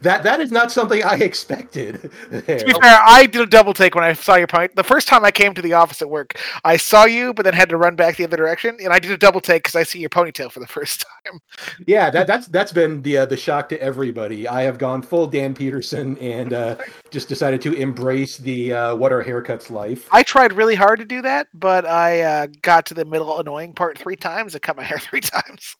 that 0.00 0.22
that 0.24 0.40
is 0.40 0.50
not 0.50 0.72
something 0.72 1.04
I 1.04 1.14
expected. 1.16 2.10
there. 2.30 2.58
To 2.58 2.64
be 2.64 2.72
fair, 2.72 3.00
I 3.06 3.24
did 3.26 3.40
a 3.40 3.46
double 3.46 3.72
take 3.72 3.94
when 3.94 4.02
I 4.02 4.14
saw 4.14 4.34
your 4.34 4.48
point. 4.48 4.74
The 4.74 4.82
first 4.82 5.06
time 5.06 5.24
I 5.24 5.30
came 5.30 5.54
to 5.54 5.62
the 5.62 5.74
office 5.74 6.02
at 6.02 6.10
work, 6.10 6.40
I 6.64 6.76
saw 6.76 7.04
you, 7.04 7.32
but 7.34 7.44
then 7.44 7.54
had 7.54 7.68
to 7.68 7.76
run 7.76 7.94
back 7.94 8.16
the 8.16 8.24
other 8.24 8.36
direction, 8.36 8.76
and 8.82 8.92
I 8.92 8.98
did 8.98 9.12
a 9.12 9.16
double 9.16 9.40
take 9.40 9.62
because 9.62 9.76
I 9.76 9.84
see 9.84 10.00
your 10.00 10.10
ponytail 10.10 10.50
for 10.50 10.58
the 10.58 10.66
first 10.66 11.04
time. 11.24 11.40
Yeah, 11.86 12.10
that, 12.10 12.26
that's 12.26 12.48
that's 12.48 12.72
been 12.72 13.00
the 13.02 13.18
uh, 13.18 13.26
the 13.26 13.36
shock 13.36 13.68
to 13.68 13.80
everybody. 13.80 14.48
I 14.48 14.62
have 14.62 14.78
gone 14.78 15.02
full 15.02 15.28
Dan 15.28 15.54
Peterson 15.54 16.18
and 16.18 16.52
uh, 16.52 16.76
just 17.12 17.28
decided 17.28 17.62
to 17.62 17.74
embrace 17.74 18.38
the 18.38 18.72
uh, 18.72 18.96
what 18.96 19.12
are 19.12 19.22
haircuts 19.22 19.70
life. 19.70 20.08
I 20.10 20.24
tried 20.24 20.52
really 20.52 20.74
hard 20.74 20.98
to 20.98 21.04
do 21.04 21.22
that, 21.22 21.46
but 21.54 21.86
I 21.86 22.22
uh, 22.22 22.46
got 22.62 22.86
to 22.86 22.94
the 22.94 23.04
middle 23.04 23.38
annoying 23.38 23.72
part 23.72 23.98
three 23.98 24.16
times. 24.16 24.56
I 24.56 24.58
cut 24.58 24.76
my 24.76 24.82
hair 24.82 24.98
three 24.98 25.20
times. 25.20 25.76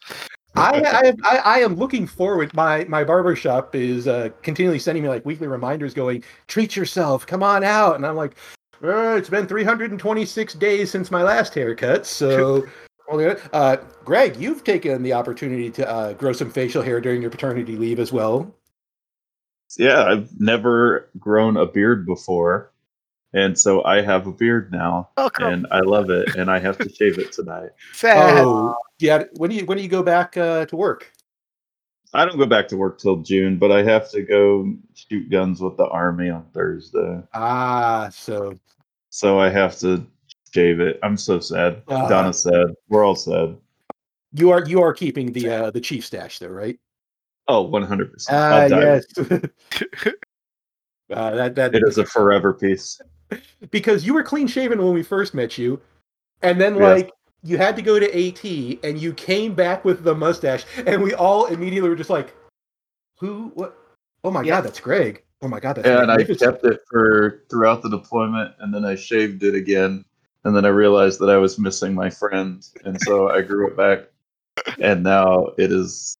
I, 0.56 0.80
I, 0.80 1.00
am- 1.08 1.16
I 1.24 1.36
I 1.38 1.58
am 1.60 1.74
looking 1.76 2.06
forward. 2.06 2.52
My 2.54 2.84
my 2.84 3.02
barber 3.04 3.34
shop 3.36 3.74
is 3.74 4.06
uh, 4.06 4.28
continually 4.42 4.78
sending 4.78 5.02
me 5.02 5.08
like 5.08 5.24
weekly 5.26 5.46
reminders, 5.48 5.94
going 5.94 6.22
treat 6.46 6.76
yourself, 6.76 7.26
come 7.26 7.42
on 7.42 7.64
out, 7.64 7.96
and 7.96 8.06
I'm 8.06 8.16
like, 8.16 8.36
"Uh, 8.82 9.16
it's 9.16 9.28
been 9.28 9.46
326 9.46 10.54
days 10.54 10.90
since 10.90 11.10
my 11.10 11.22
last 11.22 11.54
haircut, 11.54 12.06
so. 12.06 12.64
well, 13.10 13.36
Uh, 13.52 13.76
Greg, 14.04 14.36
you've 14.36 14.64
taken 14.64 15.02
the 15.02 15.12
opportunity 15.12 15.70
to 15.70 15.88
uh, 15.90 16.12
grow 16.14 16.32
some 16.32 16.50
facial 16.50 16.82
hair 16.82 17.00
during 17.00 17.20
your 17.20 17.30
paternity 17.30 17.76
leave 17.76 17.98
as 17.98 18.12
well. 18.12 18.54
Yeah, 19.78 20.04
I've 20.04 20.40
never 20.40 21.10
grown 21.18 21.56
a 21.56 21.66
beard 21.66 22.06
before, 22.06 22.70
and 23.32 23.58
so 23.58 23.82
I 23.84 24.02
have 24.02 24.26
a 24.28 24.32
beard 24.32 24.70
now, 24.72 25.08
Welcome. 25.16 25.46
and 25.52 25.66
I 25.72 25.80
love 25.80 26.10
it, 26.10 26.36
and 26.36 26.48
I 26.50 26.60
have 26.60 26.78
to 26.78 26.88
shave 26.94 27.18
it 27.18 27.32
tonight. 27.32 27.70
Sad. 27.92 28.38
Oh, 28.44 28.76
yeah. 29.04 29.24
When 29.36 29.50
do 29.50 29.56
you 29.56 29.66
when 29.66 29.76
do 29.76 29.82
you 29.82 29.88
go 29.88 30.02
back 30.02 30.36
uh, 30.36 30.64
to 30.66 30.76
work? 30.76 31.12
I 32.14 32.24
don't 32.24 32.38
go 32.38 32.46
back 32.46 32.68
to 32.68 32.76
work 32.76 32.98
till 32.98 33.16
June, 33.16 33.58
but 33.58 33.70
I 33.70 33.82
have 33.82 34.10
to 34.12 34.22
go 34.22 34.72
shoot 34.94 35.28
guns 35.30 35.60
with 35.60 35.76
the 35.76 35.86
army 35.88 36.30
on 36.30 36.46
Thursday, 36.54 37.20
Ah, 37.34 38.08
so 38.10 38.58
so 39.10 39.38
I 39.38 39.50
have 39.50 39.76
to 39.80 40.06
shave 40.52 40.80
it. 40.80 40.98
I'm 41.02 41.16
so 41.16 41.38
sad. 41.38 41.82
Ah. 41.88 42.08
Donna's 42.08 42.40
sad. 42.42 42.68
We're 42.88 43.04
all 43.04 43.16
sad. 43.16 43.56
you 44.32 44.50
are 44.50 44.64
you 44.64 44.80
are 44.80 44.94
keeping 44.94 45.32
the 45.32 45.48
uh, 45.50 45.70
the 45.70 45.80
chief 45.80 46.06
stash 46.06 46.38
though, 46.38 46.48
right? 46.48 46.78
Oh, 47.46 47.62
100. 47.62 48.12
percent 48.12 48.38
Ah, 48.38 48.64
yes. 48.64 49.04
uh, 51.12 51.30
that 51.34 51.54
that 51.56 51.74
It 51.74 51.82
is 51.86 51.98
a 51.98 52.06
forever 52.06 52.54
piece. 52.54 52.98
because 53.70 54.06
you 54.06 54.14
were 54.14 54.22
clean 54.22 54.46
shaven 54.46 54.82
when 54.82 54.94
we 54.94 55.02
first 55.02 55.34
met 55.34 55.58
you, 55.58 55.78
and 56.42 56.58
then 56.58 56.76
Yes. 56.76 57.02
like 57.02 57.10
you 57.44 57.58
had 57.58 57.76
to 57.76 57.82
go 57.82 58.00
to 58.00 58.06
AT, 58.06 58.44
and 58.82 58.98
you 58.98 59.12
came 59.12 59.54
back 59.54 59.84
with 59.84 60.02
the 60.02 60.14
mustache, 60.14 60.64
and 60.86 61.02
we 61.02 61.12
all 61.14 61.46
immediately 61.46 61.88
were 61.88 61.94
just 61.94 62.10
like, 62.10 62.34
"Who? 63.20 63.52
What? 63.54 63.76
Oh 64.24 64.30
my 64.30 64.42
Yeah. 64.42 64.56
god, 64.56 64.62
that's 64.62 64.80
Greg! 64.80 65.22
Oh 65.42 65.48
my 65.48 65.60
god, 65.60 65.76
that's 65.76 65.86
and 65.86 66.10
I 66.10 66.24
kept 66.24 66.64
it 66.64 66.80
for 66.90 67.44
throughout 67.50 67.82
the 67.82 67.90
deployment, 67.90 68.54
and 68.58 68.72
then 68.72 68.84
I 68.84 68.94
shaved 68.94 69.42
it 69.42 69.54
again, 69.54 70.04
and 70.44 70.56
then 70.56 70.64
I 70.64 70.68
realized 70.68 71.20
that 71.20 71.28
I 71.28 71.36
was 71.36 71.58
missing 71.58 71.94
my 71.94 72.08
friend, 72.08 72.66
and 72.84 73.00
so 73.02 73.28
I 73.28 73.42
grew 73.42 73.68
it 73.68 73.76
back, 73.76 74.08
and 74.80 75.02
now 75.02 75.48
it 75.58 75.70
is. 75.70 76.16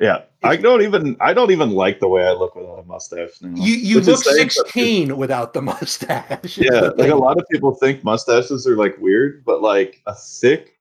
Yeah, 0.00 0.22
I 0.42 0.56
don't 0.56 0.82
even 0.82 1.16
I 1.20 1.32
don't 1.32 1.50
even 1.50 1.70
like 1.70 2.00
the 2.00 2.08
way 2.08 2.26
I 2.26 2.32
look 2.32 2.54
without 2.54 2.78
a 2.78 2.82
mustache 2.84 3.40
now. 3.40 3.54
You 3.54 3.74
you 3.74 3.96
Which 3.96 4.06
look 4.06 4.24
saying 4.24 4.50
sixteen 4.50 5.16
without 5.16 5.52
the 5.54 5.62
mustache. 5.72 6.58
Yeah, 6.58 6.90
like 6.96 7.10
a 7.10 7.16
lot 7.16 7.38
of 7.38 7.46
people 7.50 7.74
think 7.74 8.02
mustaches 8.04 8.66
are 8.66 8.76
like 8.76 8.96
weird, 8.98 9.44
but 9.44 9.62
like 9.62 10.02
a 10.06 10.14
thick 10.14 10.78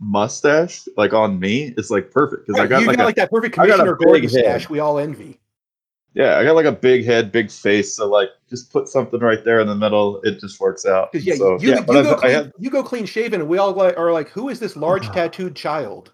mustache, 0.00 0.88
like 0.96 1.12
on 1.12 1.38
me, 1.38 1.74
is 1.76 1.90
like 1.90 2.10
perfect 2.10 2.46
because 2.46 2.60
I 2.60 2.66
got 2.66 2.86
like 2.86 2.96
got 2.96 3.02
a 3.02 3.06
like 3.06 3.16
that 3.16 3.30
perfect 3.30 3.58
I 3.58 3.66
got 3.66 3.80
a 3.80 3.94
Commissioner 3.94 3.96
Gordon 3.96 4.28
head. 4.30 4.68
we 4.68 4.80
all 4.80 4.98
envy. 4.98 5.38
yeah, 6.14 6.38
I 6.38 6.44
got 6.44 6.56
like 6.56 6.66
a 6.66 6.72
big 6.72 7.04
head, 7.04 7.30
big 7.30 7.50
face. 7.50 7.96
So 7.96 8.08
like, 8.08 8.30
just 8.48 8.72
put 8.72 8.88
something 8.88 9.20
right 9.20 9.44
there 9.44 9.60
in 9.60 9.68
the 9.68 9.76
middle. 9.76 10.20
It 10.22 10.40
just 10.40 10.58
works 10.60 10.86
out. 10.86 11.10
Yeah, 11.14 11.36
so, 11.36 11.60
you, 11.60 11.70
yeah, 11.70 11.78
you, 11.78 11.84
go 11.84 12.16
clean, 12.16 12.52
you 12.58 12.70
go 12.70 12.82
clean 12.82 13.06
shaven, 13.06 13.40
and 13.40 13.48
we 13.48 13.58
all 13.58 13.72
like, 13.72 13.96
are 13.96 14.12
like, 14.12 14.28
who 14.30 14.48
is 14.48 14.58
this 14.58 14.76
large 14.76 15.08
tattooed 15.12 15.54
child? 15.54 16.12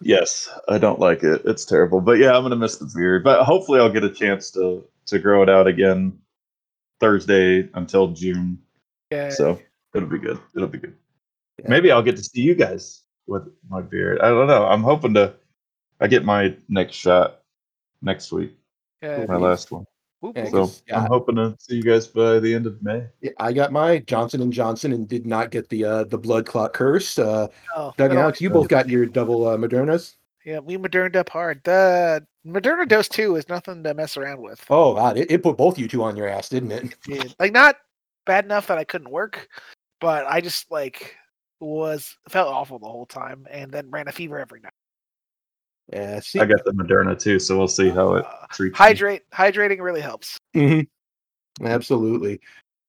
Yes, 0.00 0.48
I 0.68 0.78
don't 0.78 1.00
like 1.00 1.22
it. 1.22 1.42
It's 1.44 1.64
terrible. 1.64 2.00
But 2.00 2.18
yeah, 2.18 2.36
I'm 2.36 2.42
gonna 2.42 2.56
miss 2.56 2.76
the 2.76 2.90
beard. 2.94 3.24
But 3.24 3.44
hopefully 3.44 3.80
I'll 3.80 3.92
get 3.92 4.04
a 4.04 4.10
chance 4.10 4.50
to 4.52 4.84
to 5.06 5.18
grow 5.18 5.42
it 5.42 5.48
out 5.48 5.66
again 5.66 6.18
Thursday 7.00 7.68
until 7.74 8.08
June. 8.08 8.58
Yeah. 9.10 9.30
So 9.30 9.60
it'll 9.94 10.08
be 10.08 10.18
good. 10.18 10.38
It'll 10.54 10.68
be 10.68 10.78
good. 10.78 10.94
Yeah. 11.58 11.68
Maybe 11.68 11.90
I'll 11.90 12.02
get 12.02 12.16
to 12.16 12.22
see 12.22 12.42
you 12.42 12.54
guys 12.54 13.02
with 13.26 13.48
my 13.68 13.80
beard. 13.80 14.20
I 14.20 14.28
don't 14.28 14.46
know. 14.46 14.66
I'm 14.66 14.82
hoping 14.82 15.14
to 15.14 15.34
I 16.00 16.06
get 16.08 16.24
my 16.24 16.56
next 16.68 16.96
shot 16.96 17.40
next 18.02 18.32
week. 18.32 18.54
Yeah. 19.02 19.24
My 19.26 19.36
last 19.36 19.70
one. 19.70 19.86
Whoop, 20.20 20.36
Yeah, 20.36 20.44
whoop. 20.44 20.50
So 20.52 20.58
'cause, 20.60 20.82
yeah, 20.86 20.98
I'm 21.00 21.06
hoping 21.06 21.36
to 21.36 21.56
see 21.58 21.76
you 21.76 21.82
guys 21.82 22.06
by 22.06 22.40
the 22.40 22.54
end 22.54 22.66
of 22.66 22.82
May. 22.82 23.06
Yeah, 23.20 23.32
I 23.38 23.52
got 23.52 23.72
my 23.72 23.98
Johnson 23.98 24.40
and 24.42 24.52
Johnson 24.52 24.92
and 24.92 25.08
did 25.08 25.26
not 25.26 25.50
get 25.50 25.68
the 25.68 25.84
uh, 25.84 26.04
the 26.04 26.18
blood 26.18 26.46
clot 26.46 26.72
curse. 26.72 27.18
Uh, 27.18 27.48
Oh, 27.74 27.92
Doug 27.96 28.10
and. 28.10 28.20
Alex, 28.20 28.40
you 28.40 28.48
both 28.50 28.68
got 28.68 28.88
your 28.88 29.06
double 29.06 29.46
uh, 29.46 29.56
Modernas. 29.56 30.16
Yeah, 30.44 30.60
we 30.60 30.76
moderned 30.76 31.16
up 31.16 31.28
hard. 31.28 31.60
The 31.64 32.24
Moderna 32.46 32.88
dose 32.88 33.08
two 33.08 33.36
is 33.36 33.48
nothing 33.48 33.82
to 33.82 33.92
mess 33.94 34.16
around 34.16 34.40
with. 34.40 34.64
Oh 34.70 34.94
God, 34.94 35.18
it, 35.18 35.30
it 35.30 35.42
put 35.42 35.56
both 35.56 35.78
you 35.78 35.88
two 35.88 36.02
on 36.02 36.16
your 36.16 36.28
ass, 36.28 36.48
didn't 36.48 36.72
it? 36.72 36.94
Dude, 37.02 37.34
Like 37.38 37.52
not 37.52 37.76
bad 38.24 38.44
enough 38.44 38.68
that 38.68 38.78
I 38.78 38.84
couldn't 38.84 39.10
work, 39.10 39.48
but 40.00 40.24
I 40.26 40.40
just 40.40 40.70
like 40.70 41.16
was 41.60 42.16
felt 42.28 42.48
awful 42.48 42.78
the 42.78 42.86
whole 42.86 43.06
time, 43.06 43.46
and 43.50 43.72
then 43.72 43.90
ran 43.90 44.08
a 44.08 44.12
fever 44.12 44.38
every 44.38 44.60
night. 44.60 44.72
Yeah, 45.92 46.20
see, 46.20 46.40
I 46.40 46.46
got 46.46 46.64
the 46.64 46.72
Moderna 46.72 47.18
too, 47.18 47.38
so 47.38 47.56
we'll 47.56 47.68
see 47.68 47.90
how 47.90 48.14
it 48.16 48.24
Uh, 48.24 48.46
treats. 48.52 48.74
me. 48.74 48.78
hydrate, 48.78 49.22
hydrating 49.32 49.80
really 49.80 50.00
helps. 50.00 50.36
Mhm. 50.54 50.86
Absolutely. 51.62 52.40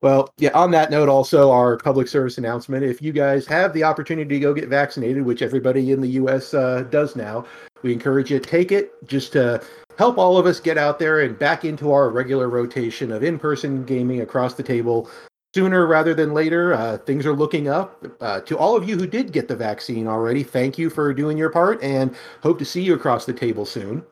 Well, 0.01 0.29
yeah, 0.37 0.51
on 0.53 0.71
that 0.71 0.91
note, 0.91 1.09
also 1.09 1.49
our 1.51 1.77
public 1.77 2.07
service 2.07 2.37
announcement 2.37 2.83
if 2.83 3.01
you 3.01 3.11
guys 3.11 3.47
have 3.47 3.73
the 3.73 3.83
opportunity 3.83 4.35
to 4.35 4.39
go 4.39 4.53
get 4.53 4.67
vaccinated, 4.67 5.23
which 5.25 5.41
everybody 5.41 5.91
in 5.91 6.01
the 6.01 6.09
U.S. 6.09 6.53
Uh, 6.53 6.83
does 6.91 7.15
now, 7.15 7.45
we 7.81 7.93
encourage 7.93 8.29
you 8.31 8.39
to 8.39 8.47
take 8.47 8.71
it 8.71 8.91
just 9.07 9.31
to 9.33 9.61
help 9.97 10.17
all 10.19 10.37
of 10.37 10.45
us 10.45 10.59
get 10.59 10.77
out 10.77 10.99
there 10.99 11.21
and 11.21 11.37
back 11.39 11.65
into 11.65 11.91
our 11.91 12.09
regular 12.09 12.47
rotation 12.49 13.11
of 13.11 13.23
in 13.23 13.39
person 13.39 13.83
gaming 13.85 14.21
across 14.21 14.53
the 14.53 14.61
table 14.63 15.09
sooner 15.57 15.87
rather 15.87 16.13
than 16.13 16.35
later. 16.35 16.75
Uh, 16.75 16.99
things 16.99 17.25
are 17.25 17.33
looking 17.33 17.67
up. 17.67 18.05
Uh, 18.21 18.39
to 18.41 18.55
all 18.55 18.75
of 18.75 18.87
you 18.87 18.95
who 18.95 19.07
did 19.07 19.31
get 19.31 19.47
the 19.47 19.55
vaccine 19.55 20.07
already, 20.07 20.43
thank 20.43 20.77
you 20.77 20.87
for 20.87 21.11
doing 21.15 21.35
your 21.35 21.49
part 21.49 21.81
and 21.81 22.15
hope 22.43 22.59
to 22.59 22.65
see 22.65 22.83
you 22.83 22.93
across 22.93 23.25
the 23.25 23.33
table 23.33 23.65
soon. 23.65 24.03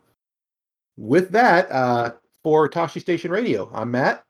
With 0.97 1.29
that, 1.33 1.71
uh, 1.71 2.13
for 2.41 2.67
Toshi 2.67 2.99
Station 2.99 3.29
Radio, 3.29 3.69
I'm 3.75 3.91
Matt. 3.91 4.23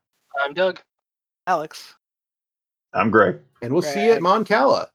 I'm 0.44 0.52
Doug. 0.52 0.78
Alex, 1.46 1.94
I'm 2.92 3.10
Greg. 3.10 3.38
and 3.62 3.72
we'll 3.72 3.80
see 3.80 4.04
you 4.04 4.10
at 4.10 4.20
Greg. 4.20 4.22
Mon 4.22 4.44
Cala. 4.44 4.88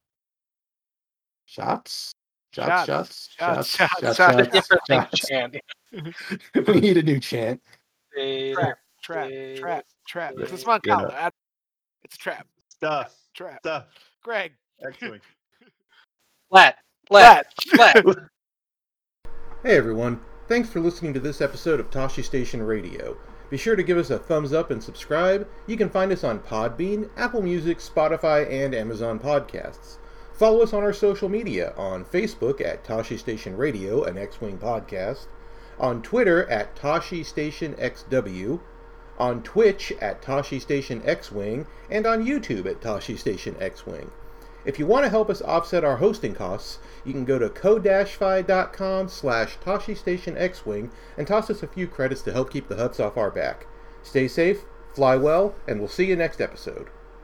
Shots, 1.46 2.14
shots, 2.54 2.86
Shots. 2.86 2.86
shots, 2.86 3.30
Shots, 3.36 3.68
shots, 3.70 3.98
shots, 3.98 4.18
shots, 4.18 4.18
shots. 4.18 4.68
shots, 4.88 5.20
shots. 5.20 5.28
Chan. 5.28 5.52
We 6.68 6.80
need 6.82 6.98
a 6.98 7.04
new 7.04 7.20
chant. 7.20 7.62
Trap, 8.14 8.78
trap, 9.02 9.28
Wait, 9.28 9.58
trap, 9.58 9.86
trap. 10.08 10.34
wait, 10.36 10.44
It's 10.44 10.52
a 10.54 10.58
smart 10.60 10.82
yeah. 10.86 10.96
collar. 10.96 11.12
I- 11.16 11.32
It's 12.04 12.16
a 12.16 12.20
trap, 12.20 12.48
Stuff. 12.70 13.16
trap. 13.34 13.60
Stuff. 13.62 13.86
Greg, 14.24 14.54
Excellent. 14.86 15.22
Flat. 16.50 16.78
Flat. 17.08 17.48
flat. 17.70 18.04
Flat. 18.04 18.18
Hey 19.64 19.78
everyone, 19.78 20.20
thanks 20.48 20.70
for 20.72 20.80
listening 20.80 21.14
to 21.14 21.20
this 21.20 21.40
episode 21.40 21.80
of 21.80 21.92
Toshi 21.92 22.24
Station 22.24 22.64
Radio. 22.64 23.16
Be 23.52 23.58
sure 23.58 23.76
to 23.76 23.84
give 23.84 24.00
us 24.00 24.10
a 24.10 24.18
thumbs 24.18 24.54
up 24.54 24.72
and 24.72 24.82
subscribe. 24.84 25.48
You 25.68 25.78
can 25.78 25.88
find 25.88 26.12
us 26.12 26.24
on 26.24 26.40
Podbean, 26.40 27.12
Apple 27.16 27.44
Music, 27.44 27.78
Spotify, 27.78 28.50
and 28.50 28.74
Amazon 28.74 29.20
Podcasts. 29.20 30.00
Follow 30.34 30.64
us 30.64 30.74
on 30.74 30.82
our 30.82 30.94
social 30.94 31.30
media 31.30 31.76
on 31.78 32.04
Facebook 32.04 32.60
at 32.60 32.84
Toshi 32.84 33.20
Station 33.20 33.56
Radio, 33.56 34.04
an 34.04 34.18
X 34.18 34.42
Wing 34.42 34.58
podcast, 34.58 35.28
on 35.78 36.02
Twitter 36.02 36.50
at 36.50 36.76
Toshi 36.76 37.24
Station 37.24 37.76
XW, 37.76 38.60
on 39.22 39.44
Twitch 39.44 39.94
at 40.02 40.20
Toshi 40.20 40.60
Station 40.60 41.04
X-Wing, 41.06 41.68
and 41.92 42.08
on 42.08 42.26
YouTube 42.26 42.66
at 42.66 42.82
Toshi 42.82 43.16
Station 43.16 43.56
X-Wing. 43.60 44.10
If 44.66 44.80
you 44.80 44.88
want 44.88 45.06
to 45.06 45.10
help 45.10 45.30
us 45.30 45.44
offset 45.44 45.84
our 45.84 45.98
hosting 45.98 46.34
costs, 46.34 46.80
you 47.06 47.14
can 47.14 47.24
go 47.24 47.38
to 47.38 47.48
ko-fi.com 47.48 49.10
slash 49.10 49.60
Toshi 49.60 49.96
Station 49.96 50.36
X-Wing 50.40 50.92
and 51.20 51.28
toss 51.28 51.52
us 51.52 51.62
a 51.62 51.68
few 51.68 51.88
credits 51.88 52.24
to 52.24 52.34
help 52.34 52.52
keep 52.52 52.68
the 52.68 52.76
Hutts 52.76 53.00
off 53.00 53.16
our 53.16 53.30
back. 53.30 53.68
Stay 54.02 54.28
safe, 54.28 54.62
fly 54.96 55.16
well, 55.16 55.54
and 55.68 55.80
we'll 55.80 55.88
see 55.88 56.06
you 56.06 56.16
next 56.16 56.42
episode. 56.42 56.90